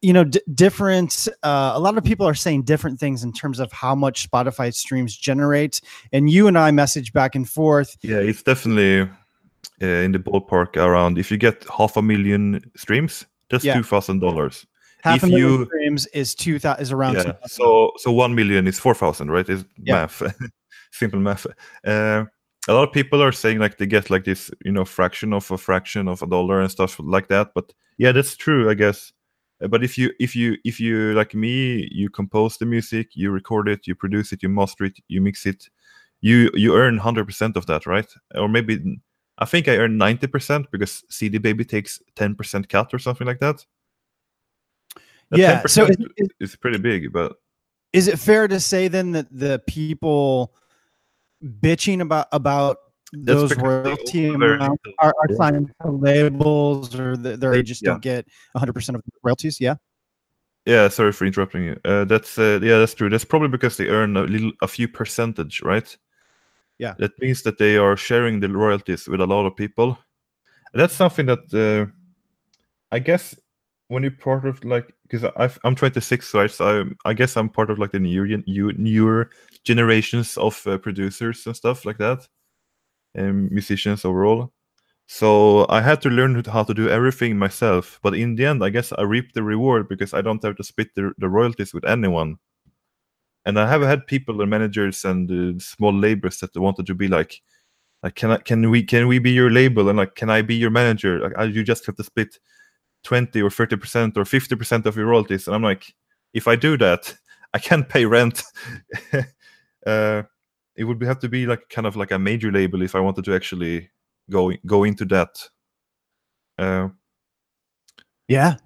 You 0.00 0.12
know, 0.12 0.24
d- 0.24 0.40
different, 0.54 1.28
uh, 1.42 1.72
a 1.74 1.80
lot 1.80 1.98
of 1.98 2.04
people 2.04 2.26
are 2.26 2.34
saying 2.34 2.62
different 2.62 3.00
things 3.00 3.24
in 3.24 3.32
terms 3.32 3.58
of 3.60 3.72
how 3.72 3.94
much 3.94 4.30
Spotify 4.30 4.72
streams 4.72 5.16
generate. 5.16 5.80
And 6.12 6.30
you 6.30 6.46
and 6.46 6.56
I 6.56 6.70
message 6.70 7.12
back 7.12 7.34
and 7.34 7.48
forth. 7.48 7.96
Yeah, 8.02 8.18
it's 8.18 8.42
definitely 8.42 9.10
uh, 9.82 9.86
in 9.86 10.12
the 10.12 10.18
ballpark 10.18 10.76
around. 10.76 11.18
If 11.18 11.30
you 11.30 11.36
get 11.38 11.64
half 11.76 11.96
a 11.96 12.02
million 12.02 12.60
streams, 12.76 13.26
that's 13.50 13.64
Yeah. 13.64 13.74
two 13.74 13.82
thousand 13.82 14.20
dollars. 14.20 14.66
Half 15.02 15.16
If 15.16 15.22
a 15.24 15.26
million 15.26 15.60
you- 15.60 15.66
streams 15.66 16.06
is 16.14 16.34
two 16.34 16.58
thousand 16.58 16.82
is 16.82 16.92
around. 16.92 17.14
Yeah. 17.14 17.22
2,000. 17.24 17.48
So 17.48 17.92
so 17.96 18.12
one 18.12 18.34
million 18.34 18.66
is 18.66 18.78
four 18.78 18.94
thousand, 18.94 19.30
right? 19.30 19.48
Is 19.48 19.64
Yeah. 19.82 19.94
math, 19.94 20.22
simple 20.92 21.18
math. 21.20 21.46
Uh, 21.86 22.24
a 22.68 22.72
lot 22.72 22.88
of 22.88 22.92
people 22.94 23.22
are 23.22 23.32
saying 23.32 23.58
like 23.58 23.76
they 23.76 23.86
get 23.86 24.08
like 24.08 24.24
this, 24.24 24.50
you 24.64 24.72
know, 24.72 24.84
fraction 24.86 25.32
of 25.34 25.50
a 25.50 25.58
fraction 25.58 26.08
of 26.08 26.22
a 26.22 26.26
dollar 26.26 26.60
and 26.60 26.70
stuff 26.70 26.98
like 27.00 27.28
that. 27.28 27.48
But 27.54 27.72
yeah, 27.98 28.12
that's 28.12 28.36
true, 28.36 28.70
I 28.70 28.74
guess. 28.74 29.12
Uh, 29.62 29.68
But 29.68 29.84
if 29.84 29.96
you 29.98 30.10
if 30.18 30.34
you 30.36 30.56
if 30.64 30.80
you 30.80 31.12
like 31.14 31.34
me, 31.34 31.88
you 31.92 32.10
compose 32.10 32.58
the 32.58 32.66
music, 32.66 33.10
you 33.14 33.30
record 33.30 33.68
it, 33.68 33.86
you 33.86 33.94
produce 33.94 34.32
it, 34.32 34.42
you 34.42 34.48
master 34.48 34.84
it, 34.84 34.98
you 35.08 35.20
mix 35.20 35.46
it, 35.46 35.68
you 36.20 36.50
you 36.54 36.74
earn 36.76 36.98
hundred 36.98 37.26
percent 37.26 37.56
of 37.56 37.66
that, 37.66 37.86
right? 37.86 38.10
Or 38.34 38.48
maybe 38.48 39.00
I 39.38 39.44
think 39.44 39.68
I 39.68 39.76
earn 39.76 39.96
ninety 39.98 40.26
percent 40.26 40.70
because 40.70 41.04
CD 41.10 41.38
Baby 41.38 41.64
takes 41.64 42.00
ten 42.14 42.34
percent 42.34 42.68
cut 42.68 42.92
or 42.94 42.98
something 42.98 43.26
like 43.26 43.40
that. 43.40 43.64
Yeah, 45.30 45.62
so 45.66 45.86
10% 45.86 45.90
is- 45.90 46.06
is- 46.16 46.28
is 46.40 46.56
pretty 46.56 46.78
big, 46.78 47.12
but 47.12 47.36
Is 47.92 48.08
it 48.08 48.18
fair 48.18 48.48
to 48.48 48.58
say 48.60 48.88
then 48.88 49.12
that 49.12 49.26
the 49.30 49.62
people 49.66 50.52
bitching 51.42 52.00
about, 52.00 52.26
about 52.32 52.78
That's 53.22 53.40
those 53.40 53.56
royalty 53.56 54.28
amounts 54.28 54.82
are, 54.98 55.14
are 55.20 55.34
signed 55.36 55.72
to 55.82 55.90
labels 55.90 56.98
or 56.98 57.16
they 57.16 57.62
just 57.62 57.82
Yeah. 57.82 57.90
don't 57.92 58.02
get 58.02 58.26
100% 58.56 58.94
of 58.94 59.02
the 59.04 59.10
royalties? 59.22 59.60
Yeah. 59.60 59.76
Yeah, 60.66 60.88
sorry 60.88 61.12
for 61.12 61.26
interrupting 61.26 61.64
you. 61.64 61.80
Uh, 61.84 62.04
that's 62.04 62.38
uh, 62.38 62.58
yeah, 62.62 62.78
that's 62.78 62.94
true. 62.94 63.10
That's 63.10 63.24
probably 63.24 63.48
because 63.48 63.76
they 63.76 63.88
earn 63.88 64.16
a 64.16 64.22
little, 64.22 64.52
a 64.62 64.68
few 64.68 64.88
percentage, 64.88 65.60
right? 65.62 65.96
Yeah. 66.78 66.94
That 66.98 67.12
means 67.20 67.42
that 67.42 67.58
they 67.58 67.76
are 67.76 67.96
sharing 67.96 68.40
the 68.40 68.48
royalties 68.48 69.06
with 69.06 69.20
a 69.20 69.26
lot 69.26 69.46
of 69.46 69.56
people. 69.56 69.98
And 70.72 70.80
that's 70.80 70.94
something 70.94 71.26
that 71.26 71.52
uh, 71.52 71.92
I 72.90 72.98
guess 72.98 73.34
when 73.88 74.02
you're 74.02 74.12
part 74.12 74.46
of 74.46 74.64
like, 74.64 74.92
because 75.08 75.30
I'm 75.64 75.74
26, 75.74 76.34
right? 76.34 76.50
So 76.50 76.66
I'm, 76.66 76.96
I 77.04 77.12
guess 77.12 77.36
I'm 77.36 77.50
part 77.50 77.70
of 77.70 77.78
like 77.78 77.92
the 77.92 78.00
newer, 78.00 78.26
new, 78.46 78.72
newer 78.72 79.30
generations 79.64 80.38
of 80.38 80.66
uh, 80.66 80.78
producers 80.78 81.46
and 81.46 81.54
stuff 81.54 81.84
like 81.84 81.98
that, 81.98 82.26
and 83.14 83.50
musicians 83.50 84.04
overall. 84.04 84.52
So 85.06 85.66
I 85.68 85.82
had 85.82 86.00
to 86.02 86.10
learn 86.10 86.42
how 86.44 86.64
to 86.64 86.74
do 86.74 86.88
everything 86.88 87.38
myself. 87.38 88.00
But 88.02 88.14
in 88.14 88.36
the 88.36 88.46
end, 88.46 88.64
I 88.64 88.70
guess 88.70 88.92
I 88.96 89.02
reap 89.02 89.32
the 89.34 89.42
reward 89.42 89.88
because 89.88 90.14
I 90.14 90.22
don't 90.22 90.42
have 90.42 90.56
to 90.56 90.64
split 90.64 90.94
the, 90.94 91.12
the 91.18 91.28
royalties 91.28 91.74
with 91.74 91.84
anyone. 91.84 92.38
And 93.46 93.58
I 93.58 93.68
have 93.68 93.82
had 93.82 94.06
people 94.06 94.40
and 94.40 94.50
managers 94.50 95.04
and 95.04 95.30
uh, 95.30 95.58
small 95.62 95.92
labels 95.92 96.38
that 96.40 96.56
wanted 96.56 96.86
to 96.86 96.94
be 96.94 97.08
like, 97.08 97.42
like 98.02 98.14
can 98.14 98.30
I 98.30 98.38
can 98.38 98.70
we 98.70 98.82
can 98.82 99.06
we 99.08 99.18
be 99.18 99.32
your 99.32 99.50
label 99.50 99.88
and 99.88 99.98
like 99.98 100.14
can 100.14 100.30
I 100.30 100.42
be 100.42 100.54
your 100.54 100.70
manager? 100.70 101.20
Like 101.20 101.32
I, 101.38 101.44
you 101.44 101.62
just 101.62 101.86
have 101.86 101.96
to 101.96 102.04
split 102.04 102.38
twenty 103.02 103.42
or 103.42 103.50
thirty 103.50 103.76
percent 103.76 104.16
or 104.16 104.24
fifty 104.24 104.56
percent 104.56 104.86
of 104.86 104.96
your 104.96 105.06
royalties. 105.06 105.46
And 105.46 105.54
I'm 105.56 105.62
like, 105.62 105.94
if 106.34 106.48
I 106.48 106.56
do 106.56 106.78
that, 106.78 107.14
I 107.54 107.58
can't 107.58 107.88
pay 107.88 108.06
rent. 108.06 108.42
uh, 109.86 110.22
it 110.76 110.84
would 110.84 110.98
be, 110.98 111.06
have 111.06 111.20
to 111.20 111.28
be 111.28 111.46
like 111.46 111.68
kind 111.68 111.86
of 111.86 111.96
like 111.96 112.10
a 112.10 112.18
major 112.18 112.50
label 112.50 112.82
if 112.82 112.94
I 112.94 113.00
wanted 113.00 113.24
to 113.26 113.34
actually 113.34 113.90
go 114.30 114.52
go 114.66 114.84
into 114.84 115.04
that. 115.06 115.28
Uh, 116.58 116.88
Yeah. 118.28 118.56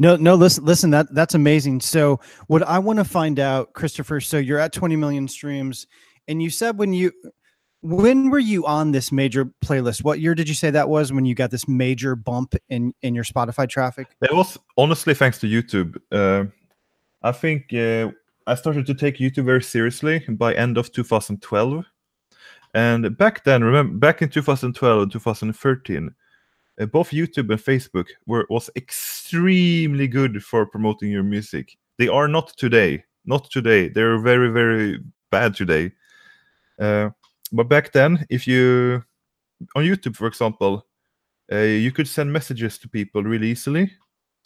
No, 0.00 0.14
no, 0.14 0.36
listen, 0.36 0.64
listen, 0.64 0.90
that 0.90 1.12
that's 1.12 1.34
amazing. 1.34 1.80
So 1.80 2.20
what 2.46 2.62
I 2.62 2.78
want 2.78 3.00
to 3.00 3.04
find 3.04 3.40
out, 3.40 3.72
Christopher, 3.72 4.20
so 4.20 4.38
you're 4.38 4.60
at 4.60 4.72
20 4.72 4.94
million 4.94 5.26
streams 5.26 5.86
and 6.28 6.40
you 6.40 6.50
said 6.50 6.78
when 6.78 6.92
you 6.92 7.12
when 7.80 8.30
were 8.30 8.38
you 8.38 8.66
on 8.66 8.92
this 8.92 9.12
major 9.12 9.46
playlist? 9.64 10.02
What 10.02 10.20
year 10.20 10.34
did 10.34 10.48
you 10.48 10.54
say 10.54 10.70
that 10.70 10.88
was 10.88 11.12
when 11.12 11.24
you 11.24 11.34
got 11.34 11.50
this 11.50 11.66
major 11.68 12.14
bump 12.16 12.54
in 12.68 12.94
in 13.02 13.14
your 13.14 13.24
Spotify 13.24 13.68
traffic? 13.68 14.08
It 14.22 14.34
was 14.34 14.58
honestly 14.76 15.14
thanks 15.14 15.38
to 15.40 15.46
YouTube. 15.46 15.96
Uh, 16.12 16.50
I 17.22 17.32
think 17.32 17.72
uh, 17.72 18.12
I 18.48 18.54
started 18.54 18.86
to 18.86 18.94
take 18.94 19.18
YouTube 19.18 19.44
very 19.44 19.62
seriously 19.62 20.20
by 20.26 20.54
end 20.54 20.78
of 20.78 20.90
2012. 20.90 21.84
And 22.72 23.16
back 23.18 23.44
then, 23.44 23.62
remember, 23.62 23.98
back 23.98 24.22
in 24.22 24.30
2012 24.30 25.02
and 25.02 25.12
2013, 25.12 26.14
uh, 26.80 26.86
both 26.86 27.10
YouTube 27.10 27.50
and 27.50 27.60
Facebook 27.60 28.06
were 28.26 28.46
was 28.48 28.70
extremely 28.74 30.08
good 30.08 30.42
for 30.42 30.64
promoting 30.64 31.10
your 31.10 31.22
music. 31.22 31.76
They 31.98 32.08
are 32.08 32.26
not 32.26 32.56
today. 32.56 33.04
Not 33.26 33.50
today. 33.50 33.88
They're 33.88 34.18
very 34.18 34.48
very 34.48 34.98
bad 35.30 35.54
today. 35.54 35.92
Uh, 36.78 37.10
but 37.52 37.68
back 37.68 37.92
then, 37.92 38.24
if 38.30 38.46
you 38.46 39.04
on 39.76 39.84
YouTube, 39.84 40.16
for 40.16 40.26
example, 40.26 40.86
uh, 41.52 41.58
you 41.58 41.92
could 41.92 42.08
send 42.08 42.32
messages 42.32 42.78
to 42.78 42.88
people 42.88 43.22
really 43.22 43.50
easily. 43.50 43.92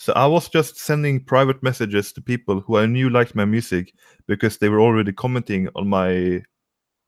So 0.02 0.12
I 0.14 0.26
was 0.26 0.48
just 0.48 0.78
sending 0.78 1.20
private 1.24 1.62
messages 1.62 2.12
to 2.12 2.20
people 2.20 2.58
who 2.58 2.76
I 2.76 2.86
knew 2.86 3.08
liked 3.08 3.36
my 3.36 3.44
music 3.44 3.94
because 4.26 4.58
they 4.58 4.68
were 4.68 4.80
already 4.80 5.12
commenting 5.12 5.68
on 5.76 5.88
my. 5.88 6.42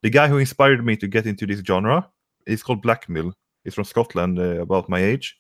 The 0.04 0.10
guy 0.10 0.28
who 0.28 0.38
inspired 0.38 0.84
me 0.86 0.96
to 0.98 1.08
get 1.08 1.26
into 1.26 1.44
this 1.44 1.58
genre 1.66 2.08
is 2.46 2.62
called 2.62 2.84
Blackmill. 2.84 3.32
He's 3.64 3.74
from 3.74 3.82
Scotland, 3.82 4.38
uh, 4.38 4.60
about 4.62 4.88
my 4.88 5.02
age, 5.02 5.36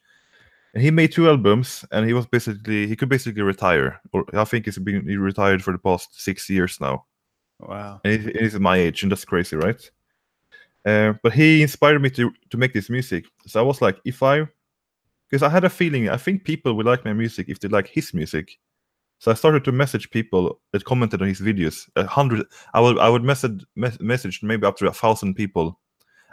and 0.74 0.82
he 0.82 0.90
made 0.90 1.12
two 1.12 1.28
albums. 1.28 1.84
And 1.92 2.04
he 2.04 2.12
was 2.12 2.26
basically 2.26 2.88
he 2.88 2.96
could 2.96 3.08
basically 3.08 3.42
retire, 3.42 4.00
or 4.12 4.24
I 4.32 4.42
think 4.42 4.64
he's 4.64 4.78
been 4.78 5.08
he 5.08 5.16
retired 5.16 5.62
for 5.62 5.70
the 5.70 5.78
past 5.78 6.20
six 6.20 6.50
years 6.50 6.80
now. 6.80 7.04
Wow. 7.60 8.00
And 8.04 8.20
he- 8.20 8.36
he's 8.36 8.58
my 8.58 8.78
age, 8.78 9.04
and 9.04 9.12
that's 9.12 9.24
crazy, 9.24 9.54
right? 9.54 9.90
Uh, 10.84 11.12
but 11.22 11.32
he 11.32 11.62
inspired 11.62 12.02
me 12.02 12.10
to 12.10 12.32
to 12.50 12.56
make 12.56 12.72
this 12.72 12.90
music. 12.90 13.26
So 13.46 13.60
I 13.60 13.62
was 13.62 13.80
like, 13.80 14.00
if 14.04 14.24
I, 14.24 14.48
because 15.34 15.42
I 15.42 15.48
had 15.48 15.64
a 15.64 15.68
feeling, 15.68 16.08
I 16.08 16.16
think 16.16 16.44
people 16.44 16.74
will 16.74 16.84
like 16.84 17.04
my 17.04 17.12
music 17.12 17.48
if 17.48 17.58
they 17.58 17.66
like 17.66 17.88
his 17.88 18.14
music. 18.14 18.56
So 19.18 19.32
I 19.32 19.34
started 19.34 19.64
to 19.64 19.72
message 19.72 20.12
people 20.12 20.60
that 20.70 20.84
commented 20.84 21.20
on 21.22 21.26
his 21.26 21.40
videos. 21.40 21.88
A 21.96 22.06
hundred, 22.06 22.46
I 22.72 22.80
would 22.80 23.00
I 23.00 23.08
would 23.08 23.24
message 23.24 23.64
mes- 23.74 23.98
message 23.98 24.44
maybe 24.44 24.64
up 24.64 24.76
to 24.76 24.86
a 24.86 24.92
thousand 24.92 25.34
people. 25.34 25.80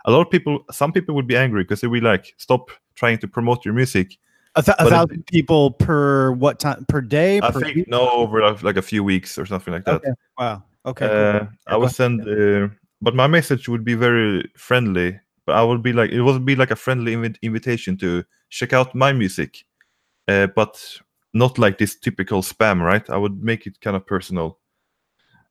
A 0.05 0.11
lot 0.11 0.21
of 0.21 0.29
people, 0.29 0.59
some 0.69 0.91
people 0.91 1.15
would 1.15 1.25
be 1.25 1.35
angry 1.35 1.63
because 1.63 1.81
they 1.81 1.87
would 1.87 1.99
be 2.01 2.05
like, 2.07 2.35
stop 2.37 2.69
trying 2.93 3.17
to 3.17 3.27
promote 3.27 3.65
your 3.65 3.73
music. 3.73 4.19
A, 4.55 4.61
th- 4.61 4.75
a 4.77 4.83
But 4.83 5.11
it- 5.11 5.25
people 5.25 5.71
per 5.71 6.31
what 6.33 6.59
time 6.59 6.85
per 6.87 7.01
day? 7.01 7.39
I 7.41 7.49
per 7.49 7.59
think 7.61 7.75
week? 7.77 7.87
no 7.87 8.07
over 8.07 8.55
like 8.61 8.77
a 8.77 8.83
few 8.83 9.03
weeks 9.03 9.39
or 9.39 9.47
something 9.47 9.73
like 9.73 9.85
that. 9.85 9.95
Okay. 9.95 10.11
Wow. 10.37 10.61
Okay. 10.85 11.07
cool. 11.07 11.17
Uh, 11.17 11.45
I 11.65 11.71
go 11.71 11.79
would 11.79 11.91
send, 11.91 12.21
uh, 12.29 12.67
but 13.01 13.15
my 13.15 13.25
message 13.25 13.67
would 13.67 13.83
be 13.83 13.95
very 13.95 14.47
friendly. 14.55 15.19
But 15.47 15.55
I 15.55 15.63
would 15.63 15.81
be 15.81 15.91
like, 15.91 16.11
it 16.11 16.21
would 16.21 16.45
be 16.45 16.55
like 16.55 16.69
a 16.69 16.75
friendly 16.75 17.15
invi- 17.15 17.41
invitation 17.41 17.97
to 17.97 18.23
check 18.51 18.73
out 18.73 18.93
my 18.93 19.13
music, 19.13 19.65
uh, 20.27 20.47
but 20.55 20.99
not 21.33 21.57
like 21.57 21.77
this 21.79 21.95
typical 21.95 22.43
spam, 22.43 22.81
right? 22.81 23.09
I 23.09 23.17
would 23.17 23.41
make 23.43 23.65
it 23.65 23.81
kind 23.81 23.95
of 23.95 24.05
personal, 24.05 24.59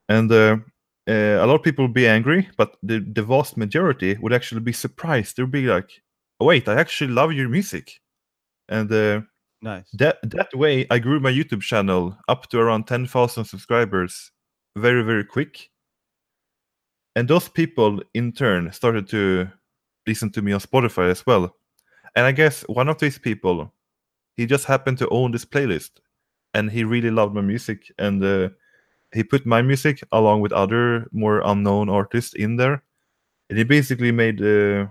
and 0.08 0.30
uh, 0.30 0.58
uh, 1.08 1.38
a 1.40 1.46
lot 1.46 1.56
of 1.56 1.62
people 1.62 1.86
would 1.86 1.94
be 1.94 2.06
angry, 2.06 2.48
but 2.56 2.76
the 2.82 3.00
the 3.00 3.22
vast 3.22 3.56
majority 3.56 4.16
would 4.20 4.32
actually 4.32 4.60
be 4.60 4.72
surprised. 4.72 5.36
They'd 5.36 5.50
be 5.50 5.66
like, 5.66 5.90
oh, 6.38 6.46
"Wait, 6.46 6.68
I 6.68 6.78
actually 6.78 7.12
love 7.12 7.32
your 7.32 7.48
music," 7.48 8.00
and 8.68 8.92
uh, 8.92 9.22
nice. 9.62 9.90
that 9.92 10.18
that 10.22 10.54
way 10.54 10.86
i 10.90 10.98
grew 10.98 11.20
my 11.20 11.30
youtube 11.30 11.60
channel 11.60 12.16
up 12.28 12.48
to 12.48 12.58
around 12.58 12.86
10000 12.86 13.44
subscribers 13.44 14.30
very 14.76 15.02
very 15.02 15.24
quick 15.24 15.70
and 17.16 17.28
those 17.28 17.48
people 17.48 18.00
in 18.14 18.32
turn 18.32 18.72
started 18.72 19.08
to 19.08 19.48
listen 20.06 20.30
to 20.30 20.42
me 20.42 20.52
on 20.52 20.60
spotify 20.60 21.10
as 21.10 21.26
well 21.26 21.54
and 22.16 22.26
i 22.26 22.32
guess 22.32 22.62
one 22.62 22.88
of 22.88 22.98
these 22.98 23.18
people 23.18 23.72
he 24.36 24.46
just 24.46 24.64
happened 24.64 24.98
to 24.98 25.08
own 25.08 25.30
this 25.32 25.44
playlist 25.44 25.90
and 26.54 26.70
he 26.70 26.84
really 26.84 27.10
loved 27.10 27.34
my 27.34 27.40
music 27.40 27.92
and 27.98 28.24
uh, 28.24 28.48
he 29.12 29.22
put 29.22 29.44
my 29.46 29.62
music 29.62 30.02
along 30.12 30.40
with 30.40 30.52
other 30.52 31.08
more 31.12 31.42
unknown 31.44 31.88
artists 31.88 32.34
in 32.34 32.56
there 32.56 32.82
and 33.48 33.58
he 33.58 33.64
basically 33.64 34.12
made 34.12 34.40
uh, 34.40 34.86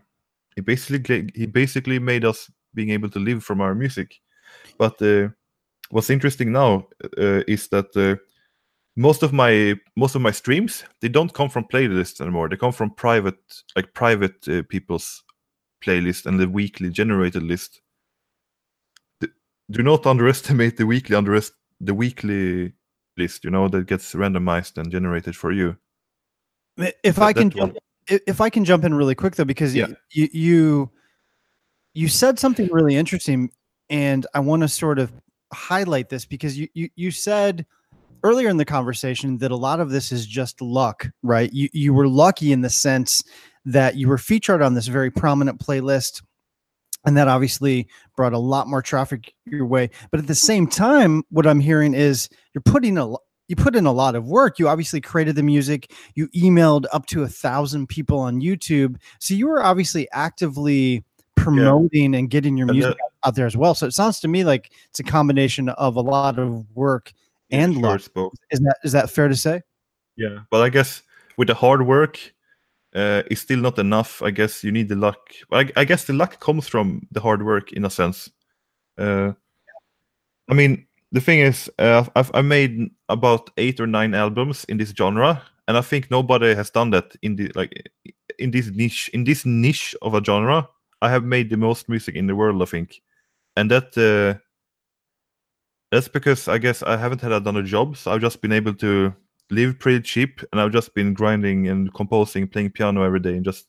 he 0.55 0.61
basically 0.61 1.29
he 1.35 1.45
basically 1.45 1.99
made 1.99 2.25
us 2.25 2.51
being 2.73 2.91
able 2.91 3.09
to 3.09 3.19
live 3.19 3.43
from 3.43 3.61
our 3.61 3.73
music 3.75 4.19
but 4.77 5.01
uh, 5.01 5.27
what's 5.89 6.09
interesting 6.09 6.51
now 6.51 6.87
uh, 7.17 7.41
is 7.47 7.67
that 7.69 7.95
uh, 7.95 8.15
most 8.95 9.23
of 9.23 9.33
my 9.33 9.75
most 9.95 10.15
of 10.15 10.21
my 10.21 10.31
streams 10.31 10.83
they 11.01 11.09
don't 11.09 11.33
come 11.33 11.49
from 11.49 11.63
playlists 11.63 12.21
anymore. 12.21 12.49
They 12.49 12.57
come 12.57 12.71
from 12.71 12.91
private 12.91 13.39
like 13.75 13.93
private 13.93 14.47
uh, 14.47 14.63
people's 14.69 15.23
playlist 15.83 16.25
and 16.25 16.39
the 16.39 16.47
weekly 16.49 16.89
generated 16.89 17.43
list. 17.43 17.81
Do 19.71 19.83
not 19.83 20.05
underestimate 20.07 20.77
the 20.77 20.85
weekly 20.87 21.15
underest 21.15 21.51
the 21.79 21.93
weekly 21.93 22.73
list. 23.17 23.43
You 23.43 23.51
know 23.51 23.67
that 23.67 23.85
gets 23.85 24.13
randomized 24.15 24.77
and 24.77 24.91
generated 24.91 25.35
for 25.35 25.51
you. 25.51 25.77
If 26.77 27.15
That- 27.17 27.21
I 27.21 27.33
can 27.33 27.49
jump, 27.51 27.77
if 28.07 28.41
I 28.41 28.49
can 28.49 28.65
jump 28.65 28.83
in 28.83 28.93
really 28.95 29.13
quick 29.15 29.35
though, 29.35 29.45
because 29.45 29.75
Yeah. 29.75 29.87
you, 29.87 29.95
you 30.11 30.29
you 30.33 30.91
you 31.93 32.07
said 32.07 32.39
something 32.39 32.67
really 32.71 32.95
interesting, 32.95 33.51
and 33.89 34.25
I 34.33 34.39
want 34.39 34.61
to 34.63 34.67
sort 34.67 34.97
of 34.97 35.11
highlight 35.53 36.09
this 36.09 36.25
because 36.25 36.57
you 36.57 36.67
you 36.73 36.89
you 36.95 37.11
said 37.11 37.65
earlier 38.23 38.49
in 38.49 38.57
the 38.57 38.65
conversation 38.65 39.37
that 39.37 39.51
a 39.51 39.55
lot 39.55 39.79
of 39.79 39.91
this 39.91 40.11
is 40.11 40.25
just 40.25 40.61
luck, 40.61 41.07
right? 41.21 41.53
You 41.53 41.69
you 41.73 41.93
were 41.93 42.07
lucky 42.07 42.51
in 42.51 42.61
the 42.61 42.69
sense 42.71 43.23
that 43.65 43.95
you 43.95 44.07
were 44.07 44.17
featured 44.17 44.61
on 44.61 44.73
this 44.73 44.87
very 44.87 45.11
prominent 45.11 45.59
playlist. 45.59 46.21
And 47.05 47.15
that 47.15 47.29
obviously 47.29 47.87
brought 48.17 48.33
a 48.33 48.39
lot 48.39 48.67
more 48.67 48.81
traffic 48.81 49.33
your 49.45 49.65
way. 49.65 49.89
But 50.11 50.19
at 50.19 50.27
the 50.27 50.35
same 50.35 50.67
time, 50.67 51.23
what 51.29 51.47
I'm 51.47 51.61
hearing 51.61 51.93
is 51.93 52.27
you're 52.53 52.61
putting 52.61 52.97
a 52.97 53.13
you 53.47 53.55
put 53.55 53.75
in 53.75 53.85
a 53.87 53.91
lot 53.91 54.15
of 54.15 54.27
work. 54.27 54.59
You 54.59 54.67
obviously 54.67 55.01
created 55.01 55.35
the 55.35 55.43
music. 55.43 55.91
You 56.13 56.27
emailed 56.29 56.85
up 56.93 57.07
to 57.07 57.23
a 57.23 57.27
thousand 57.27 57.87
people 57.87 58.19
on 58.19 58.41
YouTube. 58.41 58.97
So 59.19 59.33
you 59.33 59.47
were 59.47 59.63
obviously 59.63 60.07
actively 60.11 61.03
promoting 61.35 62.15
and 62.15 62.29
getting 62.29 62.57
your 62.57 62.67
music 62.67 62.95
that- 62.97 63.27
out 63.27 63.35
there 63.35 63.47
as 63.47 63.57
well. 63.57 63.73
So 63.75 63.87
it 63.87 63.93
sounds 63.93 64.19
to 64.21 64.27
me 64.27 64.43
like 64.43 64.71
it's 64.89 64.99
a 64.99 65.03
combination 65.03 65.69
of 65.69 65.95
a 65.95 66.01
lot 66.01 66.37
of 66.37 66.65
work 66.75 67.11
and 67.49 67.77
luck. 67.77 68.01
both. 68.13 68.33
Is 68.51 68.59
that 68.59 68.75
is 68.83 68.91
that 68.91 69.09
fair 69.09 69.27
to 69.27 69.35
say? 69.35 69.61
Yeah, 70.15 70.39
but 70.51 70.61
I 70.61 70.69
guess 70.69 71.01
with 71.37 71.47
the 71.47 71.53
hard 71.53 71.87
work, 71.87 72.19
uh, 72.95 73.23
it's 73.29 73.41
still 73.41 73.59
not 73.59 73.77
enough. 73.77 74.21
I 74.21 74.31
guess 74.31 74.63
you 74.63 74.71
need 74.71 74.89
the 74.89 74.95
luck. 74.95 75.19
I, 75.51 75.69
I 75.75 75.85
guess 75.85 76.05
the 76.05 76.13
luck 76.13 76.39
comes 76.39 76.67
from 76.67 77.07
the 77.11 77.19
hard 77.19 77.45
work 77.45 77.71
in 77.71 77.85
a 77.85 77.89
sense. 77.89 78.29
Uh, 78.97 79.33
I 80.49 80.53
mean, 80.53 80.87
the 81.11 81.21
thing 81.21 81.39
is, 81.39 81.69
uh, 81.79 82.05
I've 82.15 82.31
I 82.33 82.41
made 82.41 82.89
about 83.07 83.51
eight 83.57 83.79
or 83.79 83.87
nine 83.87 84.13
albums 84.13 84.65
in 84.65 84.77
this 84.77 84.93
genre, 84.97 85.41
and 85.67 85.77
I 85.77 85.81
think 85.81 86.09
nobody 86.09 86.55
has 86.55 86.69
done 86.71 86.89
that 86.91 87.15
in 87.21 87.35
the 87.35 87.51
like 87.55 87.91
in 88.39 88.51
this 88.51 88.67
niche 88.67 89.09
in 89.13 89.23
this 89.23 89.45
niche 89.45 89.95
of 90.01 90.13
a 90.13 90.23
genre. 90.23 90.67
I 91.01 91.09
have 91.09 91.23
made 91.23 91.49
the 91.49 91.57
most 91.57 91.87
music 91.87 92.15
in 92.15 92.27
the 92.27 92.35
world, 92.35 92.61
I 92.61 92.65
think, 92.65 93.01
and 93.55 93.69
that. 93.71 93.97
Uh, 93.97 94.39
that's 95.91 96.07
because 96.07 96.47
I 96.47 96.59
guess 96.59 96.83
I 96.83 96.97
haven't 96.97 97.21
had 97.21 97.43
done 97.43 97.57
a 97.57 97.63
job, 97.63 97.97
so 97.97 98.11
I've 98.11 98.21
just 98.21 98.41
been 98.41 98.51
able 98.51 98.75
to 98.75 99.11
live 99.51 99.79
pretty 99.79 100.01
cheap, 100.01 100.41
and 100.51 100.61
I've 100.61 100.71
just 100.71 100.93
been 100.93 101.13
grinding 101.13 101.67
and 101.67 101.93
composing, 101.93 102.47
playing 102.47 102.71
piano 102.71 103.03
every 103.03 103.19
day, 103.19 103.35
and 103.35 103.45
just 103.45 103.67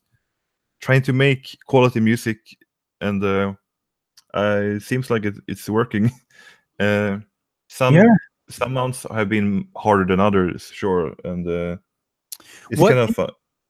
trying 0.80 1.02
to 1.02 1.12
make 1.12 1.56
quality 1.66 2.00
music. 2.00 2.38
And 3.00 3.22
uh, 3.24 3.54
uh, 4.34 4.60
it 4.76 4.82
seems 4.82 5.10
like 5.10 5.24
it, 5.24 5.36
it's 5.48 5.68
working. 5.68 6.10
Uh, 6.80 7.18
some 7.68 7.94
Yeah. 7.94 8.04
some 8.48 8.72
months 8.72 9.04
have 9.10 9.28
been 9.28 9.68
harder 9.76 10.06
than 10.06 10.18
others, 10.18 10.70
sure, 10.72 11.14
and 11.24 11.46
uh, 11.46 11.76
it's 12.70 12.80
What- 12.80 12.94
kind 12.94 13.10
of 13.10 13.18
uh, 13.18 13.26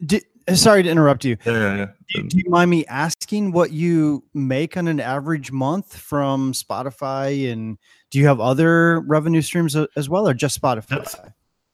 Di- 0.06 0.22
sorry 0.54 0.84
to 0.84 0.88
interrupt 0.88 1.24
you. 1.24 1.36
yeah, 1.44 1.52
yeah, 1.52 1.76
yeah. 1.76 1.86
Do, 2.14 2.22
do 2.28 2.38
you 2.38 2.48
mind 2.48 2.70
me 2.70 2.86
asking 2.86 3.50
what 3.50 3.72
you 3.72 4.22
make 4.32 4.76
on 4.76 4.86
an 4.86 5.00
average 5.00 5.50
month 5.50 5.96
from 5.96 6.52
Spotify? 6.52 7.52
And 7.52 7.78
do 8.12 8.20
you 8.20 8.26
have 8.28 8.38
other 8.38 9.00
revenue 9.00 9.42
streams 9.42 9.74
as 9.96 10.08
well, 10.08 10.28
or 10.28 10.32
just 10.32 10.62
Spotify? 10.62 10.86
That's- 10.88 11.16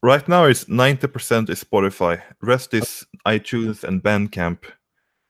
Right 0.03 0.27
now, 0.29 0.45
it's 0.45 0.69
ninety 0.69 1.07
percent 1.09 1.51
is 1.51 1.65
Spotify. 1.65 2.23
Rest 2.43 2.75
is 2.75 3.05
iTunes 3.27 3.83
and 3.83 4.03
Bandcamp. 4.03 4.59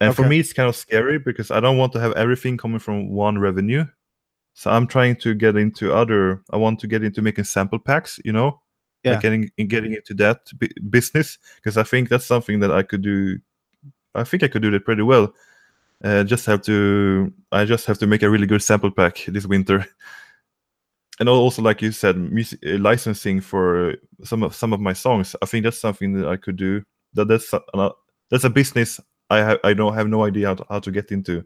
And 0.01 0.15
for 0.15 0.29
me, 0.29 0.41
it's 0.41 0.53
kind 0.53 0.69
of 0.69 0.77
scary 0.77 1.19
because 1.19 1.51
I 1.51 1.61
don't 1.61 1.79
want 1.79 1.93
to 1.95 2.01
have 2.01 2.13
everything 2.13 2.59
coming 2.59 2.79
from 2.81 3.09
one 3.11 3.39
revenue. 3.39 3.87
So 4.53 4.71
I'm 4.71 4.87
trying 4.87 5.17
to 5.17 5.35
get 5.35 5.57
into 5.57 5.95
other. 5.95 6.43
I 6.51 6.57
want 6.59 6.81
to 6.81 6.87
get 6.87 7.03
into 7.03 7.23
making 7.23 7.45
sample 7.45 7.79
packs. 7.79 8.21
You 8.25 8.33
know, 8.33 8.61
Yeah. 9.05 9.13
like 9.13 9.23
getting 9.23 9.51
in 9.57 9.69
getting 9.69 9.95
into 9.95 10.13
that 10.15 10.41
bu- 10.59 10.69
business 10.91 11.39
because 11.57 11.79
I 11.79 11.83
think 11.83 12.09
that's 12.11 12.27
something 12.27 12.61
that 12.61 12.71
I 12.73 12.83
could 12.83 13.03
do. 13.03 13.39
I 14.15 14.25
think 14.25 14.43
I 14.43 14.49
could 14.49 14.63
do 14.63 14.71
that 14.73 14.85
pretty 14.85 15.03
well. 15.03 15.33
Uh, 16.05 16.25
just 16.25 16.45
have 16.47 16.61
to. 16.63 17.33
I 17.53 17.65
just 17.65 17.87
have 17.87 17.99
to 18.01 18.07
make 18.07 18.23
a 18.23 18.29
really 18.29 18.47
good 18.47 18.63
sample 18.63 18.91
pack 18.91 19.25
this 19.29 19.47
winter. 19.47 19.87
And 21.19 21.29
also, 21.29 21.63
like 21.63 21.81
you 21.81 21.93
said, 21.93 22.17
music, 22.17 22.61
uh, 22.67 22.79
licensing 22.79 23.41
for 23.41 23.95
some 24.23 24.43
of 24.43 24.55
some 24.55 24.73
of 24.73 24.81
my 24.81 24.93
songs. 24.93 25.35
I 25.41 25.47
think 25.47 25.65
that's 25.65 25.81
something 25.81 26.13
that 26.15 26.29
I 26.29 26.37
could 26.37 26.57
do. 26.57 26.83
That 27.15 27.29
that's 27.29 27.53
a, 27.53 27.63
uh, 27.73 27.93
that's 28.31 28.45
a 28.45 28.51
business 28.51 29.01
I 29.31 29.39
have. 29.39 29.59
I 29.65 29.73
don't 29.73 29.95
have 29.95 30.09
no 30.09 30.25
idea 30.25 30.49
how 30.49 30.55
to, 30.57 30.65
how 30.69 30.81
to 30.81 30.91
get 30.91 31.11
into. 31.11 31.45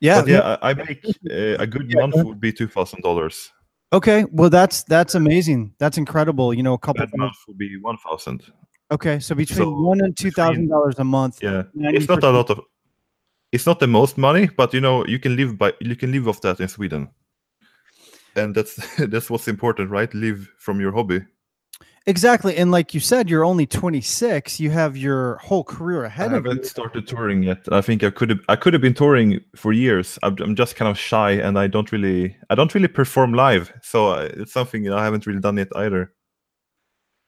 yeah, 0.00 0.20
but 0.20 0.28
yeah, 0.28 0.58
I, 0.60 0.70
I 0.70 0.74
make 0.74 1.04
uh, 1.30 1.62
a 1.62 1.66
good 1.66 1.88
Yeah, 1.88 2.00
month 2.00 2.16
would 2.24 2.40
be 2.40 2.52
two 2.52 2.66
thousand 2.66 3.02
dollars. 3.02 3.52
Okay, 3.92 4.24
well 4.32 4.50
that's 4.50 4.82
that's 4.84 5.14
amazing. 5.14 5.74
That's 5.78 5.98
incredible. 5.98 6.52
You 6.52 6.62
know, 6.62 6.74
a 6.74 6.78
couple. 6.78 7.06
Bad 7.06 7.16
month 7.16 7.36
would 7.46 7.58
be 7.58 7.76
one 7.80 7.98
thousand. 7.98 8.42
Okay, 8.90 9.20
so 9.20 9.34
between 9.34 9.64
So, 9.64 9.80
one 9.80 10.00
and 10.00 10.16
two 10.16 10.30
thousand 10.30 10.68
dollars 10.68 10.98
a 10.98 11.04
month. 11.04 11.42
Yeah, 11.42 11.64
it's 11.74 12.08
not 12.08 12.22
a 12.24 12.30
lot 12.30 12.50
of. 12.50 12.60
It's 13.52 13.66
not 13.66 13.80
the 13.80 13.86
most 13.86 14.18
money, 14.18 14.48
but 14.56 14.74
you 14.74 14.80
know 14.80 15.06
you 15.06 15.18
can 15.18 15.36
live 15.36 15.56
by 15.56 15.72
you 15.80 15.94
can 15.94 16.10
live 16.10 16.26
off 16.26 16.40
that 16.40 16.58
in 16.60 16.68
Sweden, 16.68 17.10
and 18.36 18.54
that's 18.54 18.76
that's 19.08 19.30
what's 19.30 19.48
important, 19.48 19.90
right? 19.90 20.12
Live 20.14 20.50
from 20.58 20.80
your 20.80 20.92
hobby. 20.92 21.20
Exactly, 22.06 22.56
and 22.56 22.72
like 22.72 22.94
you 22.94 23.00
said, 23.00 23.30
you're 23.30 23.44
only 23.44 23.64
26. 23.64 24.58
You 24.58 24.70
have 24.70 24.96
your 24.96 25.36
whole 25.36 25.62
career 25.62 26.02
I 26.02 26.06
ahead 26.06 26.32
of 26.32 26.44
you. 26.44 26.50
I 26.50 26.54
haven't 26.54 26.66
started 26.66 27.06
touring 27.06 27.44
yet. 27.44 27.60
I 27.70 27.80
think 27.80 28.02
I 28.02 28.10
could 28.10 28.30
have 28.30 28.40
I 28.48 28.56
could 28.56 28.72
have 28.72 28.82
been 28.82 28.94
touring 28.94 29.40
for 29.54 29.72
years. 29.72 30.18
I'm, 30.24 30.36
I'm 30.40 30.56
just 30.56 30.74
kind 30.74 30.90
of 30.90 30.98
shy, 30.98 31.32
and 31.32 31.58
I 31.58 31.68
don't 31.68 31.92
really 31.92 32.36
I 32.50 32.56
don't 32.56 32.74
really 32.74 32.88
perform 32.88 33.34
live, 33.34 33.72
so 33.82 34.08
uh, 34.08 34.28
it's 34.32 34.52
something 34.52 34.90
I 34.90 35.04
haven't 35.04 35.26
really 35.26 35.40
done 35.40 35.58
yet 35.58 35.68
either. 35.76 36.12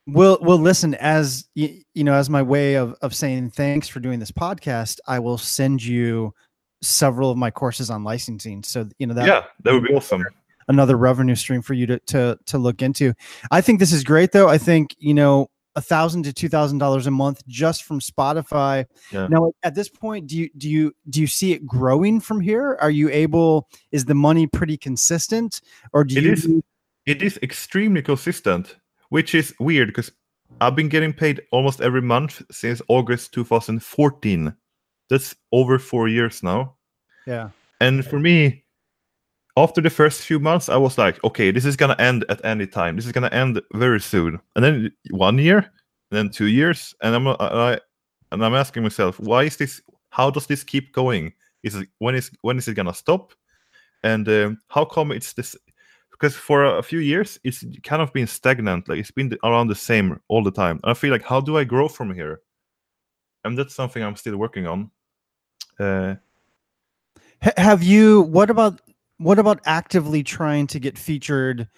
Well, 0.07 0.39
well, 0.43 0.59
listen. 0.59 0.95
As 0.97 1.49
you, 1.55 1.81
you 1.95 2.05
know, 2.05 2.15
as 2.15 2.29
my 2.29 2.43
way 2.43 2.75
of 2.75 2.95
of 3.01 3.15
saying 3.15 3.51
thanks 3.51 3.89
for 3.89 4.01
doing 4.01 4.19
this 4.19 4.33
podcast, 4.33 4.99
I 5.07 5.21
will 5.21 5.39
send 5.39 5.85
you 5.85 6.35
several 6.83 7.31
of 7.31 7.39
my 7.39 7.51
courses 7.51 7.91
on 7.91 8.05
licensing. 8.05 8.63
So 8.63 8.89
you 8.99 9.07
know 9.07 9.15
that 9.15 9.27
yeah, 9.27 9.45
that 9.63 9.73
would 9.73 9.85
be 9.85 9.95
awesome. 9.95 10.25
Another 10.69 10.97
revenue 10.97 11.35
stream 11.35 11.63
for 11.63 11.75
you 11.75 11.87
to 11.87 11.99
to 12.01 12.39
to 12.47 12.59
look 12.59 12.83
into. 12.83 13.15
I 13.51 13.61
think 13.61 13.79
this 13.81 13.93
is 13.93 14.05
great, 14.05 14.33
though. 14.33 14.49
I 14.49 14.59
think 14.59 14.95
you 14.99 15.15
know 15.15 15.51
a 15.77 15.81
thousand 15.81 16.23
to 16.25 16.33
two 16.33 16.49
thousand 16.49 16.79
dollars 16.79 17.07
a 17.07 17.11
month 17.11 17.47
just 17.47 17.85
from 17.85 18.01
Spotify. 18.01 18.87
Yeah. 19.13 19.27
Now, 19.29 19.53
at 19.63 19.75
this 19.75 19.89
point, 19.89 20.27
do 20.27 20.37
you 20.39 20.51
do 20.57 20.69
you 20.69 20.95
do 21.11 21.21
you 21.21 21.27
see 21.27 21.53
it 21.53 21.67
growing 21.67 22.21
from 22.21 22.41
here? 22.41 22.79
Are 22.81 22.91
you 22.91 23.11
able? 23.11 23.69
Is 23.93 24.05
the 24.05 24.15
money 24.15 24.47
pretty 24.47 24.77
consistent, 24.77 25.61
or 25.93 26.05
do 26.05 26.19
It 26.19 26.25
you? 26.25 26.33
is. 26.33 26.49
It 27.07 27.23
is 27.23 27.39
extremely 27.43 28.01
consistent, 28.01 28.77
which 29.11 29.35
is 29.35 29.55
weird 29.61 29.89
because 29.89 30.11
I've 30.61 30.75
been 30.75 30.89
getting 30.89 31.13
paid 31.13 31.43
almost 31.51 31.83
every 31.83 32.01
month 32.01 32.41
since 32.51 32.81
August 32.89 33.35
2014. 33.35 34.55
That's 35.11 35.35
over 35.53 35.79
four 35.79 36.09
years 36.09 36.43
now. 36.43 36.77
Yeah. 37.27 37.51
And 37.81 38.07
for 38.07 38.19
me, 38.19 38.64
after 39.57 39.81
the 39.81 39.91
first 39.91 40.23
few 40.23 40.41
months, 40.41 40.69
I 40.69 40.77
was 40.77 40.99
like, 40.99 41.23
okay, 41.23 41.51
this 41.51 41.65
is 41.65 41.77
gonna 41.77 41.97
end 41.99 42.25
at 42.29 42.45
any 42.45 42.67
time. 42.67 42.97
This 42.97 43.07
is 43.07 43.13
gonna 43.13 43.29
end 43.29 43.61
very 43.73 44.01
soon. 44.01 44.41
And 44.57 44.65
then 44.65 44.93
one 45.11 45.39
year, 45.39 45.59
and 45.59 46.11
then 46.11 46.31
two 46.31 46.47
years, 46.47 46.95
and 47.03 47.15
I'm 47.15 47.29
I, 47.29 47.79
and 48.33 48.45
I'm 48.45 48.55
asking 48.55 48.83
myself, 48.83 49.21
why 49.21 49.45
is 49.45 49.57
this? 49.57 49.81
How 50.11 50.31
does 50.31 50.47
this 50.47 50.65
keep 50.65 50.93
going? 50.93 51.33
Is 51.63 51.77
it 51.77 51.89
when 51.99 52.15
is 52.15 52.31
when 52.43 52.59
is 52.59 52.69
it 52.69 52.75
gonna 52.75 52.95
stop? 52.95 53.33
And 54.03 54.29
um, 54.29 54.59
how 54.69 54.85
come 54.85 55.13
it's 55.13 55.33
this? 55.33 55.57
Because 56.11 56.35
for 56.37 56.65
a 56.65 56.83
few 56.83 56.99
years, 56.99 57.39
it's 57.45 57.65
kind 57.83 58.03
of 58.03 58.13
been 58.13 58.27
stagnant. 58.27 58.89
Like 58.89 58.99
it's 58.99 59.11
been 59.11 59.37
around 59.43 59.69
the 59.69 59.75
same 59.75 60.21
all 60.29 60.43
the 60.43 60.51
time. 60.51 60.79
And 60.83 60.91
I 60.91 60.95
feel 60.95 61.11
like, 61.11 61.25
how 61.25 61.41
do 61.41 61.57
I 61.57 61.65
grow 61.65 61.89
from 61.89 62.15
here? 62.15 62.41
And 63.45 63.59
that's 63.59 63.75
something 63.75 64.03
I'm 64.03 64.17
still 64.17 64.37
working 64.37 64.67
on. 64.67 64.91
Uh, 65.79 66.15
have 67.57 67.83
you? 67.83 68.23
What 68.23 68.51
about 68.51 68.81
what 69.19 69.39
about 69.39 69.61
actively 69.65 70.23
trying 70.23 70.67
to 70.69 70.81
get 70.81 70.99
featured 70.99 71.69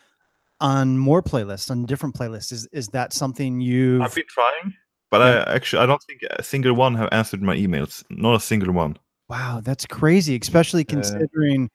on 0.61 0.99
more 0.99 1.23
playlists, 1.23 1.71
on 1.71 1.85
different 1.85 2.15
playlists? 2.15 2.53
Is 2.53 2.69
is 2.73 2.89
that 2.89 3.13
something 3.13 3.61
you? 3.61 4.03
I've 4.03 4.15
been 4.15 4.25
trying, 4.29 4.75
but 5.11 5.23
I 5.23 5.55
actually 5.55 5.83
I 5.83 5.87
don't 5.87 6.03
think 6.03 6.23
a 6.31 6.43
single 6.43 6.75
one 6.75 6.95
have 6.95 7.09
answered 7.13 7.43
my 7.43 7.57
emails. 7.57 8.05
Not 8.11 8.37
a 8.37 8.41
single 8.41 8.73
one. 8.73 8.97
Wow, 9.29 9.61
that's 9.63 9.87
crazy, 9.87 10.39
especially 10.41 10.85
considering 10.85 11.71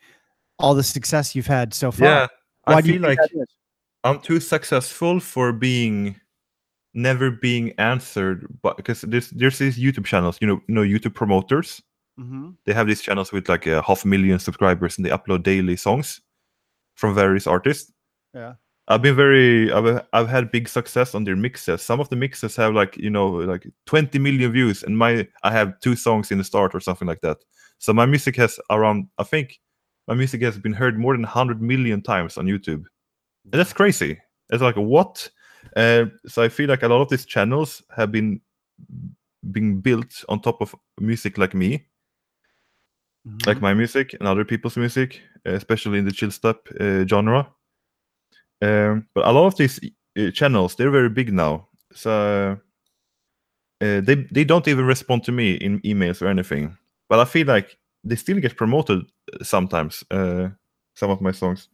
all 0.58 0.74
the 0.74 0.84
success 0.84 1.36
you've 1.36 1.48
had 1.48 1.74
so 1.74 1.92
far. 1.92 2.08
Yeah, 2.08 2.28
Why 2.64 2.76
I 2.76 2.82
do 2.82 2.94
feel 2.94 3.02
like? 3.02 3.20
I'm 4.04 4.20
too 4.20 4.40
successful 4.40 5.20
for 5.20 5.54
being 5.54 6.16
never 6.94 7.32
being 7.32 7.74
answered. 7.78 8.48
But 8.62 8.78
because 8.78 9.02
there's 9.02 9.30
there's 9.32 9.58
these 9.58 9.78
YouTube 9.78 10.06
channels, 10.06 10.38
you 10.42 10.48
know, 10.48 10.62
you 10.68 10.76
know, 10.76 10.82
YouTube 10.82 11.14
promoters. 11.14 11.82
Mhm. 12.22 12.56
They 12.66 12.74
have 12.74 12.88
these 12.88 13.02
channels 13.02 13.32
with 13.32 13.50
like 13.50 13.68
a 13.68 13.82
half 13.82 14.06
million 14.06 14.40
subscribers, 14.40 14.98
and 14.98 15.06
they 15.06 15.10
upload 15.10 15.44
daily 15.44 15.76
songs 15.76 16.22
from 16.96 17.16
various 17.16 17.48
artists. 17.48 17.92
Yeah. 18.34 18.56
I've 18.88 19.02
been 19.02 19.16
very 19.16 19.72
I've 19.72 20.06
I've 20.14 20.28
had 20.30 20.52
big 20.52 20.68
success 20.68 21.16
on 21.16 21.24
their 21.24 21.36
mixes. 21.36 21.82
Some 21.82 22.00
of 22.00 22.10
the 22.10 22.16
mixes 22.16 22.56
have 22.58 22.74
like 22.74 22.98
you 22.98 23.10
know 23.10 23.28
like 23.30 23.68
20 23.86 24.20
million 24.20 24.52
views, 24.52 24.84
and 24.84 24.98
my 24.98 25.28
I 25.44 25.52
have 25.52 25.80
two 25.82 25.96
songs 25.96 26.32
in 26.32 26.38
the 26.38 26.44
start 26.44 26.76
or 26.76 26.80
something 26.82 27.08
like 27.08 27.22
that. 27.22 27.38
So 27.80 27.94
my 27.94 28.06
music 28.06 28.36
has 28.38 28.60
around 28.70 29.08
I 29.18 29.24
think 29.24 29.60
my 30.08 30.16
music 30.16 30.42
has 30.42 30.58
been 30.60 30.74
heard 30.74 30.98
more 31.00 31.14
than 31.14 31.24
100 31.24 31.62
million 31.62 32.02
times 32.02 32.38
on 32.38 32.46
YouTube. 32.48 32.84
And 33.52 33.60
that's 33.60 33.74
crazy. 33.74 34.20
It's 34.50 34.62
like 34.64 34.76
what? 34.76 35.30
Uh, 35.76 36.06
so 36.28 36.44
I 36.44 36.50
feel 36.50 36.70
like 36.70 36.84
a 36.84 36.88
lot 36.90 37.02
of 37.02 37.10
these 37.10 37.26
channels 37.26 37.84
have 37.96 38.12
been 38.12 38.42
being 39.52 39.80
built 39.82 40.24
on 40.30 40.40
top 40.42 40.62
of 40.62 40.76
music 41.00 41.38
like 41.38 41.54
me, 41.54 41.88
Mm-hmm. 43.28 43.48
like 43.48 43.62
my 43.62 43.76
music 43.76 44.16
and 44.16 44.28
other 44.28 44.44
people's 44.44 44.78
music, 44.78 45.22
especially 45.46 46.00
in 46.00 46.06
the 46.06 46.12
chill 46.12 46.32
step 46.32 46.68
uh, 46.80 47.06
genre. 47.06 47.48
Um, 48.64 49.08
but 49.14 49.28
a 49.28 49.32
lot 49.32 49.46
of 49.46 49.56
these 49.58 49.80
uh, 50.18 50.32
channels 50.32 50.76
they're 50.76 50.90
very 50.90 51.10
big 51.10 51.32
now, 51.32 51.68
so 51.94 52.58
uh, 53.80 54.02
they 54.02 54.28
they 54.32 54.44
don't 54.44 54.68
even 54.68 54.86
respond 54.86 55.24
to 55.26 55.32
me 55.32 55.54
in 55.54 55.80
emails 55.82 56.22
or 56.22 56.28
anything. 56.30 56.76
But 57.10 57.20
I 57.20 57.26
feel 57.26 57.46
like 57.46 57.78
they 58.04 58.16
still 58.16 58.40
get 58.40 58.58
promoted 58.58 59.04
uh, 59.34 59.44
sometimes. 59.44 60.04
Uh, 60.10 60.50
some 60.96 61.10
of 61.10 61.22
my 61.22 61.32
songs, 61.32 61.70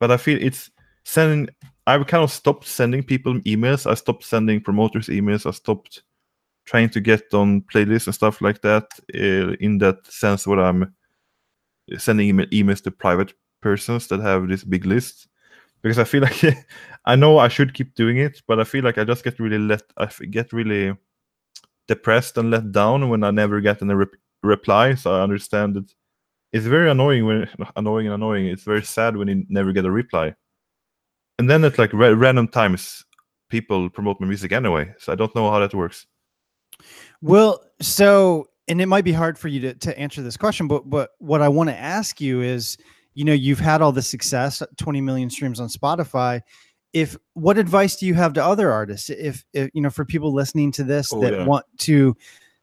but 0.00 0.10
I 0.10 0.16
feel 0.16 0.38
it's 0.40 0.70
sending. 1.04 1.48
I've 1.86 2.06
kind 2.06 2.24
of 2.24 2.30
stopped 2.30 2.66
sending 2.66 3.02
people 3.02 3.34
emails. 3.40 3.90
I 3.90 3.94
stopped 3.94 4.24
sending 4.24 4.60
promoters 4.62 5.08
emails. 5.08 5.46
I 5.46 5.50
stopped 5.52 6.02
trying 6.70 6.88
to 6.88 7.00
get 7.00 7.34
on 7.34 7.62
playlists 7.62 8.06
and 8.06 8.14
stuff 8.14 8.40
like 8.40 8.60
that. 8.62 8.84
Uh, 9.12 9.56
in 9.58 9.78
that 9.78 10.06
sense, 10.06 10.46
where 10.46 10.60
I'm 10.60 10.94
sending 11.98 12.28
email, 12.28 12.46
emails 12.46 12.80
to 12.84 12.92
private 12.92 13.32
persons 13.60 14.06
that 14.06 14.20
have 14.20 14.48
this 14.48 14.62
big 14.62 14.86
list 14.86 15.26
because 15.82 15.98
I 15.98 16.04
feel 16.04 16.22
like 16.28 16.44
I 17.04 17.16
know 17.16 17.38
I 17.38 17.48
should 17.48 17.74
keep 17.74 17.96
doing 17.96 18.18
it, 18.18 18.40
but 18.46 18.60
I 18.60 18.64
feel 18.64 18.84
like 18.84 18.98
I 18.98 19.04
just 19.04 19.24
get 19.24 19.40
really 19.40 19.58
let 19.58 19.82
I 19.96 20.06
get 20.30 20.52
really 20.52 20.96
depressed 21.88 22.38
and 22.38 22.52
let 22.52 22.70
down 22.70 23.08
when 23.08 23.24
I 23.24 23.32
never 23.32 23.60
get 23.60 23.82
any 23.82 23.94
rep- 23.94 24.20
reply. 24.44 24.94
So 24.94 25.12
I 25.12 25.22
understand 25.22 25.74
that 25.74 25.92
it's 26.52 26.66
very 26.66 26.88
annoying 26.88 27.26
when 27.26 27.48
annoying 27.76 28.06
and 28.06 28.14
annoying. 28.14 28.46
It's 28.46 28.62
very 28.62 28.84
sad 28.84 29.16
when 29.16 29.26
you 29.26 29.44
never 29.48 29.72
get 29.72 29.86
a 29.86 29.90
reply, 29.90 30.36
and 31.36 31.50
then 31.50 31.64
at 31.64 31.78
like 31.78 31.92
ra- 31.92 32.14
random 32.16 32.46
times 32.46 33.04
people 33.48 33.90
promote 33.90 34.20
my 34.20 34.28
music 34.28 34.52
anyway. 34.52 34.94
So 34.98 35.12
I 35.12 35.16
don't 35.16 35.34
know 35.34 35.50
how 35.50 35.58
that 35.58 35.74
works. 35.74 36.06
Well, 37.22 37.62
so 37.80 38.48
and 38.68 38.80
it 38.80 38.86
might 38.86 39.04
be 39.04 39.12
hard 39.12 39.38
for 39.38 39.48
you 39.48 39.60
to, 39.60 39.74
to 39.74 39.98
answer 39.98 40.22
this 40.22 40.36
question, 40.36 40.68
but 40.68 40.88
but 40.88 41.10
what 41.18 41.42
I 41.42 41.48
want 41.48 41.68
to 41.70 41.76
ask 41.76 42.20
you 42.20 42.40
is, 42.42 42.78
you 43.14 43.24
know, 43.24 43.32
you've 43.32 43.58
had 43.58 43.82
all 43.82 43.92
the 43.92 44.02
success, 44.02 44.62
20 44.78 45.00
million 45.00 45.28
streams 45.30 45.60
on 45.60 45.68
Spotify. 45.68 46.40
If 46.92 47.16
what 47.34 47.58
advice 47.58 47.96
do 47.96 48.06
you 48.06 48.14
have 48.14 48.32
to 48.34 48.44
other 48.44 48.72
artists? 48.72 49.10
If, 49.10 49.44
if 49.52 49.70
you 49.74 49.80
know, 49.80 49.90
for 49.90 50.04
people 50.04 50.32
listening 50.32 50.72
to 50.72 50.84
this 50.84 51.12
Oh, 51.12 51.20
that 51.20 51.32
yeah. 51.32 51.44
want 51.46 51.66
to 51.78 52.16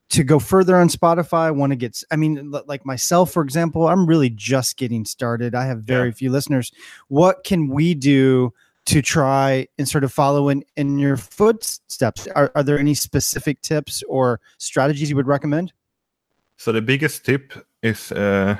to 0.09 0.23
go 0.23 0.39
further 0.39 0.77
on 0.77 0.87
Spotify, 0.87 1.53
want 1.53 1.71
to 1.71 1.75
get 1.75 2.01
I 2.11 2.15
mean, 2.15 2.51
like 2.65 2.85
myself, 2.85 3.31
for 3.31 3.43
example, 3.43 3.87
I'm 3.87 4.05
really 4.05 4.29
just 4.29 4.77
getting 4.77 5.03
started. 5.05 5.53
I 5.55 5.65
have 5.65 5.79
very 5.83 6.09
Yeah. 6.09 6.13
few 6.13 6.31
listeners. 6.31 6.71
What 7.09 7.43
can 7.43 7.67
we 7.67 7.93
do 7.93 8.53
to 8.87 9.01
try 9.01 9.67
and 9.77 9.87
sort 9.87 10.03
of 10.03 10.13
follow 10.13 10.49
in, 10.49 10.63
in 10.77 10.97
your 10.97 11.17
footsteps? 11.17 12.27
Are, 12.27 12.51
are 12.55 12.63
there 12.63 12.79
any 12.79 12.93
specific 12.93 13.61
tips 13.61 14.01
or 14.07 14.39
strategies 14.57 15.09
you 15.09 15.15
would 15.17 15.27
recommend? 15.27 15.73
So 16.55 16.71
the 16.71 16.81
biggest 16.81 17.25
tip 17.25 17.53
is 17.83 18.11
uh, 18.11 18.57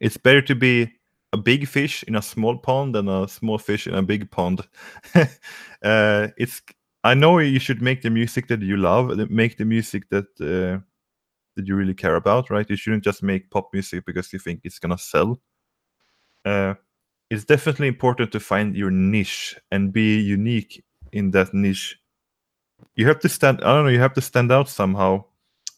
it's 0.00 0.16
better 0.16 0.42
to 0.42 0.54
be 0.54 0.92
a 1.32 1.36
big 1.36 1.68
fish 1.68 2.02
in 2.04 2.16
a 2.16 2.22
small 2.22 2.58
pond 2.58 2.94
than 2.94 3.08
a 3.08 3.28
small 3.28 3.58
fish 3.58 3.86
in 3.86 3.94
a 3.94 4.02
big 4.02 4.30
pond. 4.30 4.66
uh, 5.14 6.28
it's 6.36 6.60
I 7.04 7.14
know 7.14 7.38
you 7.38 7.60
should 7.60 7.80
make 7.80 8.02
the 8.02 8.10
music 8.10 8.48
that 8.48 8.60
you 8.60 8.76
love, 8.76 9.30
make 9.30 9.56
the 9.56 9.64
music 9.64 10.08
that 10.10 10.26
uh, 10.40 10.82
that 11.54 11.66
you 11.66 11.76
really 11.76 11.94
care 11.94 12.16
about, 12.16 12.50
right? 12.50 12.68
You 12.68 12.76
shouldn't 12.76 13.04
just 13.04 13.22
make 13.22 13.50
pop 13.50 13.70
music 13.72 14.04
because 14.04 14.32
you 14.32 14.40
think 14.40 14.60
it's 14.64 14.80
gonna 14.80 14.98
sell. 14.98 15.40
Uh, 16.44 16.74
it's 17.30 17.44
definitely 17.44 17.88
important 17.88 18.32
to 18.32 18.40
find 18.40 18.76
your 18.76 18.90
niche 18.90 19.56
and 19.70 19.92
be 19.92 20.18
unique 20.18 20.82
in 21.12 21.30
that 21.32 21.52
niche. 21.52 21.98
You 22.94 23.06
have 23.06 23.20
to 23.20 23.28
stand. 23.28 23.60
I 23.62 23.74
don't 23.74 23.84
know. 23.84 23.90
You 23.90 24.00
have 24.00 24.14
to 24.14 24.20
stand 24.20 24.50
out 24.50 24.68
somehow. 24.68 25.24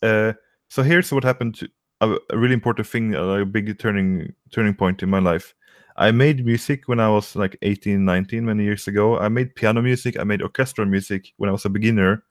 Uh, 0.03 0.35
so 0.69 0.83
here's 0.83 1.13
what 1.13 1.25
happened 1.25 1.57
to 1.57 1.69
a, 2.01 2.17
really 2.33 2.55
important 2.55 2.87
thing 2.87 3.15
a 3.15 3.45
big 3.45 3.79
turning 3.79 4.33
turning 4.51 4.75
point 4.75 5.03
in 5.03 5.11
my 5.11 5.19
life 5.19 5.55
i 5.97 6.11
made 6.11 6.45
music 6.45 6.89
when 6.89 7.01
i 7.01 7.09
was 7.09 7.37
like 7.37 7.57
18 7.63 8.05
19 8.05 8.45
many 8.45 8.65
years 8.65 8.89
ago 8.89 9.19
i 9.19 9.29
made 9.29 9.55
piano 9.55 9.83
music 9.83 10.19
i 10.19 10.25
made 10.25 10.43
orchestral 10.43 10.87
music 10.87 11.33
when 11.37 11.49
i 11.49 11.53
was 11.53 11.65
a 11.65 11.69
beginner 11.71 12.23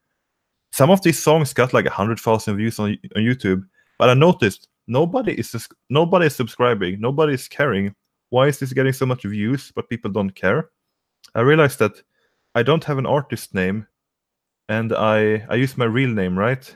some 0.72 0.90
of 0.90 1.02
these 1.02 1.20
songs 1.20 1.54
got 1.54 1.74
like 1.74 1.86
100000 1.86 2.56
views 2.58 2.80
on, 2.80 2.98
on 3.16 3.22
youtube 3.22 3.64
but 3.98 4.10
i 4.10 4.14
noticed 4.14 4.68
nobody 4.88 5.34
is 5.34 5.68
nobody 5.90 6.26
is 6.26 6.36
subscribing 6.36 7.00
nobody 7.00 7.34
is 7.34 7.48
caring 7.48 7.94
why 8.30 8.48
is 8.48 8.60
this 8.60 8.74
getting 8.74 8.94
so 8.94 9.06
much 9.06 9.24
views 9.24 9.72
but 9.76 9.90
people 9.90 10.12
don't 10.12 10.36
care 10.36 10.70
i 11.36 11.42
realized 11.42 11.80
that 11.80 12.02
i 12.56 12.64
don't 12.64 12.84
have 12.84 12.98
an 12.98 13.06
artist 13.06 13.54
name 13.54 13.88
and 14.68 14.94
i 14.94 15.46
i 15.50 15.56
use 15.56 15.78
my 15.78 15.86
real 15.86 16.10
name 16.10 16.38
right 16.38 16.76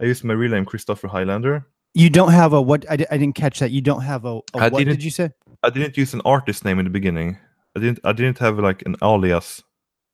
I 0.00 0.04
use 0.04 0.22
my 0.22 0.34
real 0.34 0.52
name, 0.52 0.64
Christopher 0.64 1.08
Highlander. 1.08 1.66
You 1.94 2.10
don't 2.10 2.30
have 2.30 2.52
a 2.52 2.62
what? 2.62 2.88
I, 2.88 2.96
di- 2.96 3.06
I 3.10 3.18
didn't 3.18 3.34
catch 3.34 3.58
that. 3.58 3.70
You 3.70 3.80
don't 3.80 4.02
have 4.02 4.24
a 4.24 4.34
what 4.52 4.76
didn't- 4.76 5.02
you 5.02 5.10
say? 5.10 5.30
I 5.62 5.70
didn't 5.70 5.96
use 5.96 6.14
an 6.14 6.22
artist 6.24 6.64
name 6.64 6.78
in 6.78 6.84
the 6.84 6.90
beginning. 6.90 7.36
I 7.76 7.80
didn't. 7.80 7.98
I 8.04 8.12
didn't 8.12 8.38
have 8.38 8.58
like 8.58 8.82
an 8.86 8.94
alias 9.02 9.62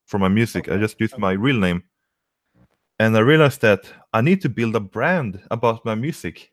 for 0.07 0.19
my 0.19 0.29
music. 0.29 0.71
I 0.71 0.79
just 0.79 0.99
used 0.99 1.15
okay. 1.15 1.21
my 1.21 1.33
real 1.33 1.59
name, 1.59 1.83
and 2.99 3.15
I 3.17 3.21
realized 3.21 3.61
that 3.61 3.93
I 4.15 4.23
need 4.23 4.41
to 4.43 4.49
build 4.49 4.75
a 4.75 4.81
brand 4.81 5.43
about 5.51 5.85
my 5.85 5.95
music. 5.95 6.51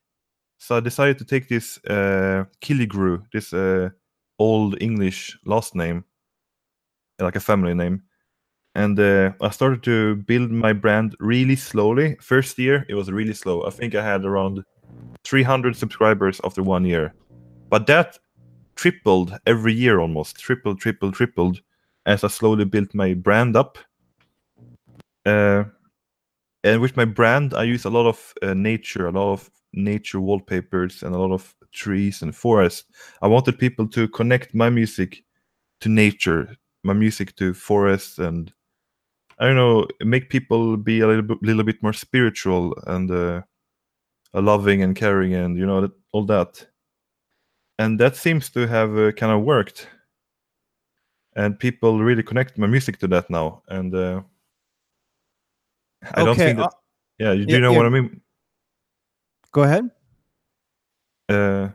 So 0.58 0.76
I 0.76 0.80
decided 0.82 1.18
to 1.20 1.26
take 1.26 1.48
this 1.48 1.80
uh, 1.86 2.46
Killigrew, 2.62 3.24
this 3.32 3.54
uh, 3.54 3.90
old 4.42 4.82
English 4.82 5.38
last 5.46 5.76
name, 5.76 6.04
like 7.20 7.36
a 7.36 7.40
family 7.40 7.76
name, 7.76 8.02
and 8.74 9.00
uh, 9.00 9.32
I 9.40 9.50
started 9.52 9.84
to 9.84 10.16
build 10.16 10.50
my 10.50 10.74
brand 10.74 11.16
really 11.20 11.56
slowly. 11.56 12.18
First 12.20 12.58
year, 12.58 12.86
it 12.90 12.96
was 12.96 13.12
really 13.12 13.36
slow. 13.36 13.66
I 13.68 13.70
think 13.70 13.94
I 13.94 14.04
had 14.04 14.26
around 14.26 14.64
300 15.24 15.76
subscribers 15.76 16.42
after 16.44 16.64
one 16.64 16.86
year, 16.86 17.14
but 17.70 17.86
that 17.86 18.18
tripled 18.76 19.38
every 19.46 19.74
year 19.74 20.00
almost, 20.00 20.40
tripled, 20.40 20.80
tripled, 20.80 21.14
tripled, 21.14 21.62
as 22.08 22.24
I 22.24 22.30
slowly 22.30 22.66
built 22.66 22.96
my 22.96 23.14
brand 23.14 23.56
up. 23.56 23.78
Uh, 25.24 25.66
and 26.64 26.82
with 26.82 26.98
my 26.98 27.06
brand, 27.06 27.54
I 27.54 27.64
use 27.64 27.86
a 27.86 27.90
lot 27.92 28.08
of 28.08 28.34
uh, 28.42 28.56
nature, 28.56 29.08
a 29.08 29.12
lot 29.12 29.34
of 29.34 29.52
nature 29.74 30.20
wallpapers, 30.20 31.04
and 31.04 31.16
a 31.16 31.20
lot 31.20 31.32
of 31.32 31.56
trees 31.72 32.22
and 32.22 32.36
forest. 32.36 32.86
I 33.22 33.28
wanted 33.28 33.60
people 33.60 33.88
to 33.90 34.08
connect 34.10 34.54
my 34.54 34.70
music 34.70 35.24
to 35.82 35.90
nature, 35.90 36.56
my 36.84 36.94
music 36.94 37.36
to 37.38 37.54
forests, 37.54 38.20
and 38.20 38.54
I 39.40 39.48
don't 39.48 39.56
know, 39.56 39.88
make 40.02 40.30
people 40.30 40.78
be 40.78 41.00
a 41.00 41.08
little 41.08 41.24
bit, 41.24 41.42
little 41.42 41.64
bit 41.64 41.82
more 41.82 41.94
spiritual 41.94 42.76
and 42.88 43.10
uh, 43.10 43.42
loving 44.34 44.84
and 44.84 44.96
caring, 44.96 45.34
and 45.34 45.58
you 45.58 45.66
know 45.66 45.82
that, 45.82 45.92
all 46.12 46.26
that. 46.26 46.68
And 47.80 48.00
that 48.00 48.16
seems 48.16 48.50
to 48.52 48.68
have 48.68 48.96
uh, 48.98 49.12
kind 49.14 49.32
of 49.32 49.42
worked, 49.42 49.88
and 51.36 51.58
people 51.58 52.04
really 52.04 52.24
connect 52.24 52.58
my 52.58 52.68
music 52.68 53.00
to 53.00 53.08
that 53.08 53.30
now. 53.30 53.64
And 53.68 53.96
uh, 53.96 54.22
I 56.14 56.24
don't 56.24 56.36
think 56.36 56.60
that. 56.60 56.66
uh, 56.66 56.70
yeah, 57.18 57.32
you 57.32 57.46
do 57.46 57.52
yeah, 57.52 57.58
you 57.58 57.62
know 57.62 57.72
yeah. 57.72 57.78
what 57.78 57.86
I 57.86 57.90
mean? 57.90 58.22
Go 59.52 59.64
ahead. 59.64 59.90
uh 61.30 61.70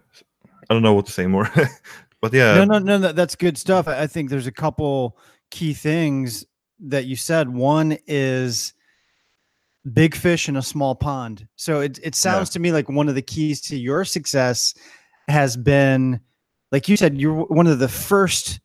i 0.69 0.75
don't 0.75 0.83
know 0.83 0.95
what 0.95 1.07
to 1.07 1.13
say 1.13 1.27
more 1.27 1.49
but 2.21 2.33
yeah 2.33 2.65
no, 2.65 2.79
no, 2.79 2.99
no. 2.99 3.13
That's 3.13 3.37
good 3.37 3.57
stuff. 3.57 3.87
I 3.89 4.07
think 4.07 4.31
there's 4.31 4.47
a 4.47 4.53
couple 4.53 5.17
key 5.51 5.73
things 5.75 6.45
that 6.81 7.05
you 7.07 7.17
said. 7.17 7.49
One 7.49 7.97
is 8.07 8.73
big 9.93 10.15
fish 10.17 10.49
in 10.49 10.57
a 10.57 10.63
small 10.63 10.95
pond. 10.95 11.47
So 11.57 11.81
it 11.81 12.01
it 12.03 12.15
sounds 12.15 12.51
to 12.51 12.59
me 12.59 12.73
like 12.73 12.89
one 12.89 13.09
of 13.09 13.15
the 13.15 13.23
keys 13.23 13.61
to 13.63 13.77
your 13.77 14.05
success 14.05 14.75
has 15.29 15.57
been, 15.57 16.21
like 16.73 16.89
you 16.89 16.97
said, 16.97 17.21
you're 17.21 17.45
one 17.45 17.67
of 17.67 17.79
the 17.79 17.89
first 17.89 18.61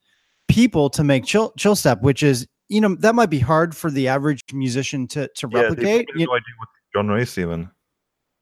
people 0.48 0.90
to 0.90 1.04
make 1.04 1.24
chill 1.26 1.54
chill 1.58 1.76
step, 1.76 2.02
which 2.02 2.24
is 2.24 2.48
you 2.70 2.82
know 2.82 2.96
that 2.96 3.14
might 3.16 3.30
be 3.30 3.40
hard 3.40 3.76
for 3.76 3.92
the 3.92 4.08
average 4.08 4.42
musician 4.54 5.08
to 5.10 5.28
to 5.36 5.48
yeah, 5.52 5.62
they 5.62 5.68
replicate. 5.70 6.08
probably 6.08 6.22
you- 6.22 6.22
have 6.22 6.30
no 6.30 6.36
idea 6.36 6.56
what 6.58 6.70
genre 6.96 7.22
is 7.22 7.38
even 7.38 7.70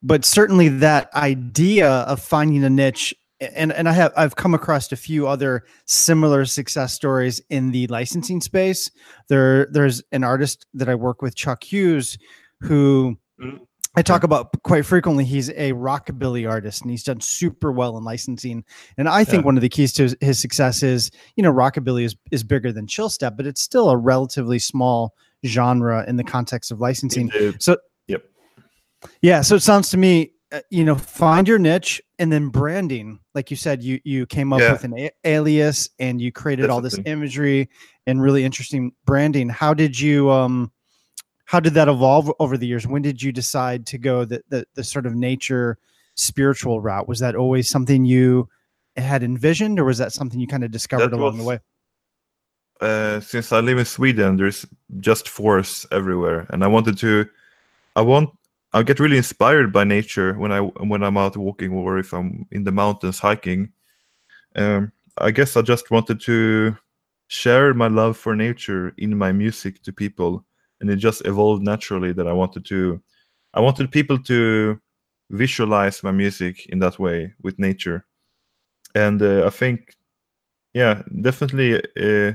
but 0.02 0.26
certainly 0.26 0.68
that 0.70 1.14
idea 1.14 1.90
of 1.90 2.22
finding 2.22 2.64
a 2.64 2.70
niche 2.70 3.14
and 3.56 3.72
and 3.72 3.88
I 3.88 3.94
have 3.94 4.12
I've 4.18 4.36
come 4.36 4.54
across 4.54 4.92
a 4.92 4.98
few 4.98 5.26
other 5.28 5.64
similar 5.86 6.44
success 6.46 6.94
stories 6.94 7.42
in 7.50 7.72
the 7.72 7.88
licensing 7.88 8.42
space. 8.42 8.92
There 9.30 9.68
there's 9.72 10.04
an 10.12 10.26
artist 10.26 10.66
that 10.74 10.90
I 10.90 10.96
work 10.96 11.22
with, 11.22 11.36
Chuck 11.36 11.64
Hughes, 11.64 12.18
who 12.60 13.18
Mhm. 13.42 13.60
I 13.96 14.02
talk 14.02 14.24
about 14.24 14.50
quite 14.64 14.86
frequently. 14.86 15.24
He's 15.26 15.50
a 15.52 15.72
rockabilly 15.74 16.50
artist, 16.50 16.82
and 16.82 16.92
he's 16.92 17.04
done 17.04 17.22
super 17.22 17.72
well 17.72 17.98
in 17.98 18.04
licensing. 18.04 18.64
And 18.98 19.08
I 19.10 19.24
think 19.24 19.42
Yeah. 19.44 19.46
one 19.48 19.58
of 19.58 19.62
the 19.62 19.70
keys 19.70 19.94
to 19.94 20.04
his, 20.04 20.16
his 20.22 20.40
success 20.40 20.84
is, 20.84 21.10
you 21.38 21.44
know, 21.44 21.52
rockabilly 21.52 22.04
is 22.04 22.16
is 22.32 22.44
bigger 22.44 22.72
than 22.74 22.88
chill 22.88 23.08
step, 23.10 23.38
but 23.38 23.48
it's 23.48 23.62
still 23.62 23.90
a 23.90 23.98
relatively 23.98 24.60
small 24.60 25.14
genre 25.46 26.04
in 26.08 26.18
the 26.18 26.24
context 26.26 26.72
of 26.72 26.82
licensing. 26.82 27.32
So. 27.60 27.78
Yeah. 29.22 29.42
So 29.42 29.56
it 29.56 29.62
sounds 29.62 29.90
to 29.90 29.98
me, 29.98 30.32
uh, 30.52 30.62
you 30.70 30.84
know, 30.84 30.96
find 30.96 31.48
your 31.48 31.60
niche 31.60 32.02
and 32.18 32.32
then 32.32 32.50
branding. 32.50 33.20
Like 33.36 33.52
you 33.52 33.58
said, 33.58 33.84
you 33.84 34.00
you 34.04 34.26
came 34.26 34.52
up 34.54 34.60
Yeah. 34.60 34.72
with 34.74 34.84
an 34.84 34.98
a- 34.98 35.12
alias 35.24 35.90
and 36.00 36.20
you 36.22 36.32
created 36.32 36.70
all 36.70 36.82
this 36.82 37.00
imagery 37.06 37.70
and 38.08 38.22
really 38.22 38.44
interesting 38.44 38.92
branding. 39.06 39.50
How 39.50 39.74
did 39.74 40.00
you 40.00 40.30
um, 40.32 40.72
how 41.46 41.60
did 41.60 41.74
that 41.76 41.88
evolve 41.88 42.32
over 42.40 42.58
the 42.58 42.68
years? 42.68 42.86
When 42.88 43.02
did 43.02 43.22
you 43.22 43.32
decide 43.32 43.86
to 43.88 43.98
go 43.98 44.26
the 44.26 44.42
the, 44.50 44.66
the 44.74 44.84
sort 44.84 45.06
of 45.06 45.16
nature 45.16 45.78
spiritual 46.16 46.82
route? 46.82 47.08
Was 47.08 47.20
that 47.20 47.36
always 47.36 47.70
something 47.70 48.06
you 48.06 48.50
had 48.98 49.24
envisioned, 49.24 49.80
or 49.80 49.86
was 49.86 49.98
that 50.00 50.12
something 50.12 50.40
you 50.40 50.48
kind 50.48 50.64
of 50.64 50.72
discovered 50.72 51.12
That 51.12 51.20
along 51.20 51.38
the 51.38 51.44
way? 51.44 51.60
uh, 52.82 53.20
since 53.20 53.52
I 53.52 53.60
live 53.60 53.78
in 53.78 53.86
Sweden, 53.86 54.38
there's 54.38 54.66
just 55.00 55.30
forests 55.30 55.86
everywhere, 55.92 56.48
and 56.50 56.64
I 56.64 56.68
wanted 56.68 56.98
to. 57.00 57.28
I 57.96 58.02
want. 58.02 58.30
I 58.74 58.84
get 58.84 59.00
really 59.00 59.18
inspired 59.18 59.74
by 59.74 59.84
nature 59.84 60.34
when 60.34 60.52
I 60.52 60.60
when 60.62 61.04
I'm 61.04 61.18
out 61.18 61.38
walking 61.38 61.72
or 61.74 61.98
if 61.98 62.14
I'm 62.14 62.46
in 62.52 62.64
the 62.64 62.72
mountains 62.72 63.20
hiking. 63.20 63.72
Um, 64.56 64.92
I 65.18 65.32
guess 65.32 65.58
I 65.58 65.62
just 65.62 65.92
wanted 65.92 66.22
to 66.22 66.78
share 67.28 67.74
my 67.74 67.88
love 67.88 68.18
for 68.18 68.36
nature 68.36 68.94
in 68.98 69.18
my 69.18 69.32
music 69.32 69.82
to 69.84 69.94
people, 69.94 70.46
and 70.82 70.90
it 70.90 70.98
just 70.98 71.26
evolved 71.26 71.64
naturally 71.64 72.14
that 72.14 72.28
I 72.28 72.34
wanted 72.34 72.66
to. 72.66 73.02
I 73.54 73.62
wanted 73.62 73.92
people 73.92 74.20
to 74.24 74.80
visualize 75.32 76.04
my 76.04 76.12
music 76.12 76.68
in 76.68 76.80
that 76.80 77.00
way 77.00 77.34
with 77.42 77.60
nature, 77.60 78.06
and 78.96 79.22
uh, 79.22 79.46
I 79.48 79.50
think, 79.50 79.96
yeah, 80.74 81.04
definitely. 81.22 81.76
Uh, 82.00 82.34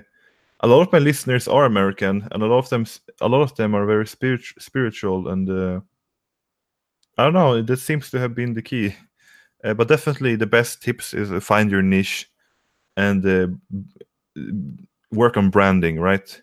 a 0.61 0.69
lot 0.69 0.81
of 0.83 0.93
my 0.93 0.99
listeners 0.99 1.47
are 1.49 1.67
American, 1.67 2.27
and 2.33 2.43
a 2.43 2.47
lot 2.47 2.59
of 2.59 2.69
them, 2.71 2.87
a 3.21 3.29
lot 3.29 3.43
of 3.43 3.55
them 3.57 3.75
are 3.75 3.87
very 3.87 4.07
spirit, 4.07 4.43
spiritual, 4.59 5.29
and 5.29 5.51
uh, 5.51 5.81
I 7.17 7.25
don't 7.25 7.33
know. 7.33 7.63
That 7.63 7.79
seems 7.79 8.11
to 8.11 8.19
have 8.19 8.35
been 8.35 8.55
the 8.55 8.63
key. 8.63 8.95
Uh, 9.63 9.75
but 9.75 9.89
definitely, 9.89 10.37
the 10.37 10.47
best 10.47 10.83
tips 10.83 11.15
is 11.15 11.33
uh, 11.33 11.41
find 11.41 11.71
your 11.71 11.83
niche 11.83 12.31
and 12.97 13.25
uh, 13.27 13.47
work 15.11 15.37
on 15.37 15.51
branding. 15.51 15.99
Right. 15.99 16.43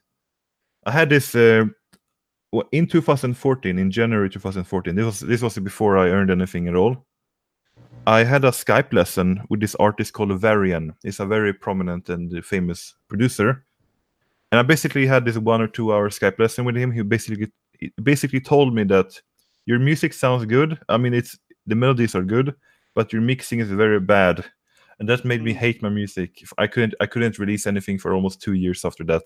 I 0.85 0.91
had 0.91 1.09
this 1.09 1.35
uh, 1.35 1.65
in 2.71 2.87
2014, 2.87 3.77
in 3.77 3.91
January 3.91 4.29
2014. 4.29 4.95
This 4.95 5.05
was 5.05 5.19
this 5.19 5.41
was 5.41 5.57
before 5.59 5.97
I 5.97 6.09
earned 6.09 6.31
anything 6.31 6.67
at 6.67 6.75
all. 6.75 7.05
I 8.07 8.23
had 8.23 8.43
a 8.43 8.49
Skype 8.49 8.93
lesson 8.93 9.43
with 9.49 9.59
this 9.59 9.75
artist 9.75 10.13
called 10.13 10.31
Varien. 10.31 10.95
He's 11.03 11.19
a 11.19 11.25
very 11.25 11.53
prominent 11.53 12.09
and 12.09 12.43
famous 12.43 12.95
producer 13.07 13.63
and 14.51 14.59
I 14.59 14.63
basically 14.63 15.05
had 15.05 15.25
this 15.25 15.37
one 15.37 15.61
or 15.61 15.67
two 15.67 15.93
hour 15.93 16.09
Skype 16.09 16.37
lesson 16.37 16.65
with 16.65 16.75
him. 16.75 16.91
He 16.91 17.01
basically 17.01 17.51
basically 18.03 18.41
told 18.41 18.75
me 18.75 18.83
that 18.85 19.19
your 19.65 19.79
music 19.79 20.13
sounds 20.13 20.45
good. 20.45 20.79
I 20.89 20.97
mean, 20.97 21.13
it's 21.13 21.37
the 21.67 21.75
melodies 21.75 22.15
are 22.15 22.23
good, 22.23 22.55
but 22.95 23.13
your 23.13 23.21
mixing 23.21 23.59
is 23.59 23.69
very 23.69 23.99
bad, 23.99 24.43
and 24.99 25.07
that 25.09 25.25
made 25.25 25.43
me 25.43 25.53
Mm. 25.53 25.57
hate 25.57 25.81
my 25.81 25.89
music. 25.89 26.41
If 26.41 26.51
I 26.57 26.67
couldn't 26.67 26.95
I 26.99 27.05
couldn't 27.05 27.39
release 27.39 27.67
anything 27.67 27.99
for 27.99 28.13
almost 28.13 28.41
two 28.41 28.53
years 28.53 28.83
after 28.85 29.03
that. 29.05 29.23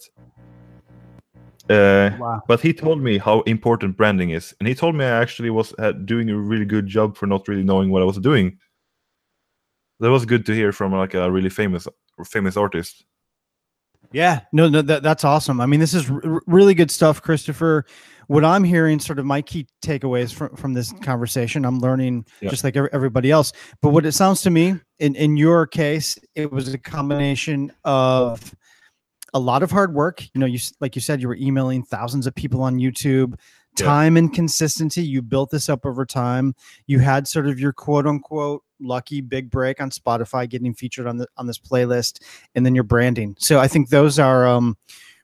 Uh, 1.68 2.16
Wow. 2.20 2.42
but 2.48 2.62
he 2.62 2.74
told 2.74 3.02
me 3.02 3.18
how 3.18 3.42
important 3.42 3.98
branding 3.98 4.30
is, 4.32 4.54
and 4.60 4.68
he 4.68 4.76
told 4.76 4.96
me 4.96 5.04
I 5.04 5.22
actually 5.22 5.50
was 5.50 5.74
uh, 5.80 5.94
doing 5.94 6.30
a 6.30 6.38
really 6.38 6.66
good 6.66 6.86
job 6.86 7.18
for 7.18 7.26
not 7.28 7.48
really 7.48 7.64
knowing 7.64 7.90
what 7.90 8.02
I 8.04 8.06
was 8.06 8.20
doing. 8.20 8.60
That 10.00 10.12
was 10.12 10.26
good 10.26 10.46
to 10.46 10.54
hear 10.54 10.72
from 10.72 10.92
like 10.92 11.14
a 11.16 11.32
really 11.32 11.50
famous 11.50 11.88
famous 12.26 12.58
artist. 12.58 13.06
Yeah, 14.12 14.42
no, 14.52 14.70
no, 14.70 14.82
that, 14.84 15.02
that's 15.04 15.24
awesome. 15.26 15.60
I 15.60 15.66
mean, 15.66 15.80
this 15.80 15.94
is 15.94 16.10
r- 16.10 16.42
really 16.46 16.74
good 16.76 16.92
stuff, 16.92 17.22
Christopher. 17.22 17.86
What 18.28 18.44
I'm 18.46 18.64
hearing, 18.64 19.00
sort 19.00 19.20
of 19.20 19.26
my 19.26 19.42
key 19.42 19.68
takeaways 19.84 20.34
from, 20.34 20.56
from 20.56 20.74
this 20.74 20.92
conversation, 21.02 21.66
I'm 21.66 21.80
learning 21.80 22.26
Yeah. 22.42 22.50
just 22.50 22.64
like 22.64 22.76
everybody 22.76 23.32
else. 23.32 23.52
But 23.82 23.90
what 23.90 24.06
it 24.06 24.14
sounds 24.14 24.42
to 24.44 24.50
me, 24.50 24.76
in, 25.00 25.16
in 25.16 25.38
your 25.38 25.68
case, 25.68 26.18
it 26.36 26.52
was 26.52 26.74
a 26.74 26.78
combination 26.78 27.72
of 27.84 28.56
a 29.34 29.40
lot 29.40 29.64
of 29.64 29.72
hard 29.72 29.94
work. 29.94 30.24
You 30.34 30.40
know, 30.40 30.46
you 30.46 30.60
like 30.80 30.96
you 30.96 31.02
said, 31.02 31.22
you 31.22 31.28
were 31.28 31.36
emailing 31.36 31.84
thousands 31.84 32.26
of 32.26 32.34
people 32.36 32.62
on 32.64 32.78
YouTube. 32.78 33.36
Yeah. 33.78 33.86
Time 33.86 34.16
and 34.16 34.34
consistency. 34.34 35.04
You 35.04 35.22
built 35.22 35.50
this 35.52 35.68
up 35.68 35.86
over 35.86 36.06
time. 36.06 36.56
You 36.88 37.00
had 37.00 37.28
sort 37.28 37.48
of 37.48 37.60
your 37.60 37.74
quote 37.74 38.08
unquote 38.08 38.64
lucky 38.80 39.20
big 39.20 39.52
break 39.52 39.82
on 39.82 39.90
Spotify, 39.90 40.48
getting 40.50 40.74
featured 40.74 41.08
on 41.08 41.18
the 41.18 41.28
on 41.36 41.48
this 41.48 41.60
playlist 41.60 42.22
and 42.56 42.66
then 42.66 42.74
your 42.74 42.86
branding. 42.86 43.36
So 43.38 43.60
I 43.60 43.68
think 43.68 43.90
those 43.90 44.18
are 44.18 44.48
um, 44.48 44.78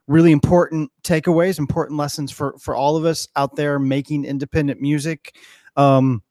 really 0.08 0.32
important 0.32 0.92
takeaways, 1.04 1.60
important 1.60 1.98
lessons 1.98 2.32
for 2.32 2.58
for 2.60 2.76
all 2.76 2.98
of 2.98 3.06
us 3.06 3.28
out 3.36 3.56
there 3.56 3.80
making 3.80 4.26
independent 4.26 4.82
music. 4.82 5.36
Um, 5.76 6.24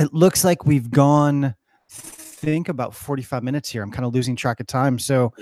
it 0.00 0.12
looks 0.12 0.44
like 0.44 0.66
we've 0.66 0.90
gone 0.90 1.54
think 1.88 2.68
about 2.68 2.94
45 2.94 3.42
minutes 3.42 3.70
here. 3.70 3.82
I'm 3.82 3.90
kind 3.90 4.04
of 4.04 4.12
losing 4.12 4.36
track 4.36 4.60
of 4.60 4.66
time. 4.66 4.98
So 4.98 5.32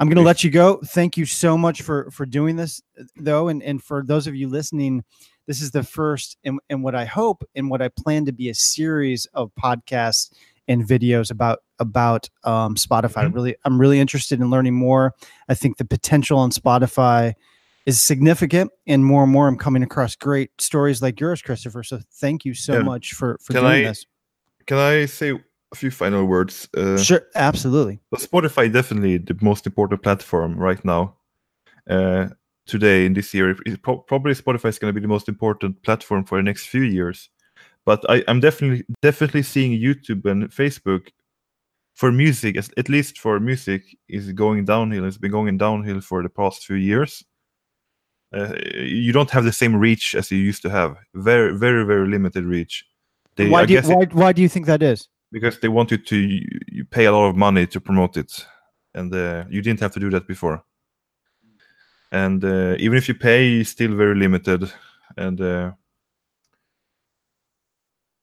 I'm 0.00 0.08
going 0.08 0.16
to 0.16 0.22
let 0.22 0.42
you 0.42 0.50
go. 0.50 0.80
Thank 0.86 1.16
you 1.16 1.26
so 1.26 1.58
much 1.58 1.82
for 1.82 2.10
for 2.10 2.26
doing 2.26 2.56
this 2.56 2.82
though 3.16 3.48
and 3.48 3.62
and 3.62 3.82
for 3.82 4.04
those 4.04 4.26
of 4.26 4.34
you 4.34 4.48
listening, 4.48 5.04
this 5.46 5.60
is 5.60 5.70
the 5.70 5.82
first 5.82 6.36
and, 6.44 6.58
and 6.70 6.82
what 6.82 6.94
I 6.94 7.04
hope 7.04 7.42
and 7.54 7.70
what 7.70 7.82
I 7.82 7.88
plan 7.88 8.24
to 8.26 8.32
be 8.32 8.50
a 8.50 8.54
series 8.54 9.26
of 9.34 9.50
podcasts 9.60 10.30
and 10.68 10.84
videos 10.86 11.30
about 11.30 11.60
about 11.78 12.28
um, 12.44 12.74
Spotify. 12.74 13.24
Mhm. 13.26 13.34
Really, 13.34 13.56
I'm 13.64 13.80
really 13.80 13.98
interested 14.00 14.40
in 14.40 14.50
learning 14.50 14.74
more. 14.74 15.14
I 15.48 15.54
think 15.54 15.76
the 15.78 15.84
potential 15.84 16.38
on 16.38 16.50
Spotify 16.50 17.34
is 17.86 18.00
significant, 18.00 18.70
and 18.86 19.04
more 19.04 19.22
and 19.22 19.32
more 19.32 19.48
I'm 19.48 19.56
coming 19.56 19.82
across 19.82 20.14
great 20.14 20.50
stories 20.60 21.00
like 21.00 21.18
yours, 21.20 21.40
Christopher. 21.42 21.82
So 21.82 22.00
thank 22.20 22.44
you 22.44 22.52
so 22.54 22.74
Yeah. 22.74 22.82
much 22.82 23.14
for 23.14 23.38
for 23.42 23.52
Can 23.54 23.62
doing 23.62 23.72
I- 23.86 23.88
this. 23.88 24.04
Can 24.66 24.76
I 24.78 25.06
say 25.06 25.30
a 25.30 25.74
few 25.74 25.90
final 25.90 26.24
words? 26.26 26.68
Uh, 26.76 26.98
Sure, 26.98 27.22
absolutely. 27.34 28.00
Spotify 28.16 28.70
definitely 28.70 29.16
the 29.18 29.36
most 29.40 29.66
important 29.66 30.02
platform 30.02 30.58
right 30.58 30.84
now. 30.84 31.14
Uh, 31.88 32.28
today 32.66 33.06
in 33.06 33.14
this 33.14 33.32
year, 33.32 33.56
pro- 33.82 33.98
probably 33.98 34.34
Spotify 34.34 34.68
is 34.68 34.78
going 34.78 34.92
to 34.92 35.00
be 35.00 35.00
the 35.00 35.08
most 35.08 35.26
important 35.28 35.82
platform 35.82 36.24
for 36.24 36.36
the 36.36 36.42
next 36.42 36.66
few 36.66 36.82
years. 36.82 37.30
But 37.88 38.04
I, 38.06 38.22
I'm 38.28 38.40
definitely 38.40 38.84
definitely 39.00 39.42
seeing 39.42 39.72
YouTube 39.72 40.26
and 40.30 40.50
Facebook 40.50 41.08
for 41.94 42.12
music, 42.12 42.58
at 42.58 42.88
least 42.90 43.18
for 43.18 43.40
music, 43.40 43.82
is 44.10 44.30
going 44.32 44.66
downhill. 44.66 45.06
It's 45.06 45.16
been 45.16 45.30
going 45.30 45.56
downhill 45.56 46.02
for 46.02 46.22
the 46.22 46.28
past 46.28 46.66
few 46.66 46.76
years. 46.76 47.24
Uh, 48.30 48.52
you 48.74 49.10
don't 49.10 49.30
have 49.30 49.44
the 49.44 49.52
same 49.62 49.74
reach 49.74 50.14
as 50.14 50.30
you 50.30 50.36
used 50.36 50.60
to 50.64 50.68
have. 50.68 50.98
Very, 51.14 51.56
very, 51.56 51.86
very 51.86 52.06
limited 52.06 52.44
reach. 52.44 52.84
They, 53.36 53.48
why 53.48 53.64
do 53.64 53.72
you, 53.72 53.80
guess 53.80 53.88
it- 53.90 53.96
why, 53.96 54.04
why 54.12 54.32
do 54.34 54.42
you 54.42 54.50
think 54.50 54.66
that 54.66 54.82
is? 54.82 55.08
because 55.32 55.58
they 55.60 55.68
want 55.68 55.90
you 55.90 55.96
to 55.98 56.16
you, 56.16 56.46
you 56.66 56.84
pay 56.84 57.06
a 57.06 57.12
lot 57.12 57.28
of 57.30 57.36
money 57.36 57.66
to 57.66 57.80
promote 57.80 58.18
it 58.18 58.46
and 58.94 59.14
uh, 59.14 59.44
you 59.48 59.62
didn't 59.62 59.80
have 59.80 59.92
to 59.92 60.00
do 60.00 60.10
that 60.10 60.26
before 60.26 60.62
and 62.12 62.44
uh, 62.44 62.74
even 62.78 62.96
if 62.98 63.08
you 63.08 63.14
pay 63.14 63.60
it's 63.60 63.70
still 63.70 63.94
very 63.94 64.14
limited 64.14 64.72
and 65.16 65.40
uh, 65.40 65.72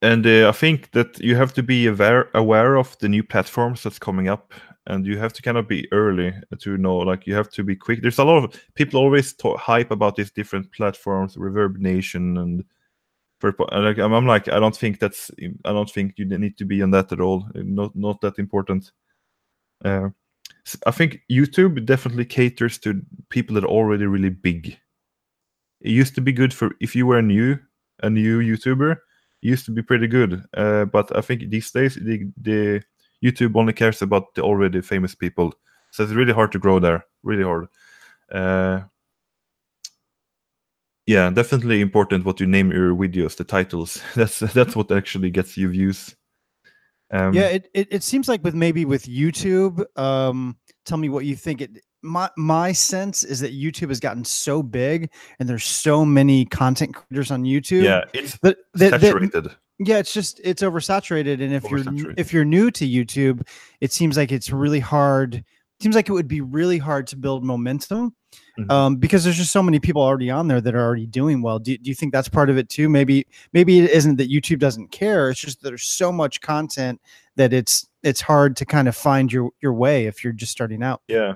and 0.02 0.26
uh, 0.28 0.50
i 0.50 0.52
think 0.52 0.92
that 0.92 1.20
you 1.20 1.36
have 1.36 1.54
to 1.54 1.64
be 1.64 1.88
aware 1.88 2.30
aware 2.34 2.76
of 2.76 2.98
the 3.00 3.10
new 3.10 3.24
platforms 3.24 3.84
that's 3.84 4.00
coming 4.00 4.28
up 4.28 4.54
and 4.88 5.06
you 5.06 5.18
have 5.18 5.34
to 5.34 5.42
kind 5.42 5.58
of 5.58 5.68
be 5.68 5.92
early 5.92 6.34
to 6.60 6.78
know 6.78 6.98
like 6.98 7.26
you 7.26 7.34
have 7.34 7.50
to 7.50 7.64
be 7.64 7.76
quick. 7.76 8.02
There's 8.02 8.20
a 8.20 8.24
lot 8.24 8.44
of 8.44 8.62
people 8.76 9.00
always 9.00 9.34
talk, 9.34 9.60
hype 9.60 9.92
about 9.92 10.16
these 10.16 10.32
different 10.32 10.72
platforms 10.72 11.36
ReverbNation 11.36 12.40
and 12.40 12.64
like, 13.44 14.00
I'm, 14.00 14.26
like 14.26 14.48
i 14.48 14.60
don't 14.60 14.76
think 14.76 15.00
that's 15.00 15.30
i 15.66 15.72
don't 15.72 15.90
think 15.90 16.14
you 16.18 16.26
need 16.26 16.58
to 16.58 16.66
be 16.66 16.82
on 16.82 16.90
that 16.92 17.12
at 17.12 17.20
all 17.20 17.48
not 17.54 17.96
not 17.96 18.22
that 18.22 18.40
important. 18.40 18.92
Uh, 19.84 20.10
i 20.88 20.92
think 20.92 21.20
youtube 21.30 21.86
definitely 21.86 22.26
caters 22.26 22.80
to 22.80 23.02
people 23.30 23.54
that 23.56 23.64
are 23.64 23.68
already 23.68 24.06
really 24.06 24.30
big. 24.30 24.78
It 25.82 25.92
used 25.92 26.16
to 26.16 26.22
be 26.22 26.32
good 26.32 26.54
for 26.54 26.72
if 26.80 26.96
you 26.96 27.06
were 27.06 27.22
new 27.22 27.60
a 28.02 28.10
new 28.10 28.40
youtuber 28.40 28.98
used 29.42 29.66
to 29.66 29.72
be 29.72 29.82
pretty 29.82 30.08
good 30.08 30.44
uh, 30.56 30.86
but 30.86 31.16
i 31.16 31.22
think 31.22 31.50
these 31.50 31.72
days 31.72 31.96
the, 31.96 32.30
the 32.42 32.82
youtube 33.24 33.56
only 33.56 33.74
cares 33.74 34.02
about 34.02 34.34
the 34.36 34.42
already 34.42 34.82
famous 34.82 35.16
people 35.16 35.54
so 35.92 36.04
it's 36.04 36.14
really 36.14 36.34
hard 36.34 36.52
to 36.52 36.60
grow 36.60 36.80
there 36.80 37.06
really 37.24 37.44
hard 37.44 37.68
uh, 38.32 38.82
yeah 41.06 41.30
definitely 41.30 41.82
important 41.82 42.26
what 42.26 42.40
you 42.40 42.48
name 42.48 42.72
your 42.72 42.96
videos 42.96 43.36
the 43.36 43.44
titles 43.44 44.02
that's 44.16 44.40
that's 44.40 44.76
what 44.76 44.92
actually 44.92 45.30
gets 45.30 45.58
you 45.58 45.70
views 45.70 46.16
um, 47.12 47.34
yeah, 47.34 47.48
it, 47.48 47.70
it 47.74 47.88
it 47.92 48.04
seems 48.04 48.28
like 48.28 48.44
with 48.44 48.56
maybe 48.56 48.84
with 48.84 49.06
YouTube. 49.06 49.86
Um, 49.96 50.58
tell 50.86 50.98
me 50.98 51.10
what 51.10 51.26
you 51.26 51.36
think. 51.36 51.62
It 51.62 51.82
my 52.06 52.30
my 52.38 52.72
sense 52.72 53.24
is 53.24 53.40
that 53.42 53.54
YouTube 53.54 53.90
has 53.90 54.00
gotten 54.00 54.24
so 54.24 54.62
big, 54.64 55.12
and 55.40 55.50
there's 55.50 55.66
so 55.66 56.06
many 56.06 56.46
content 56.46 56.96
creators 56.96 57.32
on 57.32 57.44
YouTube. 57.44 57.84
yeah 57.84 58.04
it's 58.14 58.38
that, 58.40 58.58
that, 58.76 58.92
that 58.92 59.02
saturated 59.02 59.52
Yeah, 59.80 59.98
it's 59.98 60.14
just 60.14 60.40
it's 60.44 60.62
oversaturated, 60.64 61.42
and 61.42 61.54
if 61.54 61.70
you're 61.70 62.14
if 62.18 62.32
you're 62.32 62.46
new 62.46 62.72
to 62.72 62.88
YouTube, 62.88 63.42
it 63.82 63.92
seems 63.92 64.16
like 64.18 64.32
it's 64.32 64.50
really 64.52 64.80
hard. 64.80 65.44
Seems 65.82 65.96
like 65.96 66.08
it 66.08 66.14
would 66.14 66.30
be 66.30 66.40
really 66.40 66.78
hard 66.78 67.06
to 67.08 67.18
build 67.18 67.44
momentum 67.44 68.16
Mhm. 68.58 68.72
um, 68.72 68.96
because 68.96 69.26
there's 69.26 69.36
just 69.36 69.52
so 69.52 69.62
many 69.62 69.80
people 69.80 70.02
already 70.02 70.30
on 70.30 70.48
there 70.48 70.62
that 70.62 70.74
are 70.76 70.82
already 70.82 71.06
doing 71.06 71.42
well. 71.42 71.60
Do, 71.60 71.78
do 71.78 71.90
you 71.90 71.96
think 71.96 72.14
that's 72.14 72.30
part 72.30 72.50
of 72.50 72.58
it 72.58 72.70
too? 72.70 72.88
Maybe 72.88 73.28
maybe 73.52 73.80
it 73.80 73.92
isn't 73.92 74.16
that 74.18 74.30
YouTube 74.32 74.60
doesn't 74.60 74.92
care. 74.92 75.30
It's 75.30 75.40
just 75.42 75.62
that 75.62 75.68
there's 75.70 75.84
so 75.84 76.12
much 76.14 76.40
content 76.40 77.02
that 77.36 77.52
it's 77.52 77.86
it's 78.04 78.22
hard 78.22 78.56
to 78.58 78.66
kind 78.66 78.88
of 78.88 78.96
find 78.96 79.32
your 79.34 79.50
your 79.62 79.74
way 79.74 80.06
if 80.06 80.24
you're 80.24 80.32
just 80.34 80.54
starting 80.54 80.82
out. 80.84 81.02
Yeah. 81.10 81.36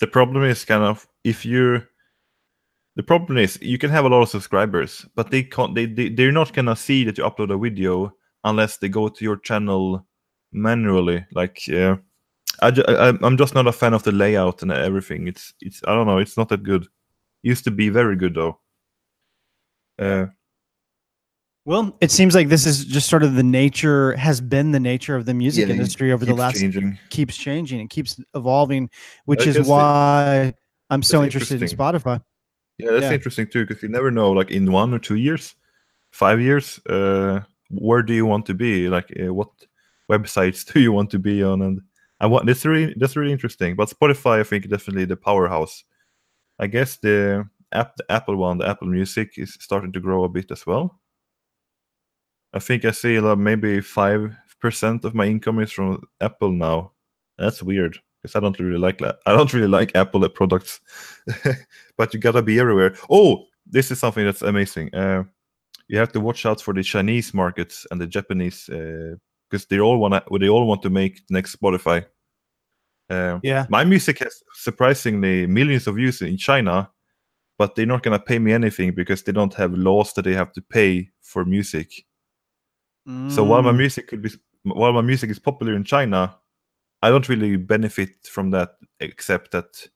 The 0.00 0.06
problem 0.08 0.42
is 0.44 0.64
kind 0.64 0.82
of 0.82 1.06
if 1.24 1.44
you 1.44 1.82
the 2.96 3.02
problem 3.02 3.38
is 3.38 3.58
you 3.62 3.78
can 3.78 3.90
have 3.90 4.04
a 4.04 4.08
lot 4.08 4.22
of 4.22 4.28
subscribers, 4.28 5.06
but 5.14 5.30
they 5.30 5.42
can't 5.42 5.74
they, 5.74 5.86
they 5.86 6.08
they're 6.08 6.32
not 6.32 6.52
gonna 6.52 6.76
see 6.76 7.04
that 7.04 7.18
you 7.18 7.24
upload 7.24 7.52
a 7.54 7.58
video 7.58 8.12
unless 8.44 8.78
they 8.78 8.88
go 8.88 9.08
to 9.08 9.24
your 9.24 9.36
channel 9.36 10.06
manually. 10.52 11.24
Like 11.32 11.60
uh, 11.72 11.96
I, 12.62 12.70
ju- 12.72 12.84
I 12.88 13.10
I'm 13.22 13.36
just 13.36 13.54
not 13.54 13.66
a 13.68 13.72
fan 13.72 13.94
of 13.94 14.02
the 14.04 14.12
layout 14.12 14.62
and 14.62 14.72
everything. 14.72 15.28
It's 15.28 15.54
it's 15.60 15.82
I 15.86 15.94
don't 15.94 16.06
know, 16.06 16.18
it's 16.18 16.36
not 16.36 16.48
that 16.50 16.62
good. 16.64 16.86
Used 17.42 17.64
to 17.64 17.70
be 17.70 17.88
very 17.90 18.16
good 18.16 18.34
though. 18.34 18.60
Uh 19.98 20.26
Well, 21.70 21.96
it 22.00 22.10
seems 22.10 22.34
like 22.34 22.48
this 22.48 22.66
is 22.66 22.84
just 22.84 23.08
sort 23.08 23.22
of 23.22 23.36
the 23.36 23.44
nature 23.44 24.16
has 24.16 24.40
been 24.40 24.72
the 24.72 24.80
nature 24.80 25.14
of 25.14 25.24
the 25.24 25.34
music 25.34 25.68
yeah, 25.68 25.74
industry 25.74 26.10
over 26.10 26.24
the 26.24 26.34
last 26.34 26.58
changing. 26.58 26.98
keeps 27.10 27.36
changing. 27.36 27.78
It 27.78 27.90
keeps 27.90 28.20
evolving, 28.34 28.90
which 29.26 29.46
is 29.46 29.68
why 29.68 30.52
I'm 30.90 31.04
so 31.04 31.22
interested 31.22 31.62
in. 31.62 31.68
Spotify. 31.68 32.20
Yeah, 32.78 32.90
that's 32.90 33.04
Yeah. 33.04 33.12
interesting 33.12 33.46
too, 33.46 33.66
because 33.66 33.84
you 33.84 33.88
never 33.88 34.10
know. 34.10 34.32
Like 34.32 34.50
in 34.50 34.72
one 34.72 34.92
or 34.92 34.98
two 34.98 35.14
years, 35.14 35.54
five 36.10 36.40
years, 36.40 36.80
uh, 36.86 37.42
where 37.70 38.02
do 38.02 38.14
you 38.14 38.26
want 38.26 38.46
to 38.46 38.54
be? 38.54 38.88
Like, 38.88 39.12
uh, 39.22 39.32
what 39.32 39.50
websites 40.10 40.64
do 40.72 40.80
you 40.80 40.90
want 40.90 41.10
to 41.10 41.20
be 41.20 41.40
on? 41.40 41.62
And 41.62 41.82
I 42.18 42.26
want 42.26 42.46
that's 42.46 42.66
really 42.66 42.94
that's 42.98 43.14
really 43.14 43.30
interesting. 43.30 43.76
But 43.76 43.90
Spotify, 43.90 44.40
I 44.40 44.42
think, 44.42 44.68
definitely 44.68 45.04
the 45.04 45.16
powerhouse. 45.16 45.84
I 46.58 46.66
guess 46.66 46.96
the 46.96 47.48
app, 47.70 47.94
the 47.94 48.10
Apple 48.10 48.34
one, 48.38 48.58
the 48.58 48.68
Apple 48.68 48.88
Music, 48.88 49.34
is 49.36 49.56
starting 49.60 49.92
to 49.92 50.00
grow 50.00 50.24
a 50.24 50.28
bit 50.28 50.50
as 50.50 50.66
well. 50.66 51.00
I 52.52 52.58
think 52.58 52.84
I 52.84 52.90
see 52.90 53.20
like 53.20 53.38
maybe 53.38 53.80
five 53.80 54.36
percent 54.60 55.04
of 55.04 55.14
my 55.14 55.26
income 55.26 55.60
is 55.60 55.72
from 55.72 56.02
Apple 56.20 56.50
now. 56.52 56.92
That's 57.38 57.62
weird 57.62 57.98
because 58.22 58.36
I 58.36 58.40
don't 58.40 58.58
really 58.58 58.78
like 58.78 58.98
that. 58.98 59.18
I 59.26 59.32
don't 59.32 59.52
really 59.52 59.68
like 59.68 59.94
Apple 59.96 60.28
products, 60.28 60.80
but 61.96 62.12
you 62.12 62.20
gotta 62.20 62.42
be 62.42 62.58
everywhere. 62.60 62.94
Oh, 63.10 63.44
this 63.66 63.90
is 63.90 63.98
something 63.98 64.24
that's 64.24 64.42
amazing. 64.42 64.94
Uh, 64.94 65.24
you 65.88 65.98
have 65.98 66.12
to 66.12 66.20
watch 66.20 66.44
out 66.46 66.60
for 66.60 66.74
the 66.74 66.82
Chinese 66.82 67.32
markets 67.34 67.86
and 67.90 68.00
the 68.00 68.06
Japanese 68.06 68.66
because 68.68 69.66
they 69.68 69.80
all 69.80 69.98
want 69.98 70.14
to. 70.14 70.38
They 70.38 70.48
all 70.48 70.66
want 70.66 70.82
to 70.82 70.90
make 70.90 71.26
the 71.28 71.34
next 71.34 71.56
Spotify. 71.56 72.04
Uh, 73.08 73.40
Yeah. 73.42 73.66
my 73.68 73.84
music 73.84 74.18
has 74.20 74.42
surprisingly 74.54 75.46
millions 75.46 75.86
of 75.88 75.96
views 75.96 76.22
in 76.22 76.36
China, 76.36 76.90
but 77.58 77.74
they're 77.74 77.86
not 77.86 78.02
gonna 78.02 78.20
pay 78.20 78.38
me 78.38 78.52
anything 78.52 78.94
because 78.94 79.22
they 79.22 79.32
don't 79.32 79.54
have 79.54 79.72
laws 79.72 80.12
that 80.14 80.22
they 80.24 80.34
have 80.34 80.52
to 80.52 80.62
pay 80.62 81.10
for 81.22 81.44
music. 81.44 82.04
So 83.30 83.44
while 83.44 83.62
my 83.62 83.72
music 83.72 84.08
could 84.08 84.22
be 84.22 84.30
while 84.62 84.92
my 84.92 85.00
music 85.02 85.30
is 85.30 85.38
popular 85.38 85.74
in 85.74 85.84
China, 85.84 86.36
I 87.02 87.08
don't 87.10 87.28
really 87.28 87.56
benefit 87.56 88.26
from 88.26 88.50
that 88.50 88.76
except 88.98 89.50
that 89.52 89.88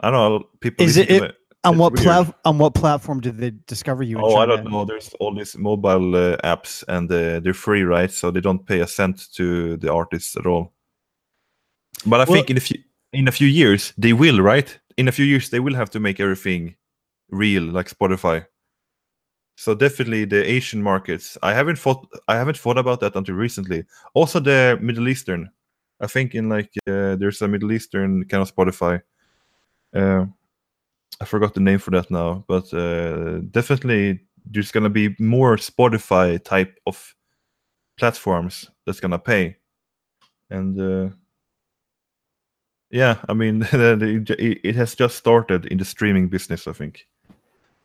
I 0.00 0.10
don't 0.10 0.18
know 0.42 0.48
people. 0.60 0.84
Is 0.86 0.96
it- 0.96 1.10
it- 1.10 1.22
it. 1.22 1.36
on 1.64 1.78
what 1.78 1.94
plat 1.94 2.32
on 2.44 2.58
what 2.58 2.74
platform 2.74 3.20
did 3.20 3.36
they 3.38 3.50
discover 3.66 4.02
you? 4.04 4.18
in 4.18 4.24
Oh, 4.24 4.36
I 4.36 4.46
don't 4.46 4.70
know. 4.70 4.84
There's 4.84 5.12
all 5.20 5.34
these 5.34 5.56
mobile 5.58 6.14
uh, 6.14 6.36
apps 6.44 6.84
and 6.88 7.10
uh, 7.10 7.40
they're 7.40 7.54
free, 7.54 7.82
right? 7.82 8.10
So 8.12 8.30
they 8.30 8.40
don't 8.40 8.64
pay 8.66 8.80
a 8.80 8.86
cent 8.86 9.32
to 9.34 9.76
the 9.78 9.92
artists 9.92 10.36
at 10.36 10.46
all. 10.46 10.72
But 12.04 12.20
I 12.20 12.24
Well- 12.24 12.34
think 12.36 12.50
in 12.50 12.56
a 12.56 12.60
few 12.60 12.78
in 13.12 13.28
a 13.28 13.32
few 13.32 13.48
years 13.48 13.92
they 13.98 14.12
will, 14.12 14.40
right? 14.40 14.78
In 14.96 15.08
a 15.08 15.12
few 15.12 15.24
years 15.24 15.48
they 15.50 15.60
will 15.60 15.74
have 15.74 15.90
to 15.90 16.00
make 16.00 16.20
everything 16.20 16.76
real, 17.30 17.62
like 17.64 17.88
Spotify. 17.88 18.46
So 19.56 19.74
definitely 19.74 20.26
the 20.26 20.44
Asian 20.48 20.82
markets. 20.82 21.38
I 21.42 21.54
haven't 21.54 21.78
thought 21.78 22.06
I 22.28 22.36
haven't 22.36 22.58
thought 22.58 22.78
about 22.78 23.00
that 23.00 23.16
until 23.16 23.34
recently. 23.36 23.84
Also 24.14 24.38
the 24.40 24.78
Middle 24.82 25.08
Eastern. 25.08 25.50
I 26.00 26.06
think 26.08 26.34
in 26.34 26.48
like 26.50 26.70
uh, 26.86 27.16
there's 27.16 27.40
a 27.42 27.48
Middle 27.48 27.72
Eastern 27.72 28.24
kind 28.26 28.42
of 28.42 28.54
Spotify. 28.54 29.00
Uh, 29.94 30.26
I 31.20 31.24
forgot 31.26 31.54
the 31.54 31.60
name 31.60 31.78
for 31.78 31.90
that 31.92 32.10
now, 32.10 32.44
but 32.48 32.72
uh, 32.74 33.40
definitely 33.50 34.20
there's 34.46 34.72
gonna 34.72 34.90
be 34.90 35.16
more 35.18 35.56
Spotify 35.56 36.42
type 36.44 36.78
of 36.86 37.14
platforms 37.98 38.70
that's 38.86 39.00
gonna 39.00 39.18
pay, 39.18 39.56
and 40.50 40.80
uh, 40.80 41.10
yeah, 42.90 43.18
I 43.28 43.34
mean 43.34 43.62
it 43.72 44.30
it 44.64 44.74
has 44.76 44.94
just 44.94 45.16
started 45.16 45.66
in 45.66 45.78
the 45.78 45.84
streaming 45.84 46.28
business. 46.28 46.66
I 46.66 46.72
think. 46.72 47.06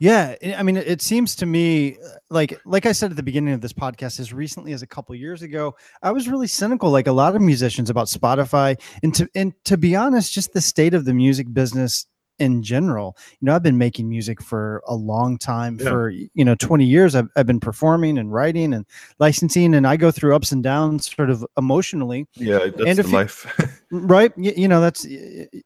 Yeah, 0.02 0.34
I- 0.58 0.64
mean, 0.64 0.78
it- 0.78 0.88
it 0.88 1.00
seems 1.00 1.36
to 1.36 1.46
me 1.46 1.96
uh, 2.04 2.08
like 2.32 2.60
like 2.66 2.88
I 2.88 2.92
said 2.92 3.12
at 3.12 3.18
the 3.18 3.22
beginning 3.22 3.54
of 3.54 3.62
this 3.62 3.72
podcast, 3.72 4.20
as 4.20 4.34
recently 4.34 4.74
as 4.74 4.82
a 4.82 4.88
couple 4.88 5.14
years 5.14 5.44
ago, 5.44 5.76
I 6.02 6.10
was 6.12 6.28
really 6.28 6.48
cynical, 6.48 6.90
like 6.90 7.06
a 7.06 7.12
lot 7.12 7.36
of 7.36 7.42
musicians, 7.44 7.88
about 7.92 8.08
Spotify, 8.08 8.82
and 9.04 9.14
to 9.14 9.30
and 9.36 9.54
to 9.66 9.78
be 9.78 9.96
honest, 9.96 10.34
just 10.34 10.54
the 10.54 10.62
state 10.62 10.96
of 10.96 11.06
the 11.06 11.14
music 11.14 11.54
business 11.54 12.08
in 12.42 12.62
general. 12.64 13.16
You 13.40 13.46
know, 13.46 13.56
I've 13.56 13.64
been 13.64 13.78
making 13.78 14.10
music 14.10 14.42
for 14.42 14.82
a 14.88 14.96
long 14.96 15.38
time, 15.38 15.78
Yeah. 15.80 15.90
for 15.90 16.10
you 16.10 16.44
know, 16.44 16.56
twenty 16.56 16.86
years. 16.86 17.16
I've 17.16 17.30
I've 17.38 17.46
been 17.48 17.60
performing 17.62 18.18
and 18.18 18.34
writing 18.34 18.74
and 18.74 18.86
licensing, 19.20 19.74
and 19.74 19.88
I 19.88 19.96
go 19.96 20.12
through 20.12 20.36
ups 20.36 20.52
and 20.52 20.62
downs, 20.64 21.10
sort 21.16 21.30
of 21.30 21.46
emotionally. 21.58 22.28
Yeah, 22.36 22.58
that's 22.76 22.82
And 22.82 22.98
the 23.00 23.04
you- 23.08 23.14
life. 23.16 23.46
Mm, 23.92 24.10
right 24.10 24.32
you, 24.38 24.54
you 24.56 24.68
know 24.70 24.80
that's. 24.80 25.06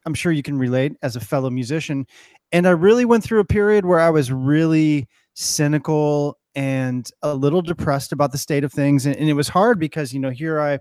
I'm 0.07 0.15
sure 0.15 0.31
you 0.31 0.41
can 0.41 0.57
relate 0.57 0.93
as 1.03 1.15
a 1.15 1.19
fellow 1.19 1.51
musician 1.51 2.07
and 2.51 2.67
i 2.67 2.71
really 2.71 3.05
went 3.05 3.23
through 3.23 3.39
a 3.39 3.45
period 3.45 3.85
where 3.85 3.99
i 3.99 4.09
was 4.09 4.31
really 4.31 5.07
cynical 5.35 6.37
and 6.55 7.09
a 7.21 7.35
little 7.35 7.61
depressed 7.61 8.11
about 8.11 8.31
the 8.31 8.37
state 8.39 8.63
of 8.63 8.73
things 8.73 9.05
and, 9.05 9.15
and 9.15 9.29
it 9.29 9.33
was 9.33 9.47
hard 9.47 9.79
because 9.79 10.11
you 10.13 10.19
know 10.19 10.31
here 10.31 10.59
i 10.59 10.79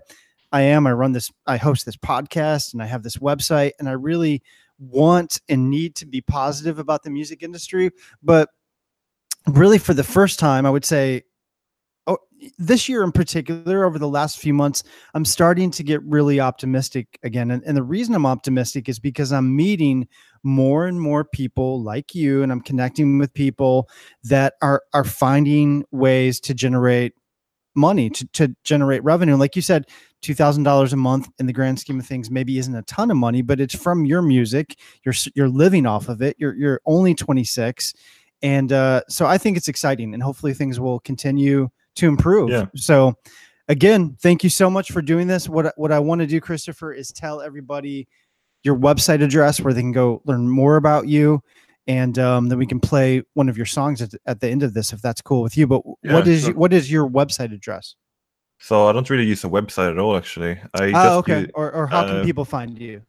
i 0.51 0.61
am 0.61 0.87
i 0.87 0.91
run 0.91 1.11
this 1.11 1.31
i 1.45 1.55
host 1.57 1.85
this 1.85 1.97
podcast 1.97 2.73
and 2.73 2.81
i 2.81 2.85
have 2.87 3.03
this 3.03 3.17
website 3.17 3.71
and 3.79 3.87
i 3.87 3.91
really 3.91 4.41
want 4.79 5.39
and 5.49 5.69
need 5.69 5.95
to 5.95 6.05
be 6.05 6.21
positive 6.21 6.79
about 6.79 7.03
the 7.03 7.09
music 7.09 7.43
industry 7.43 7.91
but 8.21 8.49
really 9.47 9.77
for 9.77 9.93
the 9.93 10.03
first 10.03 10.39
time 10.39 10.65
i 10.65 10.69
would 10.69 10.85
say 10.85 11.23
oh 12.07 12.17
this 12.57 12.89
year 12.89 13.03
in 13.03 13.11
particular 13.11 13.85
over 13.85 13.97
the 13.97 14.07
last 14.07 14.37
few 14.37 14.53
months 14.53 14.83
I'm 15.13 15.25
starting 15.25 15.71
to 15.71 15.83
get 15.83 16.03
really 16.03 16.39
optimistic 16.39 17.19
again. 17.23 17.51
And, 17.51 17.63
and 17.63 17.75
the 17.75 17.83
reason 17.83 18.13
I'm 18.15 18.25
optimistic 18.25 18.89
is 18.89 18.99
because 18.99 19.31
I'm 19.31 19.55
meeting 19.55 20.07
more 20.43 20.85
and 20.85 20.99
more 20.99 21.23
people 21.23 21.81
like 21.81 22.13
you, 22.13 22.43
and 22.43 22.51
I'm 22.51 22.61
connecting 22.61 23.17
with 23.17 23.33
people 23.33 23.89
that 24.23 24.55
are 24.61 24.83
are 24.93 25.03
finding 25.03 25.85
ways 25.91 26.39
to 26.41 26.53
generate 26.53 27.13
money, 27.75 28.09
to, 28.09 28.27
to 28.33 28.55
generate 28.63 29.03
revenue. 29.03 29.35
Like 29.35 29.55
you 29.55 29.61
said, 29.61 29.85
two 30.25 30.33
thousand 30.33 30.63
dollars 30.63 30.91
a 30.91 30.97
month 30.97 31.29
in 31.37 31.45
the 31.45 31.53
grand 31.53 31.79
scheme 31.79 31.99
of 31.99 32.05
things 32.07 32.31
maybe 32.31 32.57
isn't 32.57 32.75
a 32.75 32.81
ton 32.83 33.11
of 33.11 33.17
money, 33.17 33.43
but 33.43 33.59
it's 33.59 33.75
from 33.75 34.05
your 34.05 34.23
music. 34.23 34.75
You're 35.03 35.13
you're 35.35 35.47
living 35.47 35.85
off 35.85 36.09
of 36.09 36.23
it. 36.23 36.35
You're 36.39 36.55
you're 36.55 36.81
only 36.85 37.13
26. 37.13 37.93
And 38.41 38.71
uh, 38.73 39.01
so 39.07 39.27
I 39.27 39.37
think 39.37 39.55
it's 39.55 39.67
exciting, 39.67 40.13
and 40.13 40.21
hopefully 40.23 40.53
things 40.53 40.79
will 40.79 40.99
continue 41.01 41.69
to 41.95 42.07
improve. 42.07 42.49
Yeah. 42.49 42.65
So 42.75 43.13
again, 43.67 44.17
thank 44.19 44.43
you 44.43 44.49
so 44.49 44.69
much 44.69 44.91
for 44.91 45.01
doing 45.01 45.27
this. 45.27 45.47
What 45.47 45.73
what 45.77 45.91
I 45.91 45.99
want 45.99 46.21
to 46.21 46.27
do, 46.27 46.41
Christopher, 46.41 46.91
is 46.91 47.11
tell 47.11 47.41
everybody 47.41 48.07
your 48.63 48.75
website 48.75 49.23
address 49.23 49.61
where 49.61 49.73
they 49.73 49.81
can 49.81 49.91
go 49.91 50.23
learn 50.25 50.49
more 50.49 50.75
about 50.75 51.07
you, 51.07 51.41
and 51.85 52.17
um, 52.17 52.49
then 52.49 52.57
we 52.57 52.65
can 52.65 52.79
play 52.79 53.21
one 53.35 53.47
of 53.47 53.57
your 53.57 53.67
songs 53.67 54.01
at, 54.01 54.11
at 54.25 54.39
the 54.39 54.49
end 54.49 54.63
of 54.63 54.73
this 54.73 54.91
if 54.91 55.01
that's 55.01 55.21
cool 55.21 55.43
with 55.43 55.55
you. 55.55 55.67
But 55.67 55.83
Yeah, 56.03 56.13
what 56.13 56.27
is 56.27 56.45
sure. 56.45 56.53
what 56.55 56.73
is 56.73 56.91
your 56.91 57.07
website 57.07 57.53
address? 57.53 57.95
So 58.59 58.87
I 58.87 58.93
don't 58.93 59.09
really 59.09 59.25
use 59.25 59.43
a 59.43 59.49
website 59.49 59.91
at 59.91 59.99
all. 59.99 60.15
Actually, 60.17 60.59
I 60.73 60.91
just 60.91 61.05
Oh, 61.05 61.17
okay. 61.19 61.41
use 61.41 61.51
Or 61.53 61.71
or 61.71 61.87
how 61.87 62.07
can 62.07 62.17
uh, 62.17 62.23
people 62.23 62.45
find 62.45 62.79
you? 62.79 63.01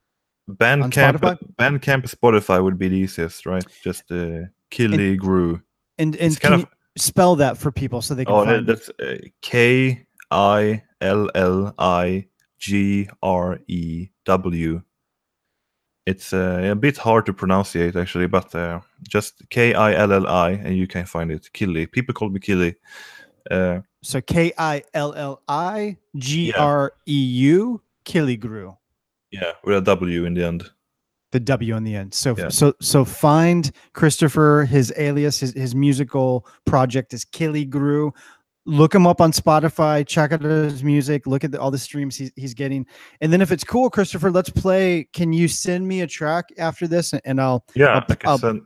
Bandcamp. 0.50 1.18
Spotify? 1.18 1.38
Bandcamp, 1.58 2.02
Spotify 2.10 2.62
would 2.62 2.78
be 2.78 2.88
the 2.88 2.96
easiest, 2.96 3.46
right? 3.46 3.64
Just 3.82 4.10
uh, 4.10 4.46
Killigrew. 4.70 5.62
And 5.98 6.14
and 6.16 6.32
It's 6.32 6.38
kind 6.38 6.54
of 6.54 6.60
you 6.60 6.66
spell 6.96 7.36
that 7.36 7.58
for 7.58 7.70
people 7.70 8.02
so 8.02 8.14
they 8.14 8.24
can 8.24 8.34
oh, 8.34 8.44
find 8.44 8.66
that's 8.66 8.90
uh, 9.00 9.18
K 9.42 10.06
I 10.30 10.82
L 11.00 11.30
L 11.34 11.74
I 11.78 12.26
G 12.58 13.08
R 13.22 13.60
E 13.66 14.08
W. 14.24 14.82
It's 16.06 16.32
uh, 16.32 16.70
a 16.70 16.76
bit 16.76 16.96
hard 16.96 17.26
to 17.26 17.32
pronunciate 17.32 17.96
actually, 17.96 18.28
but 18.28 18.54
uh, 18.54 18.80
just 19.08 19.42
K 19.50 19.74
I 19.74 19.94
L 19.94 20.12
L 20.12 20.26
I, 20.26 20.50
and 20.50 20.76
you 20.76 20.86
can 20.86 21.04
find 21.04 21.32
it. 21.32 21.52
Killy. 21.52 21.86
People 21.86 22.14
call 22.14 22.28
me 22.30 22.40
Killy. 22.40 22.76
Uh, 23.50 23.80
So 24.06 24.20
K 24.20 24.52
I 24.56 24.82
L 24.94 25.14
L 25.14 25.42
I 25.48 25.96
G 26.16 26.52
R 26.52 26.92
E 27.08 27.12
U 27.20 27.82
Killigrew. 28.04 28.76
yeah, 29.32 29.52
with 29.64 29.76
a 29.76 29.80
W 29.80 30.24
in 30.24 30.34
the 30.34 30.44
end. 30.46 30.70
the 31.32 31.40
W 31.40 31.74
in 31.76 31.82
the 31.82 31.96
end. 31.96 32.14
So 32.14 32.36
Yeah. 32.38 32.48
so 32.50 32.72
so 32.80 33.04
find 33.04 33.72
Christopher, 33.94 34.64
his 34.68 34.92
alias, 34.96 35.40
his, 35.40 35.52
his 35.54 35.74
musical 35.74 36.46
project 36.66 37.12
is 37.14 37.24
Killigrew. 37.24 38.12
look 38.64 38.94
him 38.94 39.06
up 39.08 39.20
on 39.20 39.32
Spotify, 39.32 40.06
check 40.06 40.30
out 40.32 40.40
his 40.42 40.82
music, 40.84 41.26
look 41.26 41.42
at 41.44 41.50
the, 41.52 41.60
all 41.60 41.70
the 41.72 41.78
streams 41.78 42.16
he's, 42.16 42.32
he's 42.36 42.54
getting. 42.54 42.86
And 43.20 43.32
then 43.32 43.40
if 43.40 43.50
it's 43.52 43.62
cool, 43.64 43.90
Christopher, 43.90 44.30
let's 44.30 44.50
play. 44.50 45.08
Can 45.12 45.32
you 45.32 45.46
send 45.48 45.86
me 45.86 46.00
a 46.02 46.06
track 46.06 46.46
after 46.58 46.86
this 46.88 47.12
and 47.12 47.40
I'll 47.40 47.64
Yeah, 47.74 47.86
I'll- 47.86 48.04
I 48.08 48.14
can 48.14 48.28
I'll- 48.30 48.38
send. 48.38 48.62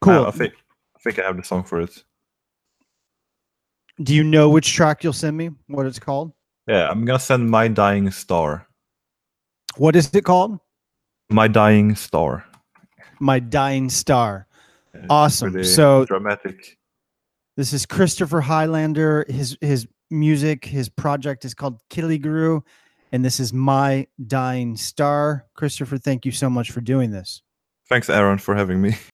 cool. 0.00 0.26
I 0.26 0.30
think 0.32 0.52
I 0.96 0.98
think 1.00 1.18
I 1.20 1.22
have 1.22 1.36
the 1.36 1.44
song 1.44 1.62
for 1.62 1.80
it. 1.80 2.02
Do 4.02 4.14
you 4.14 4.22
know 4.24 4.48
which 4.48 4.72
track 4.72 5.02
you'll 5.02 5.12
send 5.12 5.36
me? 5.36 5.50
What 5.66 5.86
it's 5.86 5.98
called? 5.98 6.32
Yeah, 6.66 6.88
I'm 6.88 7.04
gonna 7.04 7.18
send 7.18 7.50
my 7.50 7.68
dying 7.68 8.10
star. 8.10 8.66
What 9.76 9.96
is 9.96 10.12
it 10.14 10.24
called? 10.24 10.58
My 11.30 11.48
dying 11.48 11.94
star. 11.94 12.44
My 13.20 13.40
Dying 13.40 13.90
Star. 13.90 14.46
Yeah, 14.94 15.06
Awesome. 15.10 15.64
So- 15.64 16.04
dramatic. 16.04 16.78
This 17.56 17.72
is 17.72 17.84
Christopher 17.84 18.40
Highlander. 18.40 19.24
His 19.28 19.58
his 19.60 19.88
music, 20.10 20.64
his 20.64 20.88
project 20.88 21.44
is 21.44 21.52
called 21.52 21.80
Killigrew, 21.90 22.60
and 23.10 23.24
this 23.24 23.40
is 23.40 23.52
My 23.52 24.06
Dying 24.24 24.76
Star. 24.76 25.46
Christopher, 25.54 25.98
thank 25.98 26.24
you 26.24 26.30
so 26.30 26.48
much 26.48 26.70
for 26.70 26.80
doing 26.80 27.10
this. 27.10 27.42
Thanks, 27.88 28.08
Aaron, 28.08 28.38
for 28.38 28.54
having 28.54 28.80
me. 28.80 28.96